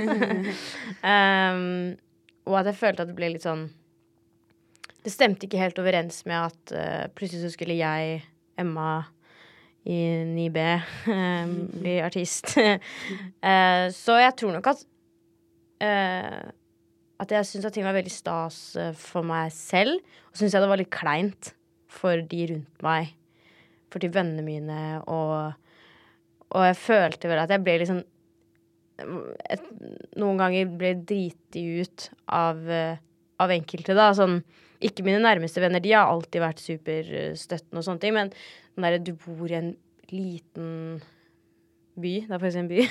um, 1.07 1.63
og 2.43 2.57
at 2.59 2.67
jeg 2.67 2.79
følte 2.81 3.05
at 3.05 3.11
det 3.11 3.15
ble 3.15 3.29
litt 3.31 3.47
sånn 3.47 3.69
det 5.03 5.11
stemte 5.11 5.47
ikke 5.47 5.59
helt 5.59 5.79
overens 5.79 6.21
med 6.27 6.51
at 6.51 6.73
uh, 6.75 7.05
plutselig 7.15 7.43
så 7.43 7.51
skulle 7.51 7.75
jeg, 7.75 8.21
Emma 8.59 9.01
i 9.83 10.23
9B, 10.25 10.57
eh, 11.11 11.47
bli 11.79 11.99
artist. 12.01 12.55
Eh, 13.43 13.89
så 13.91 14.15
jeg 14.21 14.35
tror 14.39 14.53
nok 14.55 14.67
at 14.71 14.83
eh, 15.83 16.43
At 17.19 17.31
jeg 17.35 17.47
syns 17.49 17.65
at 17.67 17.75
ting 17.75 17.83
var 17.83 17.95
veldig 17.95 18.11
stas 18.11 18.77
for 18.99 19.27
meg 19.27 19.51
selv. 19.51 19.99
Og 20.31 20.39
syns 20.39 20.55
jeg 20.55 20.63
det 20.63 20.69
var 20.71 20.79
litt 20.79 20.93
kleint 20.93 21.51
for 21.91 22.23
de 22.31 22.45
rundt 22.53 22.85
meg. 22.85 23.11
For 23.91 23.99
de 23.99 24.09
vennene 24.11 24.45
mine 24.45 24.79
og 25.11 25.53
Og 26.53 26.65
jeg 26.69 26.79
følte 26.79 27.29
vel 27.31 27.43
at 27.43 27.51
jeg 27.51 27.63
ble 27.65 27.77
liksom 27.83 28.01
et, 29.03 29.63
Noen 30.21 30.39
ganger 30.39 30.73
ble 30.79 30.93
driti 31.03 31.63
ut 31.81 32.09
av, 32.31 32.59
av 33.41 33.55
enkelte, 33.55 33.95
da. 33.97 34.11
Sånn 34.15 34.39
ikke 34.83 35.05
mine 35.05 35.21
nærmeste 35.23 35.61
venner, 35.63 35.79
de 35.83 35.93
har 35.95 36.09
alltid 36.11 36.43
vært 36.43 36.61
superstøttende 36.61 37.79
og 37.79 37.85
sånne 37.87 38.03
ting, 38.03 38.15
men 38.15 38.31
den 38.75 38.85
derre 38.87 39.01
du 39.03 39.13
bor 39.13 39.51
i 39.51 39.57
en 39.59 39.73
liten 40.13 41.01
by, 41.93 42.13
det 42.25 42.33
er 42.33 42.41
faktisk 42.41 42.61
en 42.63 42.69
by, 42.71 42.83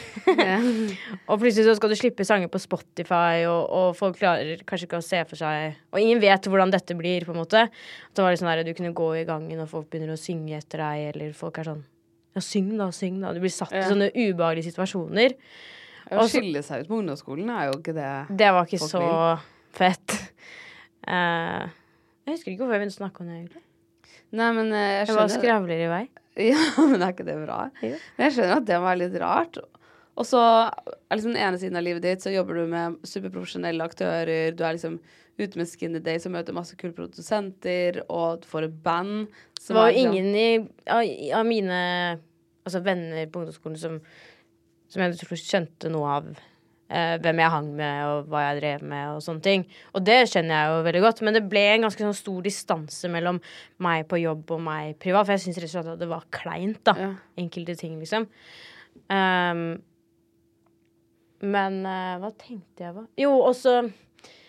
og 1.30 1.40
plutselig 1.42 1.64
så 1.66 1.74
skal 1.74 1.90
du 1.90 1.96
slippe 1.98 2.26
sanger 2.26 2.50
på 2.52 2.60
Spotify, 2.62 3.42
og, 3.50 3.64
og 3.66 3.96
folk 3.98 4.20
klarer 4.20 4.62
kanskje 4.68 4.86
ikke 4.86 5.00
å 5.00 5.06
se 5.06 5.22
for 5.26 5.40
seg 5.40 5.80
Og 5.90 5.98
ingen 5.98 6.22
vet 6.22 6.46
hvordan 6.46 6.70
dette 6.70 6.94
blir, 6.98 7.26
på 7.26 7.34
en 7.34 7.40
måte. 7.40 7.64
Det 8.14 8.22
var 8.22 8.30
litt 8.30 8.42
sånn 8.42 8.52
der, 8.52 8.62
Du 8.68 8.70
kunne 8.78 8.94
gå 8.94 9.08
i 9.18 9.24
gangen, 9.26 9.58
og 9.64 9.70
folk 9.72 9.88
begynner 9.90 10.14
å 10.14 10.20
synge 10.20 10.54
etter 10.60 10.84
deg, 10.84 11.08
eller 11.10 11.34
folk 11.34 11.58
er 11.58 11.72
sånn 11.72 11.82
Ja, 12.36 12.44
syng 12.46 12.70
da, 12.78 12.88
syng 12.94 13.18
da. 13.24 13.34
Du 13.34 13.42
blir 13.42 13.52
satt 13.52 13.74
i 13.74 13.82
sånne 13.84 14.12
ubehagelige 14.14 14.70
situasjoner. 14.70 15.34
Å 16.12 16.28
skille 16.30 16.62
seg 16.64 16.84
ut 16.84 16.92
på 16.92 17.00
ungdomsskolen 17.00 17.50
er 17.52 17.68
jo 17.70 17.76
ikke 17.80 17.96
det 17.96 18.08
Det 18.38 18.54
var 18.54 18.70
ikke 18.70 18.80
så 18.86 19.02
vil. 19.02 19.44
fett. 19.82 20.16
Uh, 21.02 21.66
jeg 22.22 22.36
husker 22.36 22.52
ikke 22.54 22.62
hvorfor 22.62 22.76
jeg 22.78 22.84
begynte 22.84 22.98
å 23.00 23.02
snakke 23.02 23.24
om 23.24 23.30
det, 23.30 23.36
egentlig. 23.42 23.64
Nei, 24.32 24.48
men 24.56 24.72
eh, 24.72 24.88
jeg 25.02 25.10
Jeg 25.10 25.18
bare 25.18 25.36
skravler 25.36 25.84
i 25.86 25.92
vei. 25.92 26.02
Ja, 26.40 26.56
men 26.88 27.02
er 27.04 27.12
ikke 27.12 27.26
det 27.28 27.36
bra? 27.42 27.66
Jo. 27.84 27.96
Men 28.16 28.24
jeg 28.24 28.34
skjønner 28.38 28.60
at 28.62 28.68
det 28.70 28.78
være 28.80 29.00
litt 29.02 29.16
rart. 29.20 29.58
Og 30.16 30.24
så 30.28 30.40
er 30.40 31.16
liksom 31.16 31.34
den 31.34 31.42
ene 31.44 31.60
siden 31.60 31.76
av 31.76 31.84
livet 31.84 32.04
ditt 32.04 32.24
så 32.24 32.32
jobber 32.32 32.56
du 32.60 32.70
med 32.72 32.96
superprofesjonelle 33.08 33.84
aktører. 33.84 34.52
Du 34.56 34.62
er 34.64 34.76
liksom 34.76 34.98
ute 35.40 35.60
med 35.60 35.68
Skinny 35.68 36.00
Day, 36.04 36.20
som 36.20 36.32
møter 36.36 36.56
masse 36.56 36.76
kule 36.80 36.92
produsenter, 36.96 38.02
og 38.12 38.42
du 38.42 38.48
får 38.48 38.68
et 38.68 38.78
band. 38.84 39.26
Det 39.60 39.76
var 39.76 39.90
jo 39.90 39.94
liksom- 39.96 40.16
ingen 40.16 40.34
i, 40.36 40.48
av, 40.88 41.02
av 41.40 41.46
mine 41.48 41.78
altså 42.64 42.82
venner 42.84 43.26
på 43.26 43.42
ungdomsskolen 43.42 43.78
som, 43.80 44.00
som 44.88 45.02
jeg 45.02 45.16
tror 45.20 45.40
skjønte 45.40 45.90
noe 45.92 46.16
av 46.16 46.32
eh, 46.92 47.14
hvem 47.22 47.40
jeg 47.42 47.52
hang 47.54 47.70
med, 47.78 48.00
og 48.08 48.32
hva 48.32 48.42
jeg 48.46 48.58
drev 48.60 48.84
med, 48.92 49.14
og 49.14 49.22
sånne 49.24 49.44
ting. 49.44 49.64
Og 49.96 50.04
det 50.06 50.18
skjønner 50.30 50.54
jeg 50.54 50.72
jo 50.72 50.82
veldig 50.88 51.02
godt, 51.06 51.22
men 51.26 51.38
det 51.38 51.44
ble 51.50 51.62
en 51.70 51.86
ganske 51.86 52.04
sånn 52.04 52.18
stor 52.18 52.42
distanse 52.44 53.10
mellom 53.12 53.40
meg 53.82 54.04
på 54.10 54.20
jobb 54.22 54.52
og 54.56 54.60
meg 54.66 54.98
privat, 55.02 55.26
for 55.26 55.36
jeg 55.36 55.46
syns 55.46 55.62
rett 55.62 55.70
og 55.70 55.74
slett 55.78 55.94
at 55.94 56.02
det 56.02 56.10
var 56.12 56.28
kleint, 56.34 56.82
da. 56.88 56.96
Ja. 57.00 57.14
Enkelte 57.42 57.78
ting, 57.80 57.96
liksom. 58.02 58.28
Um, 59.08 59.64
men 61.42 61.80
uh, 61.88 62.20
hva 62.22 62.30
tenkte 62.38 62.86
jeg 62.86 62.94
på? 62.94 63.06
Jo, 63.18 63.32
og 63.40 63.56
så 63.58 63.80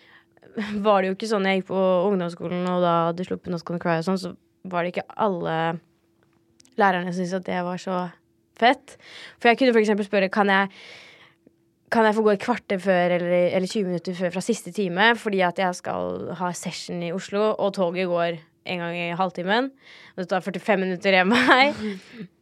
var 0.86 1.00
det 1.00 1.10
jo 1.10 1.16
ikke 1.16 1.30
sånn 1.32 1.48
jeg 1.48 1.62
gikk 1.62 1.72
på 1.72 1.80
ungdomsskolen, 2.10 2.68
og 2.70 2.84
da 2.84 2.94
hadde 3.08 3.26
sluppet 3.26 3.54
Not 3.54 3.64
Gonna 3.66 3.82
Cry 3.82 3.98
og 4.02 4.06
sånn, 4.06 4.20
så 4.20 4.34
var 4.70 4.84
det 4.84 4.94
ikke 4.94 5.08
alle 5.20 5.56
lærerne 6.80 7.10
som 7.12 7.20
syntes 7.20 7.38
at 7.40 7.48
det 7.48 7.64
var 7.66 7.80
så 7.80 8.04
fett. 8.58 8.96
For 9.38 9.50
jeg 9.50 9.60
kunne 9.60 9.74
for 9.74 9.82
eksempel 9.82 10.06
spørre 10.06 10.30
kan 10.32 10.50
jeg 10.50 10.70
kan 11.94 12.08
jeg 12.08 12.16
få 12.16 12.24
gå 12.26 12.32
et 12.34 12.42
kvarter 12.42 12.80
før 12.82 13.12
eller, 13.16 13.32
eller 13.54 13.70
20 13.70 13.86
minutter 13.86 14.16
før 14.18 14.32
fra 14.34 14.42
siste 14.42 14.72
time 14.74 15.12
fordi 15.20 15.40
at 15.46 15.60
jeg 15.62 15.72
skal 15.78 16.00
ha 16.40 16.48
session 16.56 16.98
i 17.06 17.12
Oslo, 17.14 17.42
og 17.54 17.70
toget 17.76 18.08
går 18.10 18.32
en 18.64 18.78
gang 18.80 18.96
i 18.96 19.16
halvtimen. 19.16 19.70
Og 20.14 20.18
det 20.22 20.28
tar 20.30 20.40
45 20.44 20.78
minutter 20.80 21.12
hjem 21.18 21.28
med 21.34 21.42
meg. 21.50 21.66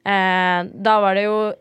Eh, 0.03 0.61
da 0.83 0.95
var 0.99 1.15
det 1.15 1.29
jo 1.29 1.55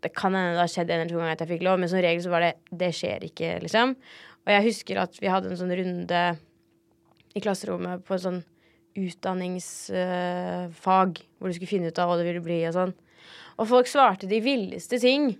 Det 0.00 0.08
kan 0.16 0.32
hende 0.32 0.56
det 0.56 0.62
har 0.62 0.70
skjedd 0.72 0.88
en 0.88 1.00
eller 1.02 1.12
to 1.12 1.18
ganger 1.18 1.34
at 1.34 1.42
jeg 1.42 1.50
fikk 1.50 1.66
lov, 1.66 1.76
men 1.76 1.88
som 1.92 2.00
regel 2.00 2.22
så 2.24 2.32
var 2.32 2.40
det 2.40 2.56
Det 2.72 2.96
skjer 2.96 3.20
ikke, 3.28 3.60
liksom. 3.60 3.92
Og 4.46 4.50
jeg 4.54 4.66
husker 4.70 4.96
at 5.02 5.12
vi 5.20 5.28
hadde 5.28 5.48
en 5.50 5.60
sånn 5.60 5.76
runde 5.76 6.20
i 7.36 7.40
klasserommet 7.44 8.00
på 8.08 8.16
en 8.16 8.24
sånn 8.24 8.40
utdanningsfag, 8.96 11.10
hvor 11.36 11.44
du 11.44 11.52
skulle 11.58 11.74
finne 11.74 11.88
ut 11.92 12.00
av 12.00 12.08
hva 12.08 12.16
du 12.16 12.24
ville 12.24 12.46
bli 12.46 12.64
og 12.70 12.76
sånn. 12.78 12.96
Og 13.60 13.68
folk 13.68 13.86
svarte 13.90 14.30
de 14.30 14.38
villeste 14.44 14.96
ting. 15.02 15.34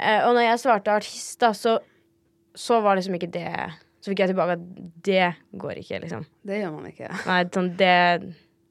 Eh, 0.00 0.22
og 0.26 0.34
når 0.36 0.46
jeg 0.46 0.60
svarte 0.62 0.92
artist, 0.96 1.36
da, 1.42 1.52
så, 1.56 1.76
så 2.56 2.80
var 2.84 2.96
liksom 2.98 3.14
ikke 3.18 3.30
det 3.34 3.50
Så 4.00 4.08
fikk 4.10 4.22
jeg 4.24 4.30
tilbake 4.32 4.54
at 4.56 4.62
det 5.04 5.26
går 5.60 5.82
ikke, 5.82 5.98
liksom. 6.06 6.22
Det 6.48 6.62
gjør 6.62 6.72
man 6.78 6.86
ikke. 6.88 7.10
Nei, 7.26 7.40
sånn, 7.52 7.66
det, 7.76 7.90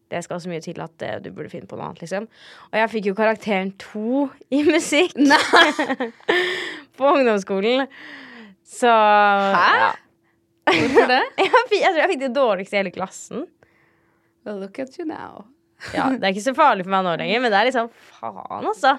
det 0.09 0.23
skal 0.25 0.41
så 0.41 0.49
mye 0.49 0.63
til 0.65 0.81
at 0.81 0.95
det, 1.01 1.11
du 1.27 1.29
burde 1.35 1.51
finne 1.51 1.69
på 1.69 1.77
noe 1.77 1.91
annet, 1.91 2.01
liksom. 2.01 2.25
Og 2.71 2.79
jeg 2.81 2.91
fikk 2.95 3.11
jo 3.11 3.17
karakteren 3.19 3.69
to 3.81 4.23
i 4.49 4.63
musikk 4.65 5.13
på 6.97 7.11
ungdomsskolen. 7.13 7.85
Så 8.65 8.89
Hæ? 8.89 9.69
Ja. 9.83 9.91
Hvorfor 10.69 11.07
det? 11.09 11.21
Jeg, 11.41 11.49
fikk, 11.69 11.79
jeg 11.81 11.89
tror 11.93 11.99
jeg 12.03 12.09
fikk 12.11 12.19
det 12.21 12.33
dårligste 12.35 12.75
i 12.75 12.77
hele 12.77 12.91
klassen. 12.93 13.45
Well, 14.45 14.59
look 14.61 14.77
at 14.81 14.93
you 14.99 15.05
now. 15.09 15.47
Ja, 15.95 16.09
Det 16.13 16.21
er 16.27 16.33
ikke 16.35 16.43
så 16.45 16.53
farlig 16.57 16.85
for 16.85 16.93
meg 16.93 17.05
nå 17.07 17.15
lenger, 17.21 17.41
men 17.41 17.53
det 17.53 17.57
er 17.57 17.69
liksom 17.69 17.87
faen, 18.19 18.67
altså. 18.69 18.91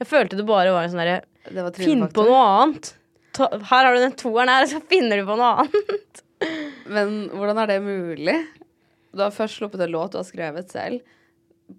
Jeg 0.00 0.10
følte 0.10 0.38
det 0.38 0.46
bare 0.48 0.74
var 0.74 0.86
en 0.86 0.92
sånn 0.92 1.04
derre 1.04 1.22
Finn 1.76 2.06
på 2.08 2.24
noe 2.24 2.40
annet. 2.40 2.94
Ta, 3.36 3.50
her 3.52 3.86
har 3.86 3.94
du 3.94 4.00
den 4.00 4.16
toeren 4.18 4.50
her, 4.50 4.64
og 4.64 4.70
så 4.74 4.80
finner 4.90 5.20
du 5.20 5.26
på 5.28 5.36
noe 5.38 5.64
annet. 5.64 6.22
Men 6.90 7.14
hvordan 7.32 7.60
er 7.62 7.72
det 7.72 7.80
mulig? 7.84 8.36
Du 9.14 9.22
har 9.22 9.34
først 9.34 9.60
sluppet 9.60 9.84
en 9.84 9.92
låt 9.92 10.14
du 10.14 10.18
har 10.18 10.26
skrevet 10.26 10.72
selv, 10.72 11.04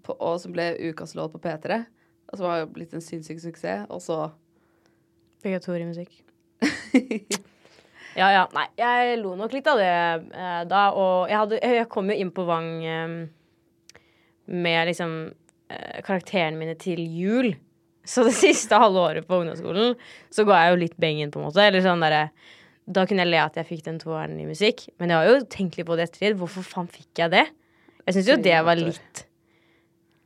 på, 0.06 0.14
og 0.16 0.38
som 0.42 0.54
ble 0.54 0.72
ukas 0.88 1.14
låt 1.18 1.34
på 1.34 1.42
P3. 1.42 1.84
og 2.26 2.38
som 2.38 2.48
har 2.50 2.66
blitt 2.70 2.94
en 2.96 3.04
sinnssyk 3.04 3.38
suksess, 3.42 3.86
og 3.90 4.02
så 4.02 4.18
Obligatoriemusikk. 5.46 6.10
ja, 8.20 8.30
ja. 8.34 8.46
Nei, 8.56 8.64
jeg 8.80 9.18
lo 9.20 9.36
nok 9.38 9.52
litt 9.54 9.68
av 9.70 9.78
det 9.78 9.90
eh, 10.34 10.62
da. 10.66 10.80
Og 10.96 11.28
jeg, 11.30 11.38
hadde, 11.38 11.60
jeg 11.62 11.88
kom 11.92 12.10
jo 12.10 12.16
inn 12.18 12.32
på 12.34 12.46
Vang 12.48 12.70
eh, 12.82 13.14
med 14.50 14.80
liksom 14.90 15.14
eh, 15.70 16.00
karakterene 16.06 16.58
mine 16.58 16.74
til 16.82 17.04
jul. 17.04 17.52
Så 18.06 18.24
det 18.26 18.36
siste 18.44 18.78
halve 18.80 19.02
året 19.02 19.28
på 19.28 19.40
ungdomsskolen 19.42 19.96
så 20.32 20.46
ga 20.48 20.62
jeg 20.62 20.74
jo 20.74 20.80
litt 20.84 20.96
bengen, 21.02 21.32
på 21.34 21.42
en 21.42 21.48
måte. 21.48 21.64
Eller 21.64 21.84
sånn 21.84 22.04
derre 22.04 22.28
Da 22.86 23.02
kunne 23.08 23.24
jeg 23.24 23.32
le 23.32 23.42
at 23.42 23.56
jeg 23.58 23.66
fikk 23.66 23.86
den 23.88 24.00
toeren 24.02 24.38
i 24.38 24.48
musikk. 24.48 24.86
Men 25.02 25.12
jeg 25.12 25.20
har 25.20 25.30
jo 25.30 25.46
tenkt 25.50 25.78
litt 25.78 25.88
på 25.88 25.98
det 25.98 26.08
ettertid. 26.08 26.38
Hvorfor 26.40 26.66
faen 26.66 26.90
fikk 26.90 27.24
jeg 27.24 27.34
det? 27.34 27.46
Jeg 28.06 28.18
syns 28.18 28.30
jo 28.30 28.42
det 28.42 28.58
var 28.66 28.78
litt 28.78 29.24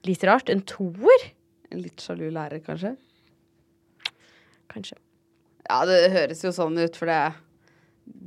Litt 0.09 0.23
rart. 0.25 0.49
En 0.49 0.63
toer? 0.65 1.31
En 1.71 1.83
litt 1.85 2.01
sjalu 2.01 2.31
lærer, 2.33 2.63
kanskje? 2.65 2.95
Kanskje. 4.73 4.97
Ja, 5.67 5.83
det 5.87 5.99
høres 6.15 6.41
jo 6.45 6.53
sånn 6.57 6.79
ut, 6.81 6.97
for 6.97 7.11
det 7.11 7.19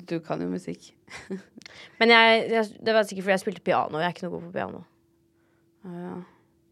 Du 0.10 0.20
kan 0.24 0.42
jo 0.42 0.52
musikk. 0.52 0.92
Men 2.00 2.14
jeg, 2.14 2.44
jeg, 2.52 2.78
det 2.86 2.94
var 2.94 3.08
sikkert 3.08 3.26
fordi 3.26 3.36
jeg 3.36 3.44
spilte 3.46 3.66
piano. 3.66 4.00
Jeg 4.00 4.10
er 4.10 4.16
ikke 4.16 4.28
noe 4.28 4.36
god 4.36 4.46
på 4.46 4.54
piano. 4.54 4.84
Ja. 5.84 6.14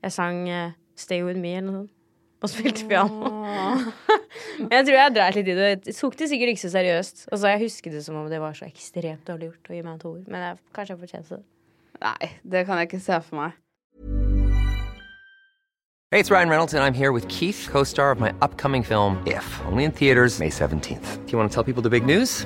Jeg 0.05 0.15
sang 0.15 0.45
uh, 0.49 0.77
Stay 0.97 1.25
With 1.25 1.41
Me 1.41 1.55
eller 1.57 1.67
noe 1.67 1.81
sånt. 1.81 1.97
Og 2.41 2.49
spilte 2.49 2.87
piano. 2.89 3.29
Men 4.57 4.73
jeg 4.79 4.85
tror 4.87 4.95
jeg 4.97 5.13
dreit 5.15 5.37
litt 5.37 5.49
i 5.51 5.55
det. 5.57 5.69
Jeg 5.85 5.95
tok 5.99 6.17
det 6.17 6.29
sikkert 6.31 6.53
ikke 6.53 6.63
så 6.63 6.71
seriøst. 6.73 7.25
Og 7.29 7.41
så 7.41 7.51
jeg 7.53 7.63
husket 7.67 7.93
det 7.93 8.03
som 8.05 8.17
om 8.17 8.29
det 8.31 8.41
var 8.41 8.57
så 8.57 8.65
ekstremt 8.65 9.27
dårlig 9.29 9.51
gjort 9.51 9.69
å 9.69 9.75
gi 9.77 9.81
meg 9.85 9.93
en 9.93 10.07
ord. 10.09 10.23
Men 10.25 10.47
jeg, 10.47 10.61
kanskje 10.73 10.95
jeg 10.95 11.01
fortjente 11.03 11.37
det. 11.37 11.43
Nei, 12.01 12.31
det 12.55 12.65
kan 12.65 12.81
jeg 12.81 12.89
ikke 12.89 13.03
se 13.03 13.19
for 13.27 13.43
meg. 13.43 13.59
Hey, 16.11 16.19
it's 16.19 16.29
Ryan 16.29 16.49
Reynolds, 16.49 16.73
and 16.73 16.83
I'm 16.83 16.93
here 16.93 17.13
with 17.13 17.25
Keith, 17.29 17.69
co 17.71 17.85
star 17.85 18.11
of 18.11 18.19
my 18.19 18.33
upcoming 18.41 18.83
film, 18.83 19.23
If, 19.25 19.61
only 19.65 19.85
in 19.85 19.91
theaters, 19.93 20.39
May 20.39 20.49
17th. 20.49 21.25
Do 21.25 21.31
you 21.31 21.37
want 21.37 21.49
to 21.49 21.53
tell 21.53 21.63
people 21.63 21.81
the 21.81 21.89
big 21.89 22.05
news? 22.05 22.45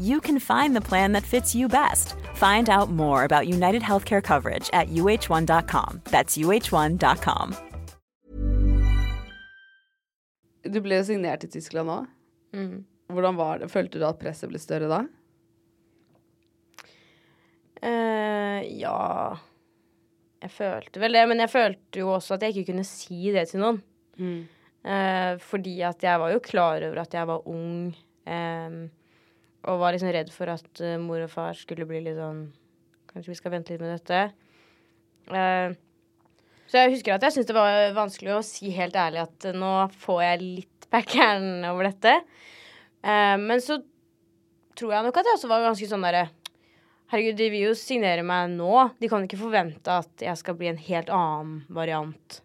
you 0.00 0.20
can 0.20 0.40
find 0.40 0.74
the 0.74 0.80
plan 0.80 1.12
that 1.12 1.24
fits 1.24 1.54
you 1.54 1.68
best. 1.68 2.14
Find 2.34 2.68
out 2.68 2.90
more 2.90 3.24
about 3.24 3.48
United 3.48 3.82
Healthcare 3.82 4.22
coverage 4.22 4.70
at 4.72 4.88
uh1.com. 4.88 6.00
That's 6.04 6.36
uh1.com. 6.36 7.54
Du 10.62 10.80
ble 10.80 11.04
signert 11.04 11.44
i 11.44 11.48
Tyskland 11.48 11.88
nå. 11.88 11.98
Hvordan 13.10 13.36
var 13.38 13.58
det? 13.62 13.70
Følte 13.72 13.98
du 13.98 14.04
at 14.06 14.18
presset 14.20 14.50
ble 14.50 14.60
større 14.60 14.90
da? 14.90 15.00
Uh, 17.80 18.60
ja 18.76 19.38
Jeg 20.42 20.52
følte 20.52 21.00
vel 21.00 21.16
det, 21.16 21.22
men 21.30 21.40
jeg 21.40 21.52
følte 21.52 22.02
jo 22.02 22.10
også 22.12 22.36
at 22.36 22.44
jeg 22.44 22.58
ikke 22.58 22.72
kunne 22.74 22.84
si 22.84 23.30
det 23.32 23.46
til 23.50 23.62
noen. 23.64 23.80
Eh, 24.80 25.34
fordi 25.44 25.74
at 25.84 26.00
jeg 26.04 26.20
var 26.20 26.32
jo 26.32 26.40
klar 26.44 26.80
over 26.86 27.02
at 27.02 27.12
jeg 27.12 27.28
var 27.28 27.48
ung, 27.48 27.90
eh, 28.24 28.76
og 29.68 29.80
var 29.82 29.94
liksom 29.94 30.12
redd 30.14 30.32
for 30.32 30.52
at 30.52 30.82
uh, 30.84 30.96
mor 31.02 31.20
og 31.24 31.32
far 31.32 31.56
skulle 31.58 31.88
bli 31.88 32.02
litt 32.06 32.18
sånn 32.18 32.48
Kanskje 33.10 33.32
vi 33.32 33.38
skal 33.40 33.50
vente 33.50 33.72
litt 33.74 33.80
med 33.82 33.90
dette. 33.90 34.18
Uh, 35.34 35.74
så 36.70 36.84
jeg 36.84 36.92
husker 36.92 37.16
at 37.16 37.24
jeg 37.26 37.34
syntes 37.34 37.48
det 37.48 37.56
var 37.56 37.96
vanskelig 37.96 38.36
å 38.36 38.44
si 38.46 38.70
helt 38.76 38.94
ærlig 38.94 39.24
at 39.24 39.46
uh, 39.50 39.56
nå 39.58 39.70
får 40.04 40.20
jeg 40.22 40.44
litt 40.44 40.86
packeren 40.90 41.66
over 41.66 41.88
dette. 41.88 42.12
Men 43.00 43.62
så 43.62 43.78
tror 44.76 44.94
jeg 44.94 45.06
nok 45.06 45.18
at 45.20 45.28
jeg 45.28 45.36
også 45.38 45.50
var 45.50 45.62
ganske 45.64 45.86
sånn 45.88 46.02
derre 46.04 46.24
Herregud, 47.10 47.38
de 47.38 47.46
vil 47.50 47.64
jo 47.64 47.76
signere 47.78 48.22
meg 48.26 48.52
nå. 48.52 48.70
De 49.02 49.08
kan 49.10 49.24
ikke 49.26 49.38
forvente 49.40 49.90
at 49.90 50.22
jeg 50.22 50.38
skal 50.38 50.54
bli 50.58 50.68
en 50.70 50.78
helt 50.78 51.08
annen 51.10 51.64
variant 51.74 52.36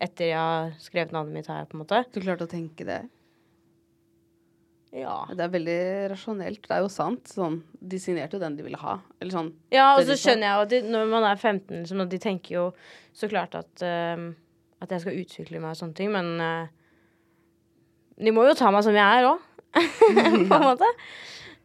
etter 0.00 0.30
jeg 0.30 0.38
har 0.40 0.70
skrevet 0.80 1.12
navnet 1.12 1.36
mitt 1.36 1.50
her, 1.52 1.66
på 1.68 1.76
en 1.76 1.82
måte. 1.82 2.00
Du 2.14 2.22
klarte 2.22 2.46
å 2.46 2.52
tenke 2.52 2.84
det? 2.88 3.02
Ja. 4.96 5.16
Det 5.28 5.44
er 5.44 5.52
veldig 5.52 5.80
rasjonelt. 6.12 6.62
Det 6.64 6.72
er 6.72 6.80
jo 6.84 6.88
sant. 6.92 7.28
Sånn, 7.28 7.58
de 7.84 8.00
signerte 8.00 8.38
jo 8.38 8.42
den 8.42 8.56
de 8.56 8.64
ville 8.64 8.80
ha. 8.80 8.96
Eller 9.20 9.34
sånn. 9.34 9.50
Ja, 9.74 9.90
og 9.92 10.02
så 10.02 10.14
de 10.14 10.18
skjønner 10.22 10.48
jeg 10.48 10.64
at 10.64 10.72
de, 10.72 10.80
når 10.94 11.10
man 11.10 11.26
er 11.28 11.36
15, 11.36 11.82
liksom, 11.82 12.02
at 12.06 12.12
de 12.12 12.20
tenker 12.22 12.56
jo 12.56 12.64
så 13.16 13.28
klart 13.32 13.58
at, 13.58 13.72
uh, 13.84 14.30
at 14.80 14.94
jeg 14.94 15.04
skal 15.04 15.20
utvikle 15.20 15.60
meg 15.60 15.74
og 15.74 15.80
sånne 15.82 15.98
ting, 15.98 16.12
men 16.14 16.32
uh, 16.40 16.70
de 18.16 18.32
må 18.32 18.46
jo 18.48 18.56
ta 18.56 18.72
meg 18.72 18.86
som 18.86 18.96
jeg 18.96 19.20
er 19.20 19.28
òg, 19.28 19.44
på 19.76 20.22
en 20.24 20.64
måte. 20.64 20.88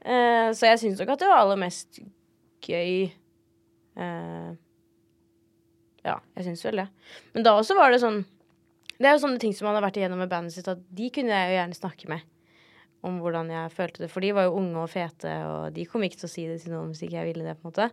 Uh, 0.03 0.51
så 0.57 0.73
jeg 0.73 0.83
syns 0.83 0.99
nok 0.99 1.15
at 1.15 1.23
det 1.23 1.31
var 1.31 1.45
aller 1.45 1.61
mest 1.61 2.01
gøy 2.61 3.07
eh, 3.97 4.51
Ja, 6.05 6.17
jeg 6.37 6.45
syns 6.45 6.65
vel 6.65 6.83
det. 6.83 6.87
Men 7.35 7.45
da 7.45 7.55
også 7.57 7.77
var 7.77 7.93
det 7.93 8.01
sånn 8.03 8.19
Det 8.99 9.09
er 9.09 9.15
jo 9.15 9.23
sånne 9.23 9.41
ting 9.41 9.55
som 9.57 9.65
man 9.69 9.77
har 9.79 9.85
vært 9.87 9.97
igjennom 9.97 10.21
med 10.21 10.29
bandet 10.29 10.53
sitt, 10.55 10.69
at 10.69 10.81
de 10.93 11.09
kunne 11.13 11.33
jeg 11.33 11.51
jo 11.51 11.57
gjerne 11.57 11.79
snakke 11.79 12.11
med 12.11 12.27
om 13.07 13.17
hvordan 13.21 13.49
jeg 13.49 13.73
følte 13.73 14.03
det. 14.03 14.11
For 14.13 14.23
de 14.23 14.33
var 14.37 14.47
jo 14.47 14.57
unge 14.59 14.83
og 14.83 14.91
fete, 14.91 15.31
og 15.49 15.71
de 15.75 15.87
kom 15.89 16.03
ikke 16.05 16.21
til 16.21 16.29
å 16.29 16.33
si 16.33 16.45
det 16.49 16.59
til 16.63 16.75
noen 16.75 16.91
hvis 16.91 17.05
ikke 17.07 17.17
jeg 17.17 17.31
ville 17.31 17.47
det. 17.47 17.57
på 17.57 17.65
en 17.65 17.71
måte. 17.71 17.89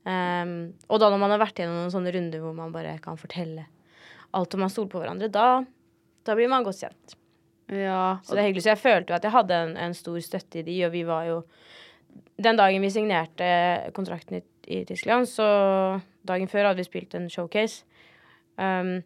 Um, 0.00 0.54
og 0.88 1.02
da 1.02 1.10
når 1.12 1.20
man 1.20 1.34
har 1.34 1.42
vært 1.42 1.60
gjennom 1.60 1.82
noen 1.82 1.92
sånne 1.92 2.12
runder 2.14 2.40
hvor 2.40 2.54
man 2.56 2.72
bare 2.72 2.94
kan 3.04 3.18
fortelle 3.20 3.66
alt 4.32 4.54
om 4.56 4.62
man 4.64 4.72
stoler 4.72 4.88
på 4.88 5.02
hverandre, 5.02 5.28
da, 5.28 5.60
da 6.24 6.36
blir 6.38 6.48
man 6.48 6.64
godt 6.64 6.80
kjent. 6.86 7.16
Ja. 7.70 8.18
Så 8.24 8.34
det 8.34 8.42
er 8.42 8.48
hyggelig. 8.48 8.64
Så 8.64 8.72
jeg 8.72 8.82
følte 8.82 9.12
jo 9.12 9.18
at 9.18 9.26
jeg 9.26 9.34
hadde 9.34 9.58
en, 9.66 9.76
en 9.78 9.96
stor 9.96 10.16
støtte 10.24 10.62
i 10.62 10.66
de, 10.66 10.78
og 10.88 10.94
vi 10.94 11.04
var 11.08 11.28
jo 11.28 11.42
Den 12.40 12.56
dagen 12.56 12.80
vi 12.82 12.88
signerte 12.90 13.46
kontrakten 13.92 14.38
i, 14.38 14.40
i 14.72 14.78
Tyskland, 14.88 15.28
så 15.28 15.44
dagen 16.26 16.48
før 16.48 16.70
hadde 16.70 16.80
vi 16.80 16.86
spilt 16.88 17.12
en 17.14 17.28
showcase. 17.30 17.84
Um, 18.56 19.02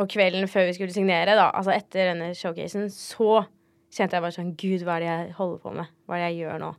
og 0.00 0.08
kvelden 0.12 0.44
før 0.48 0.68
vi 0.68 0.74
skulle 0.76 0.92
signere, 0.92 1.32
da, 1.36 1.48
altså 1.56 1.72
etter 1.72 2.10
denne 2.12 2.30
showcasen, 2.36 2.90
så 2.92 3.46
kjente 3.90 4.16
jeg 4.16 4.24
bare 4.24 4.36
sånn 4.36 4.54
Gud, 4.58 4.86
hva 4.86 4.96
er 4.96 5.04
det 5.04 5.10
jeg 5.10 5.36
holder 5.38 5.60
på 5.64 5.74
med? 5.74 5.92
Hva 6.06 6.16
er 6.16 6.22
det 6.22 6.30
jeg 6.30 6.40
gjør 6.44 6.62
nå? 6.62 6.70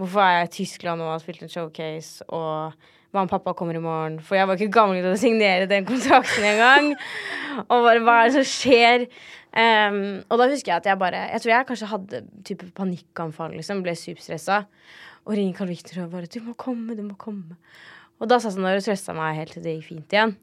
Hvorfor 0.00 0.24
er 0.24 0.34
jeg 0.36 0.48
i 0.48 0.52
Tyskland 0.56 1.02
nå 1.02 1.06
og 1.06 1.14
har 1.14 1.22
spilt 1.22 1.44
en 1.44 1.52
showcase, 1.52 2.24
og 2.32 2.72
mamma 3.12 3.26
og 3.28 3.32
pappa 3.34 3.54
kommer 3.58 3.76
i 3.76 3.82
morgen? 3.82 4.18
For 4.24 4.38
jeg 4.38 4.48
var 4.48 4.58
ikke 4.58 4.74
gammel 4.74 5.02
til 5.02 5.12
å 5.12 5.20
signere 5.20 5.68
den 5.70 5.86
kontrakten 5.88 6.48
engang. 6.48 6.92
og 7.68 7.86
bare, 7.86 8.02
hva 8.02 8.18
er 8.22 8.30
det 8.30 8.40
som 8.40 8.48
skjer? 8.48 9.06
Um, 9.52 10.22
og 10.32 10.40
da 10.40 10.48
husker 10.48 10.70
jeg 10.70 10.80
at 10.80 10.86
jeg 10.88 10.96
bare 10.96 11.18
Jeg 11.28 11.42
tror 11.44 11.50
jeg 11.52 11.66
kanskje 11.68 11.88
hadde 11.90 12.20
type 12.48 12.70
panikkanfall, 12.78 13.56
liksom. 13.58 13.82
Ble 13.84 13.94
superstressa. 13.98 14.62
Og 15.26 15.36
ringer 15.36 15.58
Carl 15.58 15.70
Victor 15.70 16.06
og 16.06 16.14
bare 16.14 16.26
'Du 16.26 16.40
må 16.42 16.54
komme, 16.58 16.96
du 16.96 17.02
må 17.02 17.14
komme'. 17.14 17.58
Og 18.18 18.28
da 18.30 18.38
satt 18.38 18.54
han 18.54 18.64
der 18.64 18.78
og 18.78 18.84
trøsta 18.86 19.14
meg 19.14 19.36
helt 19.36 19.52
til 19.52 19.62
det 19.62 19.74
gikk 19.76 19.88
fint 19.88 20.14
igjen. 20.14 20.36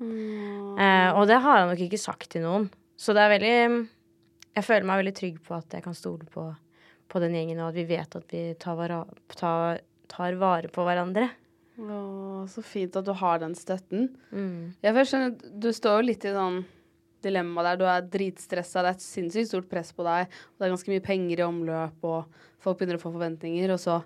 Eh, 0.80 1.10
og 1.16 1.28
det 1.28 1.40
har 1.40 1.62
han 1.64 1.70
nok 1.72 1.80
ikke 1.80 1.98
sagt 1.98 2.30
til 2.30 2.44
noen. 2.44 2.70
Så 3.00 3.16
det 3.16 3.24
er 3.24 3.32
veldig 3.32 3.88
Jeg 4.58 4.66
føler 4.66 4.88
meg 4.90 5.02
veldig 5.04 5.16
trygg 5.20 5.38
på 5.46 5.56
at 5.58 5.76
jeg 5.78 5.86
kan 5.86 5.96
stole 5.98 6.26
på, 6.34 6.48
på 7.12 7.22
den 7.24 7.36
gjengen, 7.38 7.62
og 7.64 7.72
at 7.72 7.78
vi 7.78 7.86
vet 7.90 8.16
at 8.18 8.26
vi 8.34 8.42
tar, 8.60 8.76
vara, 8.80 9.04
tar, 9.36 9.82
tar 10.12 10.40
vare 10.42 10.72
på 10.74 10.84
hverandre. 10.88 11.30
Å, 11.80 12.00
så 12.52 12.64
fint 12.66 12.98
at 13.00 13.06
du 13.08 13.14
har 13.16 13.40
den 13.40 13.56
støtten. 13.56 14.10
Mm. 14.36 14.74
Jeg 14.84 15.08
skjønner, 15.08 15.38
Du 15.64 15.70
står 15.76 16.02
jo 16.02 16.08
litt 16.10 16.26
i 16.28 16.34
sånn 16.36 16.64
dilemma 17.24 17.64
der. 17.70 17.80
Du 17.80 17.86
er 17.88 18.08
dritstressa, 18.12 18.84
det 18.84 18.92
er 18.92 18.98
et 18.98 19.06
sinnssykt 19.06 19.52
stort 19.52 19.70
press 19.72 19.94
på 19.96 20.04
deg. 20.08 20.28
Og 20.28 20.60
det 20.60 20.68
er 20.68 20.74
ganske 20.76 20.92
mye 20.92 21.06
penger 21.06 21.42
i 21.44 21.48
omløp, 21.48 22.04
og 22.04 22.42
folk 22.64 22.80
begynner 22.82 23.00
å 23.00 23.04
få 23.04 23.14
forventninger. 23.16 23.72
Og 23.76 23.80
så 23.80 24.02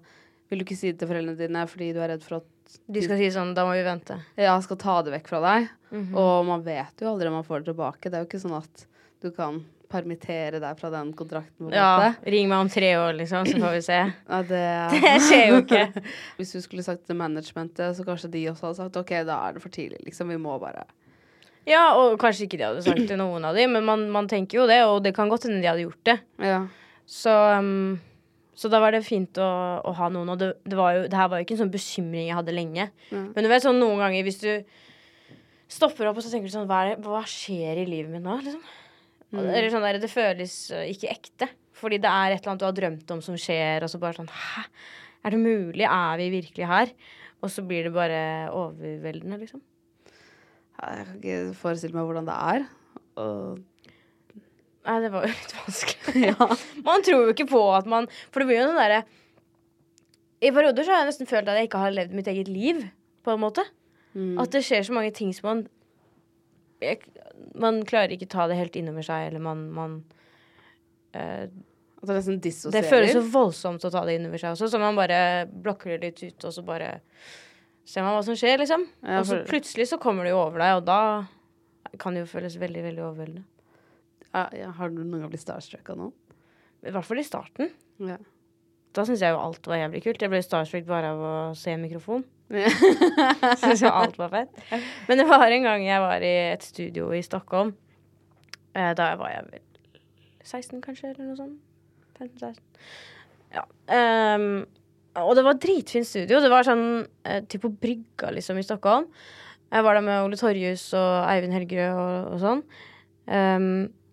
vil 0.50 0.62
du 0.62 0.68
ikke 0.68 0.78
si 0.78 0.92
det 0.92 1.00
til 1.02 1.10
foreldrene 1.10 1.40
dine 1.40 1.64
fordi 1.70 1.92
du 1.96 2.02
er 2.04 2.14
redd 2.14 2.26
for 2.26 2.42
at 2.44 2.50
De 2.94 3.02
skal 3.04 3.20
si 3.20 3.30
sånn, 3.34 3.56
da 3.58 3.66
må 3.68 3.74
vi 3.76 3.84
vente. 3.86 4.20
ja, 4.40 4.54
skal 4.62 4.78
ta 4.82 5.00
det 5.06 5.14
vekk 5.18 5.32
fra 5.34 5.42
deg. 5.44 5.70
Mhm. 5.94 6.14
Og 6.18 6.46
man 6.50 6.66
vet 6.66 7.02
jo 7.02 7.10
aldri 7.10 7.30
om 7.30 7.40
man 7.40 7.48
får 7.48 7.64
det 7.64 7.72
tilbake. 7.74 8.10
Det 8.10 8.18
er 8.20 8.24
jo 8.26 8.30
ikke 8.30 8.44
sånn 8.46 8.60
at 8.62 8.86
du 9.24 9.32
kan 9.34 9.64
permittere 9.94 10.60
deg 10.62 10.80
fra 10.80 10.90
den 10.94 11.12
kontrakten. 11.18 11.68
på 11.68 11.72
Ja, 11.76 12.14
ring 12.26 12.50
meg 12.52 12.66
om 12.66 12.72
tre 12.72 12.90
år, 12.98 13.14
liksom, 13.20 13.48
så 13.50 13.60
får 13.62 13.78
vi 13.78 13.84
se. 13.86 14.00
Ja, 14.32 14.42
det, 14.50 14.64
Det 15.06 15.14
skjer 15.28 15.46
jo 15.52 15.62
ikke. 15.62 16.04
Hvis 16.40 16.56
du 16.56 16.60
skulle 16.66 16.86
sagt 16.86 17.06
til 17.08 17.20
managementet, 17.20 17.96
så 17.98 18.06
kanskje 18.08 18.32
de 18.34 18.46
også 18.52 18.70
hadde 18.70 18.80
sagt 18.82 19.00
OK, 19.04 19.16
da 19.30 19.40
er 19.48 19.58
det 19.58 19.64
for 19.64 19.74
tidlig, 19.74 20.02
liksom. 20.08 20.34
Vi 20.34 20.40
må 20.42 20.58
bare 20.62 20.86
Ja, 21.70 21.94
og 21.96 22.18
kanskje 22.22 22.48
ikke 22.48 22.60
de 22.60 22.68
hadde 22.68 22.86
sagt 22.86 23.06
til 23.08 23.20
noen 23.22 23.46
av 23.48 23.56
dem, 23.58 23.76
men 23.78 23.86
man, 23.88 24.08
man 24.12 24.32
tenker 24.32 24.64
jo 24.64 24.70
det, 24.70 24.82
og 24.88 25.04
det 25.06 25.16
kan 25.16 25.32
godt 25.32 25.48
hende 25.48 25.62
de 25.64 25.70
hadde 25.70 25.86
gjort 25.86 26.10
det. 26.10 26.18
Ja. 26.44 26.64
Så, 27.10 27.32
um, 27.32 28.00
så 28.56 28.70
da 28.72 28.80
var 28.84 28.96
det 28.96 29.04
fint 29.06 29.38
å, 29.42 29.50
å 29.84 29.94
ha 29.98 30.10
noen, 30.12 30.34
og 30.34 30.42
det, 30.42 30.54
det, 30.68 30.78
var 30.80 30.98
jo, 30.98 31.06
det 31.12 31.20
her 31.20 31.30
var 31.32 31.40
jo 31.40 31.48
ikke 31.48 31.56
en 31.58 31.66
sånn 31.66 31.74
bekymring 31.74 32.30
jeg 32.30 32.40
hadde 32.40 32.56
lenge. 32.56 32.90
Ja. 33.12 33.24
Men 33.36 33.46
du 33.46 33.52
vet 33.52 33.66
sånn 33.66 33.80
noen 33.82 34.02
ganger 34.04 34.28
hvis 34.28 34.42
du 34.44 34.52
stopper 35.74 36.10
opp 36.10 36.20
og 36.20 36.26
så 36.26 36.32
tenker 36.32 36.52
du 36.52 36.54
sånn 36.54 36.70
Hva, 36.70 36.84
det, 36.90 36.98
hva 37.06 37.24
skjer 37.28 37.82
i 37.82 37.88
livet 37.90 38.12
mitt 38.14 38.24
nå? 38.26 38.38
Liksom? 38.44 38.64
Mm. 39.34 39.48
Eller 39.50 39.70
sånn 39.74 39.86
der, 39.86 40.00
Det 40.02 40.12
føles 40.12 40.56
uh, 40.74 40.86
ikke 40.86 41.12
ekte. 41.14 41.50
Fordi 41.74 42.00
det 42.02 42.10
er 42.10 42.34
et 42.34 42.40
eller 42.44 42.54
annet 42.54 42.64
du 42.64 42.68
har 42.70 42.78
drømt 42.78 43.14
om 43.16 43.22
som 43.26 43.38
skjer, 43.40 43.84
og 43.84 43.92
så 43.92 44.00
bare 44.02 44.20
sånn 44.20 44.30
Hæ? 44.30 44.68
Er 45.24 45.34
det 45.34 45.42
mulig? 45.42 45.86
Er 45.88 46.18
vi 46.20 46.30
virkelig 46.36 46.70
her? 46.70 46.94
Og 47.44 47.52
så 47.52 47.64
blir 47.66 47.88
det 47.88 47.94
bare 47.96 48.20
overveldende, 48.56 49.40
liksom. 49.42 49.62
Jeg 50.84 51.06
kan 51.08 51.20
ikke 51.20 51.40
forestille 51.60 51.96
meg 51.96 52.08
hvordan 52.08 52.28
det 52.28 52.36
er. 52.54 52.66
Og 53.24 53.62
Nei, 54.84 54.98
det 55.00 55.12
var 55.14 55.24
jo 55.26 55.32
litt 55.34 55.54
vanskelig. 55.56 56.32
Man 56.88 57.06
tror 57.06 57.28
jo 57.28 57.36
ikke 57.36 57.48
på 57.52 57.62
at 57.72 57.88
man 57.88 58.10
For 58.34 58.44
det 58.44 58.50
blir 58.50 58.60
jo 58.60 58.66
sånn 58.68 58.82
derre 58.82 59.04
I 60.44 60.52
perioder 60.52 60.84
så 60.84 60.92
har 60.92 61.04
jeg 61.04 61.14
nesten 61.14 61.30
følt 61.30 61.48
at 61.48 61.60
jeg 61.60 61.70
ikke 61.70 61.84
har 61.86 61.96
levd 61.96 62.18
mitt 62.18 62.28
eget 62.28 62.50
liv, 62.52 62.82
på 63.24 63.32
en 63.32 63.40
måte. 63.40 63.64
mm. 64.12 64.36
At 64.44 64.52
det 64.52 64.66
skjer 64.68 64.84
så 64.84 64.96
mange 64.96 65.14
ting 65.16 65.32
som 65.36 65.48
man 65.50 65.62
jeg, 66.84 67.00
Man 67.60 67.84
klarer 67.90 68.16
ikke 68.16 68.30
ta 68.32 68.48
det 68.50 68.58
helt 68.60 68.76
innover 68.80 69.06
seg, 69.06 69.30
eller 69.30 69.44
man, 69.44 69.68
man 69.76 70.00
uh, 71.16 71.46
det. 72.74 72.82
Det 72.84 72.84
føles 72.90 73.14
så 73.16 73.24
voldsomt 73.32 73.86
å 73.88 73.92
ta 73.94 74.04
det 74.08 74.18
innover 74.20 74.42
seg 74.42 74.58
også, 74.58 74.68
så 74.74 74.82
man 74.82 74.98
bare 74.98 75.46
blokker 75.48 75.96
det 75.96 76.10
litt 76.10 76.24
ut, 76.24 76.50
og 76.50 76.56
så 76.56 76.64
bare 76.68 76.90
ser 77.88 78.04
man 78.04 78.18
hva 78.18 78.26
som 78.26 78.36
skjer, 78.40 78.58
liksom. 78.60 78.84
Ja, 79.04 79.22
og 79.22 79.30
så 79.30 79.40
plutselig 79.48 79.88
så 79.92 80.00
kommer 80.02 80.28
det 80.28 80.34
jo 80.34 80.42
over 80.42 80.64
deg, 80.64 80.82
og 80.82 80.86
da 80.88 81.98
kan 82.02 82.16
det 82.16 82.26
jo 82.26 82.32
føles 82.34 82.60
veldig, 82.60 82.84
veldig 82.90 83.06
overveldende. 83.06 83.46
ja, 84.34 84.48
ja, 84.58 84.70
Har 84.76 84.92
du 84.92 85.04
noen 85.04 85.24
gang 85.24 85.32
blitt 85.32 85.46
starstruck 85.46 85.94
av 85.94 86.00
noen? 86.00 86.14
I 86.84 86.92
hvert 86.92 87.08
fall 87.08 87.22
i 87.22 87.28
starten. 87.28 87.72
Ja. 88.04 88.18
Da 88.94 89.06
syns 89.08 89.24
jeg 89.24 89.34
jo 89.34 89.40
alt 89.42 89.68
var 89.70 89.80
jævlig 89.80 90.04
kult. 90.04 90.22
Jeg 90.22 90.32
ble 90.32 90.42
starstruck 90.44 90.86
bare 90.90 91.14
av 91.14 91.22
å 91.24 91.36
se 91.58 91.72
en 91.72 91.84
mikrofon. 91.86 92.26
Ja. 92.52 92.70
Syntes 93.58 93.82
jo 93.82 93.90
alt 93.90 94.18
var 94.20 94.30
fett. 94.34 94.64
Men 95.08 95.18
det 95.22 95.26
var 95.30 95.48
en 95.48 95.64
gang 95.66 95.86
jeg 95.86 96.02
var 96.04 96.26
i 96.26 96.34
et 96.52 96.66
studio 96.66 97.08
i 97.16 97.22
Stockholm. 97.26 97.72
Eh, 98.76 98.92
da 98.98 99.14
var 99.20 99.32
jeg 99.32 99.46
vel 99.48 99.64
16, 100.44 100.82
kanskje, 100.84 101.14
eller 101.14 101.30
noe 101.30 101.38
sånt. 101.40 101.60
15-16. 102.20 102.60
Ja. 103.54 103.64
Um, 104.36 104.66
og 105.24 105.36
det 105.38 105.46
var 105.46 105.60
dritfint 105.62 106.08
studio. 106.10 106.42
Det 106.44 106.52
var 106.52 106.66
sånn 106.68 106.86
eh, 107.26 107.44
typ 107.50 107.64
på 107.66 107.72
brygga, 107.82 108.32
liksom, 108.36 108.60
i 108.60 108.66
Stockholm. 108.66 109.08
Jeg 109.74 109.86
var 109.86 109.98
der 109.98 110.06
med 110.06 110.26
Ole 110.28 110.38
Torjus 110.38 110.84
og 110.98 111.12
Eivind 111.32 111.56
Helgerød 111.56 112.02
og, 112.02 112.34
og 112.36 112.42
sånn. 112.44 112.64
Um, 113.30 113.70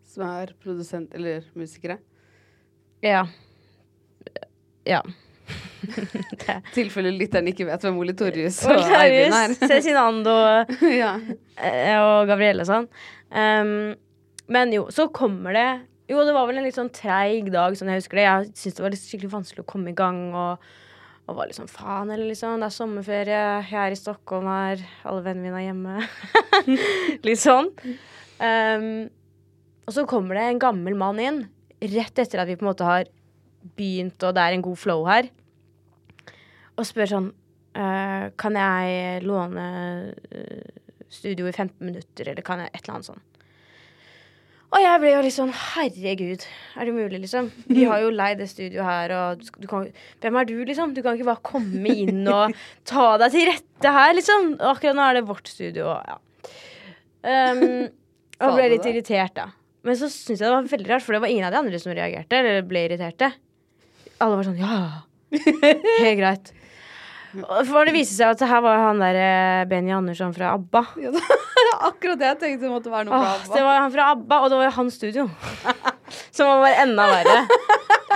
Som 0.09 0.25
er 0.29 0.55
produsent 0.63 1.13
eller 1.19 1.45
musikere? 1.59 1.99
ja. 3.05 3.25
Ja. 4.89 5.03
Tilfelle 6.77 7.13
lytteren 7.15 7.51
ikke 7.51 7.67
vet 7.69 7.85
hvem 7.87 7.99
Ole 8.03 8.15
Torjus 8.19 8.61
og 8.69 8.81
Eivind 8.99 9.37
er. 9.37 9.55
Cezinando 9.61 10.35
ja. 11.03 11.15
eh, 11.57 11.97
og 11.99 12.31
Gabrielle 12.31 12.67
og 12.67 12.71
sånn. 12.71 12.89
Um, 13.31 13.95
men 14.51 14.75
jo, 14.75 14.89
så 14.91 15.07
kommer 15.15 15.55
det 15.55 15.69
Jo, 16.11 16.25
det 16.27 16.35
var 16.35 16.49
vel 16.49 16.59
en 16.59 16.67
litt 16.67 16.75
sånn 16.75 16.91
treig 16.91 17.53
dag, 17.55 17.77
sånn 17.79 17.93
jeg 17.93 18.03
husker 18.03 18.19
det. 18.19 18.27
Jeg 18.27 18.49
syntes 18.51 18.79
det 18.81 18.87
var 18.87 18.97
skikkelig 18.99 19.35
vanskelig 19.37 19.63
å 19.63 19.71
komme 19.71 19.93
i 19.93 19.99
gang. 19.99 20.25
Og, 20.35 20.73
og 21.31 21.39
var 21.39 21.53
sånn 21.55 21.71
faen, 21.71 22.11
eller 22.11 22.27
liksom. 22.33 22.59
Det 22.59 22.67
er 22.67 22.75
sommerferie, 22.75 23.45
jeg 23.71 23.79
er 23.79 23.95
i 23.95 24.01
Stockholm 24.01 24.51
her, 24.51 24.83
alle 25.07 25.23
vennene 25.29 25.47
mine 25.47 25.61
er 25.61 25.69
hjemme. 25.69 26.01
litt 27.29 27.43
sånn. 27.43 27.71
Um, 28.43 29.07
og 29.87 29.95
så 29.95 30.07
kommer 30.11 30.39
det 30.39 30.49
en 30.49 30.63
gammel 30.63 30.99
mann 30.99 31.23
inn, 31.23 31.41
rett 31.95 32.19
etter 32.23 32.43
at 32.43 32.51
vi 32.51 32.59
på 32.59 32.67
en 32.67 32.73
måte 32.73 32.87
har 32.87 33.07
begynt, 33.79 34.19
og 34.27 34.35
det 34.37 34.43
er 34.43 34.57
en 34.57 34.65
god 34.65 34.79
flow 34.79 35.07
her, 35.09 35.31
og 36.81 36.89
spør 36.89 37.11
sånn 37.11 37.31
uh, 37.79 38.31
Kan 38.41 38.57
jeg 38.59 39.25
låne 39.27 39.65
eh, 40.33 40.79
studio 41.11 41.49
i 41.51 41.53
15 41.53 41.75
minutter, 41.85 42.31
eller 42.33 42.47
kan 42.47 42.63
jeg 42.63 42.73
et 42.73 42.83
eller 42.83 42.97
annet 42.99 43.11
sånn? 43.11 43.27
Og 44.71 44.79
jeg 44.79 45.01
ble 45.03 45.11
jo 45.11 45.23
litt 45.27 45.35
sånn 45.35 45.51
Herregud, 45.51 46.45
er 46.79 46.87
det 46.87 46.95
mulig, 46.95 47.21
liksom? 47.25 47.51
Vi 47.67 47.87
har 47.91 48.03
jo 48.05 48.13
leid 48.21 48.39
det 48.43 48.51
studioet 48.53 48.87
her, 48.87 49.15
og 49.17 49.43
du, 49.43 49.49
du 49.65 49.69
kan 49.71 49.89
Hvem 50.23 50.41
er 50.41 50.51
du, 50.51 50.57
liksom? 50.69 50.95
Du 50.95 51.03
kan 51.05 51.19
ikke 51.19 51.31
bare 51.33 51.47
komme 51.47 51.95
inn 52.05 52.23
og 52.31 52.55
ta 52.89 53.13
deg 53.23 53.35
til 53.35 53.49
rette 53.51 53.95
her, 53.97 54.15
liksom. 54.19 54.53
Akkurat 54.71 54.99
nå 54.99 55.07
er 55.09 55.19
det 55.19 55.27
vårt 55.31 55.51
studio, 55.51 55.91
og 55.91 56.13
ja. 56.13 56.21
Um, 57.21 57.91
og 58.47 58.55
ble 58.57 58.71
litt 58.77 58.87
irritert, 58.89 59.35
da. 59.37 59.51
Men 59.87 59.97
så 59.97 60.11
syntes 60.13 60.43
jeg 60.43 60.47
det 60.47 60.55
var 60.55 60.71
veldig 60.71 60.91
rart, 60.93 61.05
for 61.05 61.17
det 61.17 61.23
var 61.25 61.33
ingen 61.33 61.49
av 61.49 61.55
de 61.55 61.61
andre 61.65 61.81
som 61.81 61.95
reagerte, 61.97 62.39
eller 62.39 62.65
ble 62.69 62.87
irriterte. 62.87 63.33
Alle 64.21 64.39
var 64.39 64.47
sånn 64.47 64.61
ja, 64.61 64.81
helt 66.05 66.19
greit. 66.21 66.53
For 67.31 67.87
det 67.87 67.95
viste 67.95 68.17
seg 68.17 68.33
at 68.35 68.43
her 68.51 68.63
var 68.65 68.81
han 68.89 69.01
der 69.03 69.19
eh, 69.21 69.61
Benny 69.71 69.93
Andersson 69.95 70.33
fra 70.35 70.55
ABBA. 70.57 70.83
Ja, 71.05 71.13
det 71.15 71.23
var 71.71 71.85
akkurat 71.91 72.19
det 72.21 72.29
jeg 72.33 72.39
tenkte 72.41 72.67
det 72.67 72.73
måtte 72.73 72.93
være 72.93 73.07
noe 73.09 73.21
fra 73.21 73.35
ABBA. 73.37 73.55
det 73.55 73.65
var 73.69 73.81
han 73.85 73.93
fra 73.95 74.09
ABBA, 74.15 74.39
og 74.41 74.51
det 74.51 74.61
var 74.63 74.75
hans 74.79 74.99
studio. 74.99 75.27
Som 76.37 76.51
var 76.65 76.81
enda 76.83 77.07
verre. 77.11 77.39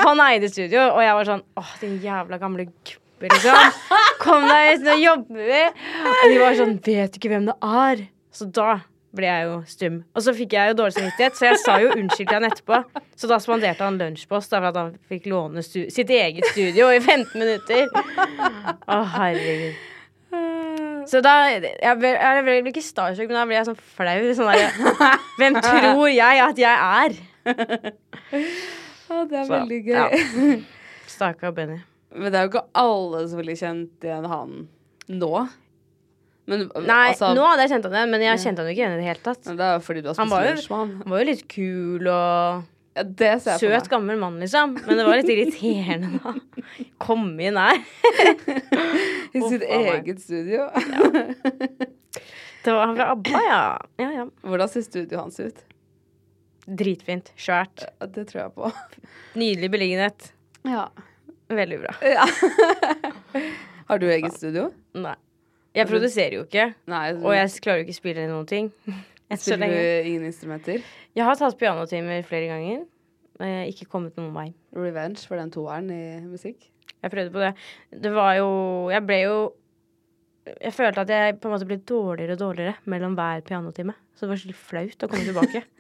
Han 0.01 0.23
eide 0.27 0.51
studio, 0.51 0.89
og 0.91 1.01
jeg 1.05 1.15
var 1.21 1.29
sånn 1.31 1.45
Åh, 1.61 1.75
din 1.83 1.95
jævla 2.03 2.41
gamle 2.43 2.67
gubbe, 2.67 3.31
liksom. 3.31 3.79
Kom 4.25 4.49
deg 4.51 4.73
hit, 4.73 4.83
nå 4.89 4.97
jobber 4.99 5.47
vi. 5.53 5.63
Og 6.11 6.25
de 6.27 6.41
var 6.43 6.59
sånn 6.59 6.75
Vet 6.83 7.15
du 7.15 7.21
ikke 7.21 7.31
hvem 7.37 7.47
det 7.53 7.57
er? 7.85 8.05
Så 8.35 8.51
da 8.51 8.81
ble 9.15 9.29
jeg 9.31 9.47
jo 9.47 9.57
stum. 9.71 9.97
Og 10.15 10.23
så 10.27 10.33
fikk 10.37 10.53
jeg 10.57 10.71
jo 10.73 10.77
dårlig 10.81 10.97
samvittighet, 10.97 11.37
så 11.39 11.47
jeg 11.49 11.59
sa 11.63 11.79
jo 11.83 11.93
unnskyld 11.95 12.29
til 12.29 12.35
han 12.39 12.47
etterpå. 12.49 12.81
Så 13.17 13.31
da 13.31 13.39
spanderte 13.43 13.87
han 13.87 13.99
lunsj 14.01 14.27
på 14.31 14.39
oss 14.41 14.49
da, 14.51 14.59
for 14.61 14.71
at 14.73 14.79
han 14.81 14.93
fikk 15.11 15.29
låne 15.31 15.63
stu 15.65 15.85
sitt 15.95 16.11
eget 16.11 16.47
studio 16.53 16.89
i 16.95 17.01
15 17.01 17.35
minutter. 17.39 17.87
Å, 18.91 19.01
herregud. 19.17 19.83
Så 21.07 21.21
da 21.21 21.35
Jeg 21.53 21.99
ble, 22.01 22.11
jeg 22.17 22.45
ble 22.47 22.71
ikke 22.73 22.83
starstruck, 22.83 23.29
men 23.29 23.37
da 23.37 23.45
ble 23.47 23.59
jeg 23.59 23.67
sånn 23.69 23.81
flau. 23.97 24.21
Sånn 24.39 24.49
der, 24.51 25.19
Hvem 25.39 25.59
tror 25.63 26.09
jeg 26.11 26.41
at 26.47 26.63
jeg 26.63 26.77
er? 27.05 27.19
Å, 29.13 29.25
det 29.29 29.37
er 29.43 29.45
Så, 29.45 29.53
veldig 29.53 29.81
gøy. 29.85 29.99
ja. 29.99 30.07
Stakkar 31.15 31.53
Benny. 31.55 31.77
Men 32.15 32.33
det 32.33 32.39
er 32.41 32.47
jo 32.47 32.53
ikke 32.55 32.65
alle 32.81 33.21
som 33.29 33.39
ville 33.43 33.55
kjent 33.59 34.07
igjen 34.07 34.27
han 34.31 34.55
nå. 35.13 35.31
Men 36.47 36.67
Nei, 36.85 37.09
altså, 37.15 37.31
nå 37.37 37.45
hadde 37.49 37.65
jeg 37.65 37.71
kjent 37.73 37.87
han 37.89 37.95
igjen, 37.97 38.11
men 38.13 38.21
jeg 38.27 38.41
kjente 38.43 38.61
han 38.61 38.69
jo 38.69 38.75
ikke 38.75 38.83
igjen 38.83 38.95
i 38.95 39.01
det 39.01 39.09
hele 39.09 39.23
tatt. 39.25 39.43
Det 39.49 39.65
er 39.65 39.75
jo 39.79 39.83
fordi 39.87 40.03
du 40.05 40.09
har 40.11 40.19
Han 40.21 40.29
var 40.33 40.45
jo- 40.45 40.75
han. 40.75 40.91
Han 41.01 41.15
var 41.15 41.23
jo 41.23 41.29
litt 41.31 41.45
kul 41.49 42.09
og 42.13 42.65
Ja, 42.95 43.39
søt, 43.59 43.89
gammel 43.91 44.19
mann, 44.21 44.37
liksom. 44.39 44.75
Men 44.87 45.01
det 45.01 45.07
var 45.09 45.17
litt 45.19 45.31
irriterende 45.33 46.21
da. 46.23 46.35
Kom 47.03 47.25
inn 47.43 47.57
her. 47.59 47.81
I 49.35 49.41
sitt 49.41 49.65
meg. 49.65 49.89
eget 49.97 50.21
studio. 50.23 50.69
Det 52.65 52.73
var 52.73 52.87
han 52.87 52.97
fra 52.97 53.09
ABBA, 53.17 53.41
ja. 53.49 53.63
ja, 53.99 54.11
ja. 54.21 54.27
Hvordan 54.47 54.71
ser 54.71 54.85
studioet 54.87 55.19
hans 55.21 55.41
ut? 55.41 55.59
Dritfint. 56.65 57.33
Svært. 57.37 57.83
Ja, 58.01 58.07
Det 58.07 58.29
tror 58.31 58.41
jeg 58.45 58.55
på. 58.55 58.71
Nydelig 59.43 59.71
beliggenhet. 59.75 60.31
Ja. 60.65 60.87
Veldig 61.53 61.81
bra. 61.83 61.93
ja. 62.01 62.25
Har 63.91 63.99
du 64.01 64.07
eget 64.09 64.33
studio? 64.39 64.71
Nei. 64.97 65.17
Jeg 65.75 65.89
produserer 65.91 66.37
jo 66.39 66.45
ikke, 66.47 66.69
Nei. 66.91 67.07
og 67.19 67.33
jeg 67.35 67.51
klarer 67.65 67.81
jo 67.81 67.87
ikke 67.89 67.97
å 67.97 68.01
spille 68.01 68.27
noen 68.31 68.47
ting. 68.47 68.71
Spiller 69.35 69.73
du 69.73 70.09
ingen 70.09 70.29
instrumenter? 70.29 70.85
Jeg 71.17 71.27
har 71.27 71.39
tatt 71.41 71.57
pianotimer 71.59 72.23
flere 72.29 72.53
ganger. 72.53 72.85
Men 73.41 73.51
jeg 73.51 73.59
har 73.59 73.71
ikke 73.73 73.89
kommet 73.91 74.19
noen 74.21 74.31
vei. 74.37 74.47
Revenge 74.79 75.25
for 75.27 75.41
den 75.41 75.51
toeren 75.51 75.89
i 75.91 76.03
musikk? 76.23 76.69
Jeg 77.03 77.11
prøvde 77.11 77.33
på 77.35 77.43
det. 77.43 77.51
Det 78.05 78.13
var 78.15 78.37
jo 78.39 78.47
Jeg 78.93 79.05
ble 79.05 79.17
jo 79.25 79.35
Jeg 80.47 80.73
følte 80.77 81.03
at 81.03 81.11
jeg 81.13 81.39
på 81.41 81.49
en 81.49 81.55
måte 81.57 81.67
ble 81.69 81.81
dårligere 81.83 82.37
og 82.37 82.43
dårligere 82.45 82.77
mellom 82.95 83.17
hver 83.19 83.43
pianotime. 83.49 83.97
Så 84.15 84.25
det 84.25 84.31
var 84.31 84.41
skikkelig 84.43 84.61
flaut 84.61 85.07
å 85.07 85.11
komme 85.11 85.27
tilbake. 85.27 85.65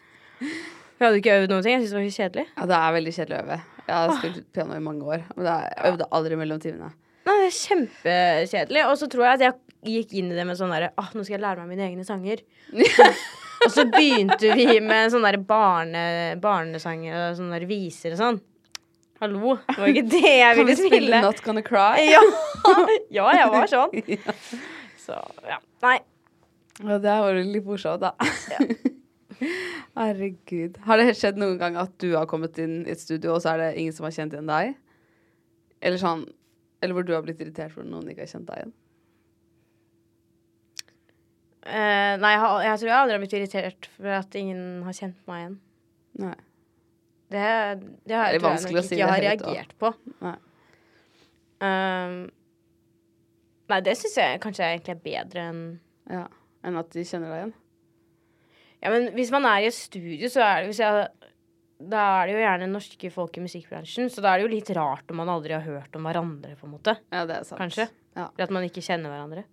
Jeg 0.95 1.09
hadde 1.09 1.19
ikke 1.19 1.33
øvd 1.41 1.51
noen 1.51 1.65
ting. 1.65 1.75
Jeg 1.75 1.81
syntes 1.83 1.93
det 1.93 1.99
var 1.99 2.05
så 2.07 2.23
kjedelig. 2.23 2.45
Ja, 2.55 2.67
det 2.71 2.77
er 2.79 2.93
veldig 2.95 3.13
kjedelig 3.17 3.37
å 3.37 3.45
øve. 3.45 3.57
Jeg 3.85 3.95
har 3.95 4.13
spilt 4.19 4.45
piano 4.55 4.77
i 4.77 4.83
mange 4.85 5.09
år, 5.11 5.25
men 5.35 5.49
jeg 5.51 5.73
øvde 5.91 6.07
aldri 6.17 6.37
mellom 6.39 6.61
timene. 6.63 6.91
Nei, 7.27 7.35
det 7.41 7.49
er 7.49 7.57
kjempekjedelig. 7.59 8.85
Og 8.89 8.95
så 9.01 9.09
tror 9.11 9.25
jeg 9.27 9.39
at 9.41 9.45
jeg 9.45 9.57
gikk 9.85 10.15
inn 10.19 10.33
i 10.33 10.37
det 10.37 10.47
med 10.49 10.59
sånn 10.59 10.73
derre 10.75 10.93
Åh, 11.01 11.13
nå 11.15 11.25
skal 11.25 11.37
jeg 11.37 11.45
lære 11.45 11.63
meg 11.63 11.75
mine 11.75 11.87
egne 11.89 12.07
sanger. 12.07 12.43
og 13.65 13.71
så 13.73 13.85
begynte 13.91 14.57
vi 14.57 14.81
med 14.85 15.13
sånne 15.13 15.35
der 15.35 15.45
barne, 15.47 16.05
barnesanger 16.43 17.31
og 17.31 17.39
sånne 17.39 17.61
der 17.61 17.69
viser 17.71 18.17
og 18.17 18.21
sånn. 18.23 18.41
Hallo, 19.23 19.55
det 19.69 19.79
var 19.79 19.93
ikke 19.93 20.09
det 20.11 20.23
jeg 20.27 20.57
Kan 20.57 20.59
vi 20.59 20.65
ville 20.65 20.77
spille 20.77 20.99
spille. 20.99 21.21
Not 21.23 21.45
Gonna 21.45 21.63
Cry? 21.65 22.03
Ja. 22.11 22.21
ja, 23.19 23.29
jeg 23.39 23.53
var 23.55 23.71
sånn. 23.71 23.95
Så 25.07 25.21
ja. 25.47 25.61
Nei. 25.85 25.99
Ja, 26.83 26.99
det 26.99 27.15
var 27.23 27.39
litt 27.39 27.67
morsomt, 27.69 28.03
da. 28.03 28.15
Herregud. 29.95 30.81
Har 30.87 30.99
det 30.99 31.15
skjedd 31.19 31.39
noen 31.39 31.59
gang 31.61 31.77
at 31.79 31.93
du 32.03 32.15
har 32.17 32.27
kommet 32.31 32.59
inn 32.63 32.83
i 32.83 32.95
et 32.95 33.03
studio, 33.03 33.37
og 33.37 33.45
så 33.45 33.55
er 33.55 33.63
det 33.63 33.69
ingen 33.79 33.95
som 33.95 34.09
har 34.09 34.15
kjent 34.17 34.35
igjen 34.35 34.51
deg? 34.51 34.75
Eller 35.85 36.01
sånn 36.01 36.25
Eller 36.83 36.97
hvor 36.97 37.07
du 37.07 37.13
har 37.15 37.23
blitt 37.25 37.41
irritert 37.41 37.73
for 37.73 37.87
noen 37.87 38.09
ikke 38.11 38.25
har 38.25 38.33
kjent 38.33 38.49
deg 38.49 38.63
igjen? 38.63 38.75
Eh, 41.65 42.15
nei, 42.21 42.31
jeg, 42.35 42.41
har, 42.43 42.59
jeg 42.67 42.81
tror 42.81 42.91
jeg 42.91 42.97
aldri 42.99 43.15
har 43.17 43.23
blitt 43.23 43.37
irritert 43.39 43.87
for 43.97 44.17
at 44.19 44.35
ingen 44.37 44.65
har 44.85 44.97
kjent 44.97 45.21
meg 45.31 45.41
igjen. 45.43 45.55
Nei. 46.25 46.35
Det, 47.35 47.41
det 47.41 47.89
Det 48.05 48.17
har 48.19 48.33
jeg, 48.35 48.41
tror 48.43 48.51
jeg 48.53 48.65
nok 48.67 48.75
nok 48.77 48.85
si 48.85 48.95
ikke 48.95 49.01
det 49.01 49.11
har 49.11 49.21
da. 49.25 49.25
reagert 49.25 49.77
på. 49.81 49.93
Nei. 50.27 50.35
Um, 51.65 52.17
nei, 53.73 53.79
det 53.87 53.95
syns 53.97 54.17
jeg 54.21 54.41
kanskje 54.45 54.67
egentlig 54.75 54.93
er 54.97 55.05
bedre 55.07 55.45
enn 55.51 55.63
Ja. 56.13 56.27
Enn 56.65 56.77
at 56.81 56.91
de 56.93 57.05
kjenner 57.05 57.31
deg 57.33 57.39
igjen? 57.43 57.55
Ja, 58.85 58.91
men 58.93 59.07
hvis 59.17 59.31
man 59.33 59.47
er 59.49 59.65
i 59.65 59.69
et 59.71 59.77
studio, 59.77 60.29
så 60.33 60.43
er 60.45 60.61
det 60.63 60.71
hvis 60.73 60.81
jeg, 60.83 61.07
Da 61.89 62.03
er 62.21 62.29
det 62.29 62.35
jo 62.37 62.43
gjerne 62.45 62.69
norske 62.71 63.11
folk 63.13 63.37
i 63.41 63.45
musikkbransjen, 63.45 64.11
så 64.13 64.21
da 64.25 64.35
er 64.35 64.41
det 64.43 64.47
jo 64.47 64.53
litt 64.55 64.71
rart 64.77 65.09
om 65.13 65.19
man 65.21 65.33
aldri 65.33 65.57
har 65.57 65.65
hørt 65.65 65.97
om 65.97 66.05
hverandre, 66.05 66.55
på 66.61 66.69
en 66.69 66.75
måte. 66.77 66.95
Ja, 67.13 67.25
det 67.29 67.41
er 67.41 67.49
sant. 67.49 67.61
Kanskje. 67.61 67.89
Ja. 68.15 68.29
Eller 68.37 68.47
at 68.47 68.53
man 68.55 68.65
ikke 68.69 68.85
kjenner 68.85 69.13
hverandre. 69.13 69.45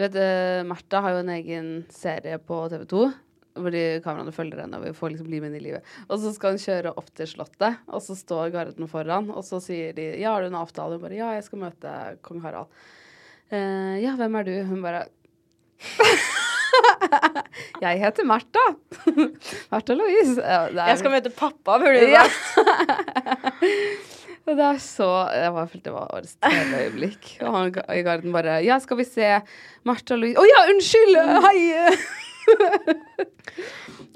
Du 0.00 0.06
vet, 0.06 0.14
uh, 0.16 0.64
Märtha 0.64 1.02
har 1.04 1.12
jo 1.12 1.18
en 1.20 1.28
egen 1.34 1.66
serie 1.92 2.38
på 2.40 2.56
TV 2.72 2.86
2. 2.88 3.00
Hvor 3.60 3.74
de 3.74 3.82
kameraene 4.00 4.32
følger 4.32 4.62
henne, 4.62 4.78
og 4.78 4.84
vi 4.86 4.96
får 4.96 5.10
liksom 5.12 5.26
bli 5.28 5.40
med 5.42 5.50
inn 5.50 5.58
i 5.58 5.66
livet. 5.66 5.82
Og 6.06 6.16
så 6.22 6.30
skal 6.32 6.54
hun 6.54 6.62
kjøre 6.62 6.94
opp 6.96 7.10
til 7.18 7.28
Slottet, 7.28 7.74
og 7.84 8.00
så 8.00 8.14
står 8.16 8.48
garden 8.54 8.88
foran, 8.88 9.28
og 9.28 9.44
så 9.44 9.60
sier 9.60 9.92
de 9.92 10.16
ja, 10.22 10.32
har 10.32 10.40
du 10.40 10.48
en 10.48 10.56
avtale? 10.62 10.96
Hun 10.96 11.04
bare 11.04 11.18
ja, 11.18 11.28
jeg 11.36 11.44
skal 11.44 11.60
møte 11.66 12.16
kong 12.24 12.40
Harald. 12.46 12.72
Uh, 13.52 14.00
ja, 14.00 14.16
hvem 14.16 14.32
er 14.40 14.44
du? 14.48 14.56
Hun 14.70 14.80
bare 14.86 15.02
Jeg 17.84 18.00
heter 18.00 18.24
Märtha. 18.30 18.64
Märtha 19.74 19.92
Louise. 19.98 20.40
Ja, 20.40 20.64
Jeg 20.94 20.98
skal 21.02 21.12
møte 21.18 21.36
pappa, 21.42 21.76
burde 21.76 22.00
du 22.00 22.08
sagt. 22.16 22.40
Og 24.48 24.56
det 24.56 24.64
er 24.64 24.78
så 24.82 25.06
Jeg 25.36 25.52
bare 25.54 25.68
følte 25.68 25.84
det 25.90 25.92
var 25.94 26.14
årets 26.16 26.36
tredje 26.40 26.78
øyeblikk. 26.86 27.26
Og 27.44 27.54
han 27.58 27.74
i 27.96 28.02
garden 28.06 28.32
bare 28.34 28.58
Ja, 28.64 28.78
skal 28.82 28.96
vi 29.00 29.04
se 29.08 29.28
Martha 29.86 30.16
Louise 30.18 30.40
Å 30.40 30.46
ja, 30.48 30.62
unnskyld! 30.72 31.18
Hei! 31.44 31.60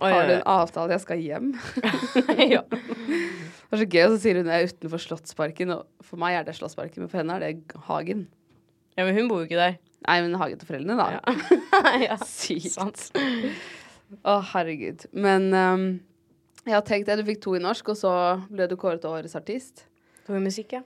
Har 0.00 0.26
du 0.26 0.32
en 0.34 0.46
avtale? 0.50 0.94
Jeg 0.96 1.02
skal 1.04 1.20
hjem. 1.22 1.50
ja. 2.54 2.62
Det 2.66 3.70
var 3.70 3.78
så 3.80 3.86
gøy, 3.86 4.02
og 4.08 4.14
så 4.14 4.18
sier 4.24 4.40
hun 4.40 4.48
det 4.48 4.56
er 4.56 4.66
utenfor 4.72 5.02
Slottsparken. 5.02 5.70
Og 5.76 6.06
for 6.08 6.20
meg 6.20 6.38
er 6.40 6.46
det 6.48 6.56
Slottsparken, 6.58 7.04
men 7.04 7.12
for 7.12 7.20
henne 7.22 7.36
er 7.38 7.44
det 7.44 7.78
Hagen. 7.86 8.24
ja, 8.98 9.04
men 9.06 9.14
hun 9.16 9.28
bor 9.30 9.42
jo 9.44 9.48
ikke 9.48 9.60
der. 9.60 9.76
Nei, 10.08 10.18
men 10.26 10.34
Hagen 10.40 10.58
til 10.60 10.68
foreldrene, 10.68 10.98
da. 10.98 11.36
ja, 12.02 12.18
Sykt. 12.28 12.72
sant. 12.74 13.06
Å, 14.24 14.36
herregud. 14.52 15.06
Men 15.14 15.48
um, 15.54 15.86
jeg 16.66 16.74
har 16.76 16.84
tenkt 16.86 17.08
det. 17.08 17.20
Du 17.22 17.26
fikk 17.30 17.40
to 17.46 17.54
i 17.58 17.62
norsk, 17.62 17.94
og 17.94 18.00
så 18.02 18.12
ble 18.50 18.66
du 18.70 18.76
kåret 18.80 19.00
til 19.04 19.14
årets 19.14 19.38
artist. 19.38 19.86
To 20.24 20.36
i 20.36 20.42
musikk, 20.42 20.76
ja. 20.78 20.82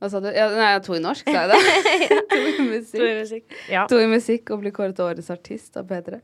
Hva 0.00 0.08
sa 0.08 0.20
du? 0.24 0.30
Ja, 0.32 0.46
nei, 0.54 0.70
to 0.84 0.94
i 0.96 1.00
norsk, 1.02 1.26
sa 1.28 1.42
jeg 1.44 1.50
det. 1.50 2.20
to 2.30 2.38
i 2.40 2.68
musikk. 2.70 2.94
To 2.94 3.08
i 3.08 3.16
musikk. 3.18 3.58
Ja. 3.68 3.82
To 3.90 3.98
i 4.00 4.06
musikk 4.08 4.54
og 4.54 4.62
bli 4.62 4.72
kåret 4.72 4.96
til 4.96 5.10
årets 5.10 5.28
artist 5.32 5.76
av 5.76 5.90
P3. 5.90 6.22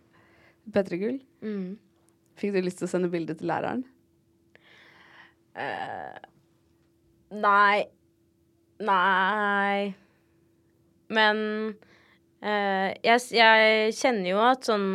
P3 0.72 1.01
Gull. 1.03 1.18
Mm. 1.44 1.74
Fikk 2.40 2.55
du 2.55 2.62
lyst 2.64 2.80
til 2.80 2.88
å 2.88 2.92
sende 2.92 3.11
bilde 3.12 3.36
til 3.36 3.49
læreren? 3.51 3.84
Uh, 5.57 6.16
nei 7.32 7.86
Nei 8.84 9.94
Men 11.09 11.38
uh, 12.44 12.90
jeg, 13.01 13.22
jeg 13.32 13.94
kjenner 13.97 14.28
jo 14.28 14.42
at 14.44 14.68
sånn 14.68 14.90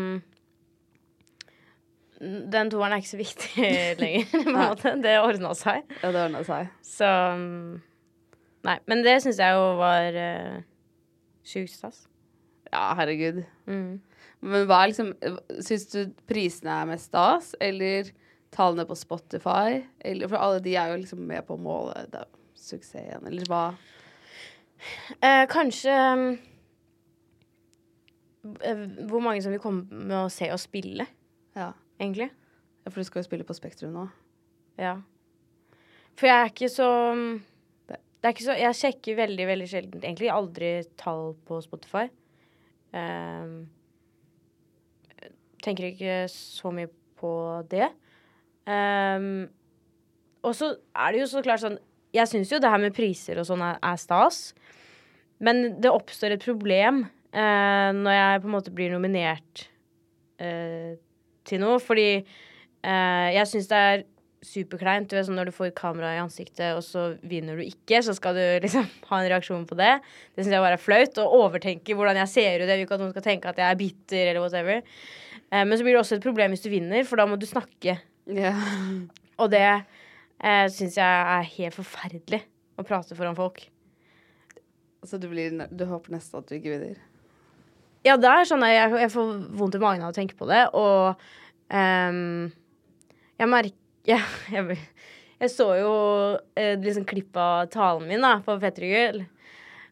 Den 2.22 2.70
toeren 2.70 2.94
er 2.94 3.02
ikke 3.02 3.12
så 3.12 3.20
viktig 3.20 3.70
lenger. 4.02 5.00
Det 5.02 5.16
ordna 5.24 5.56
seg. 5.58 5.88
Ja, 6.04 6.12
det 6.14 6.26
ordna 6.28 6.44
seg. 6.46 6.70
Så 6.86 7.08
mm, 7.08 7.80
Nei. 8.68 8.78
Men 8.90 9.02
det 9.06 9.18
syns 9.24 9.40
jeg 9.42 9.58
jo 9.58 9.68
var 9.80 10.18
uh, 10.22 10.62
sjukt 11.48 11.74
stas. 11.74 12.04
Ja, 12.70 12.92
herregud. 13.00 13.42
Mm. 13.66 14.00
Men 14.42 14.68
hva 14.70 14.82
er 14.82 14.92
liksom 14.92 15.12
Syns 15.62 15.88
du 15.92 16.14
prisene 16.30 16.76
er 16.82 16.90
mest 16.90 17.10
stas, 17.10 17.52
eller 17.62 18.12
tallene 18.54 18.86
på 18.90 18.98
Spotify? 18.98 19.82
Eller, 20.00 20.30
for 20.30 20.42
alle 20.42 20.62
de 20.64 20.76
er 20.78 20.94
jo 20.94 21.02
liksom 21.02 21.26
med 21.28 21.46
på 21.48 21.58
å 21.58 21.62
måle 21.62 22.26
suksessen, 22.58 23.26
eller 23.28 23.50
hva? 23.50 23.66
Eh, 25.22 25.44
kanskje 25.50 25.94
mm, 25.94 26.30
eh, 28.66 28.80
Hvor 29.10 29.22
mange 29.22 29.44
som 29.46 29.54
vil 29.54 29.62
komme 29.62 29.86
med 29.90 30.18
å 30.24 30.30
se 30.34 30.50
oss 30.54 30.68
spille, 30.70 31.08
Ja. 31.58 31.74
Egentlig. 32.02 32.30
Ja, 32.82 32.90
For 32.92 33.00
du 33.02 33.08
skal 33.08 33.22
jo 33.22 33.28
spille 33.30 33.46
på 33.48 33.56
Spektrum 33.58 33.94
nå. 33.96 34.08
Ja. 34.82 34.96
For 36.18 36.28
jeg 36.28 36.38
er 36.42 36.50
ikke 36.52 36.70
så 36.72 36.88
Det- 37.88 38.00
Det 38.22 38.28
er 38.28 38.34
ikke 38.34 38.48
så 38.48 38.58
Jeg 38.60 38.76
sjekker 38.80 39.16
veldig, 39.16 39.46
veldig 39.48 39.68
sjelden 39.70 40.02
egentlig 40.02 40.30
aldri 40.32 40.84
tall 40.98 41.36
på 41.48 41.62
Spotify. 41.64 42.10
Um, 42.94 43.70
tenker 45.64 45.92
ikke 45.92 46.28
så 46.32 46.72
mye 46.74 46.90
på 47.20 47.32
det. 47.70 47.88
Um, 48.68 49.48
og 50.44 50.54
så 50.58 50.76
er 50.96 51.12
det 51.14 51.22
jo 51.22 51.30
så 51.32 51.42
klart 51.44 51.62
sånn 51.64 51.80
Jeg 52.14 52.28
syns 52.28 52.52
jo 52.52 52.60
det 52.60 52.70
her 52.70 52.78
med 52.78 52.94
priser 52.94 53.40
og 53.40 53.46
sånn 53.48 53.62
er, 53.64 53.78
er 53.82 53.96
stas. 53.98 54.54
Men 55.40 55.80
det 55.82 55.90
oppstår 55.92 56.36
et 56.36 56.44
problem 56.44 57.06
uh, 57.34 57.92
når 57.96 58.12
jeg 58.18 58.42
på 58.44 58.50
en 58.50 58.56
måte 58.58 58.74
blir 58.76 58.92
nominert 58.92 59.68
eh, 60.42 60.98
til 61.48 61.62
noe. 61.64 61.80
Fordi 61.84 62.10
eh, 62.18 63.28
jeg 63.38 63.50
syns 63.50 63.70
det 63.72 63.82
er 63.90 64.04
superkleint. 64.42 65.10
Du 65.10 65.16
vet 65.16 65.28
sånn 65.28 65.38
når 65.38 65.52
du 65.52 65.56
får 65.56 65.74
kamera 65.78 66.16
i 66.16 66.22
ansiktet, 66.22 66.74
og 66.74 66.82
så 66.86 67.12
vinner 67.28 67.60
du 67.60 67.66
ikke, 67.66 68.02
så 68.06 68.16
skal 68.18 68.38
du 68.38 68.44
liksom 68.64 68.88
ha 69.12 69.20
en 69.20 69.30
reaksjon 69.34 69.68
på 69.70 69.78
det. 69.80 69.96
Det 70.34 70.46
syns 70.46 70.56
jeg 70.58 70.66
bare 70.66 70.80
er 70.80 70.86
flaut. 70.86 71.22
Og 71.24 71.42
overtenke 71.46 71.98
hvordan 71.98 72.22
jeg 72.24 72.34
ser 72.34 72.64
ut. 72.64 72.68
Jeg 72.68 72.78
vil 72.78 72.88
ikke 72.88 72.98
at 73.00 73.04
noen 73.06 73.16
skal 73.16 73.28
tenke 73.28 73.52
at 73.52 73.62
jeg 73.62 73.68
er 73.70 73.82
bitter, 73.82 74.24
eller 74.32 74.46
whatever. 74.46 74.82
Eh, 75.52 75.66
men 75.66 75.76
så 75.76 75.86
blir 75.86 75.98
det 75.98 76.04
også 76.04 76.20
et 76.20 76.26
problem 76.26 76.56
hvis 76.56 76.66
du 76.66 76.72
vinner, 76.74 77.06
for 77.08 77.22
da 77.22 77.28
må 77.30 77.40
du 77.40 77.48
snakke. 77.50 78.00
Yeah. 78.30 78.66
Og 79.42 79.52
det 79.54 79.66
eh, 79.68 80.66
syns 80.74 80.98
jeg 81.00 81.06
er 81.36 81.54
helt 81.58 81.78
forferdelig. 81.78 82.44
Å 82.80 82.88
prate 82.88 83.18
foran 83.18 83.38
folk. 83.38 83.66
Så 85.06 85.18
du, 85.18 85.28
blir, 85.32 85.54
du 85.70 85.88
håper 85.90 86.14
nesten 86.14 86.42
at 86.42 86.50
du 86.50 86.58
ikke 86.60 86.76
vinner? 86.76 87.00
Ja, 88.06 88.16
det 88.18 88.30
er 88.30 88.48
sånn 88.50 88.66
jeg, 88.66 88.96
jeg 89.04 89.12
får 89.14 89.34
vondt 89.60 89.78
i 89.78 89.82
magen 89.82 90.06
av 90.06 90.14
å 90.14 90.16
tenke 90.16 90.38
på 90.38 90.48
det, 90.50 90.64
og 90.74 91.22
um, 91.70 92.50
jeg 93.38 93.50
merker 93.52 93.78
jeg, 94.12 94.24
jeg, 94.50 94.80
jeg 95.42 95.52
så 95.54 95.68
jo 95.78 95.94
eh, 96.58 96.74
liksom 96.82 97.06
klipp 97.10 97.38
av 97.38 97.68
talen 97.74 98.08
min 98.10 98.26
da, 98.26 98.40
på 98.46 98.58
P3 98.62 98.90
Gull, 98.90 99.24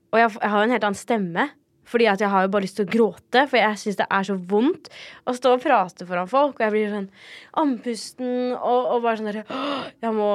og 0.09 0.21
jeg, 0.23 0.33
jeg 0.39 0.49
har 0.49 0.61
jo 0.63 0.67
en 0.67 0.73
helt 0.73 0.87
annen 0.87 0.97
stemme. 0.97 1.49
Fordi 1.89 2.05
at 2.05 2.21
jeg 2.21 2.29
har 2.29 2.43
jo 2.45 2.51
bare 2.53 2.67
lyst 2.67 2.75
til 2.77 2.85
å 2.85 2.91
gråte, 2.93 3.41
for 3.49 3.57
jeg 3.57 3.77
syns 3.81 3.97
det 3.97 4.05
er 4.13 4.25
så 4.27 4.35
vondt 4.51 4.91
å 5.25 5.33
stå 5.33 5.55
og 5.55 5.63
prate 5.63 6.05
foran 6.05 6.29
folk. 6.29 6.59
Og 6.59 6.65
jeg 6.67 6.73
blir 6.75 6.91
sånn 6.93 7.07
andpusten 7.57 8.53
og, 8.53 8.91
og 8.93 9.01
bare 9.07 9.17
sånn 9.17 9.31
derre 9.31 9.45
Jeg 10.03 10.13
må, 10.13 10.29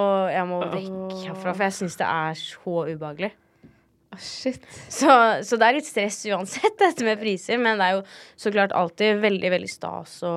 må 0.51 0.61
vekk 0.73 1.15
herfra, 1.29 1.53
for 1.53 1.67
jeg 1.69 1.77
syns 1.79 1.99
det 2.01 2.11
er 2.11 2.41
så 2.43 2.75
ubehagelig. 2.91 3.31
Shit. 4.21 4.65
Så, 4.93 5.11
så 5.45 5.59
det 5.61 5.67
er 5.69 5.79
litt 5.79 5.89
stress 5.89 6.21
uansett, 6.31 6.77
dette 6.83 7.07
med 7.07 7.21
priser. 7.23 7.61
Men 7.61 7.81
det 7.81 7.91
er 7.91 7.99
jo 7.99 8.03
så 8.47 8.53
klart 8.55 8.75
alltid 8.77 9.21
veldig, 9.25 9.51
veldig 9.57 9.71
stas 9.73 10.19
å 10.27 10.35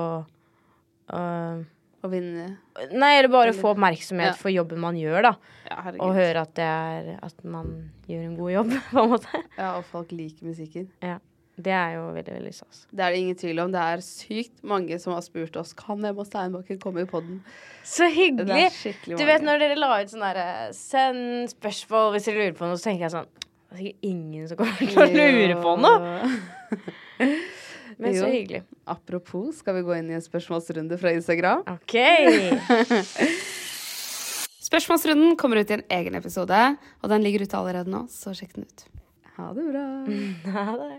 uh, 1.14 1.64
Å 2.06 2.12
vinne 2.12 2.50
Nei, 2.94 3.14
eller 3.18 3.32
bare 3.34 3.56
få 3.58 3.72
oppmerksomhet 3.74 4.34
Ja. 4.34 4.36
for 4.38 4.54
jobben 4.54 4.82
man 4.84 4.98
gjør, 5.00 5.32
da. 5.32 5.34
Ja. 5.70 5.80
Og 5.98 6.14
høre 6.16 6.44
at, 6.46 6.54
det 6.60 6.68
er, 6.68 7.16
at 7.26 7.42
man 7.44 7.72
gjør 8.08 8.28
en 8.28 8.36
god 8.38 8.54
jobb, 8.54 8.76
på 8.92 9.02
en 9.02 9.16
måte. 9.16 9.42
Ja, 9.58 9.72
og 9.80 9.88
folk 9.90 10.14
liker 10.16 10.52
musikken. 10.52 10.92
Ja. 11.04 11.18
Det 11.58 11.74
er 11.74 11.96
jo 11.96 12.04
veldig, 12.14 12.34
veldig 12.36 12.52
stas. 12.54 12.84
Det 12.94 13.02
er 13.02 13.16
det 13.16 13.20
ingen 13.24 13.38
tvil 13.42 13.60
om. 13.64 13.72
Det 13.74 13.82
er 13.82 14.02
sykt 14.06 14.60
mange 14.62 15.00
som 15.02 15.16
har 15.16 15.24
spurt 15.26 15.56
oss 15.58 15.72
Kan 15.74 16.06
Emma 16.06 16.22
Steinbakken 16.28 16.78
komme 16.84 17.02
i 17.02 17.10
podden. 17.10 17.40
Så 17.82 18.06
hyggelig! 18.14 18.68
Du 19.08 19.24
vet 19.26 19.42
når 19.42 19.64
dere 19.64 19.80
la 19.80 19.96
ut 19.98 20.12
sånn 20.14 20.22
derre 20.22 20.68
Send 20.78 21.50
spørsmål 21.56 22.12
hvis 22.14 22.30
dere 22.30 22.44
lurer 22.44 22.58
på 22.60 22.70
noe, 22.70 22.78
så 22.78 22.92
tenker 22.92 23.08
jeg 23.08 23.16
sånn 23.16 23.32
Det 23.68 23.76
er 23.76 23.80
sikkert 23.82 24.06
ingen 24.08 24.48
som 24.48 24.58
kommer 24.60 24.78
til 24.80 25.02
å 25.04 25.08
lure 25.12 25.56
på 25.60 25.72
noe. 25.84 26.00
Men 27.98 28.14
så 28.16 28.30
hyggelig. 28.32 28.62
Apropos, 28.88 29.58
skal 29.60 29.76
vi 29.76 29.82
gå 29.84 29.96
inn 29.98 30.12
i 30.12 30.16
en 30.16 30.24
spørsmålsrunde 30.24 31.00
fra 31.02 31.12
Instagram? 31.18 31.66
OK. 31.74 31.96
Spørsmålsrunden 34.68 35.36
kommer 35.40 35.60
ut 35.60 35.72
i 35.72 35.78
en 35.80 35.84
egen 36.00 36.16
episode, 36.20 36.62
og 37.04 37.12
den 37.12 37.24
ligger 37.28 37.44
ute 37.44 37.60
allerede 37.60 37.92
nå, 37.92 38.06
så 38.12 38.32
sjekk 38.38 38.56
den 38.56 38.68
ut. 38.70 38.88
Ha 39.36 39.52
det 39.58 39.68
bra. 39.74 39.86
Ha 40.56 40.74
det. 40.80 40.96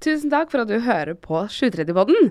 Tusen 0.00 0.32
takk 0.32 0.48
for 0.48 0.64
at 0.64 0.70
du 0.70 0.78
hører 0.80 1.12
på 1.12 1.42
730-podden. 1.52 2.30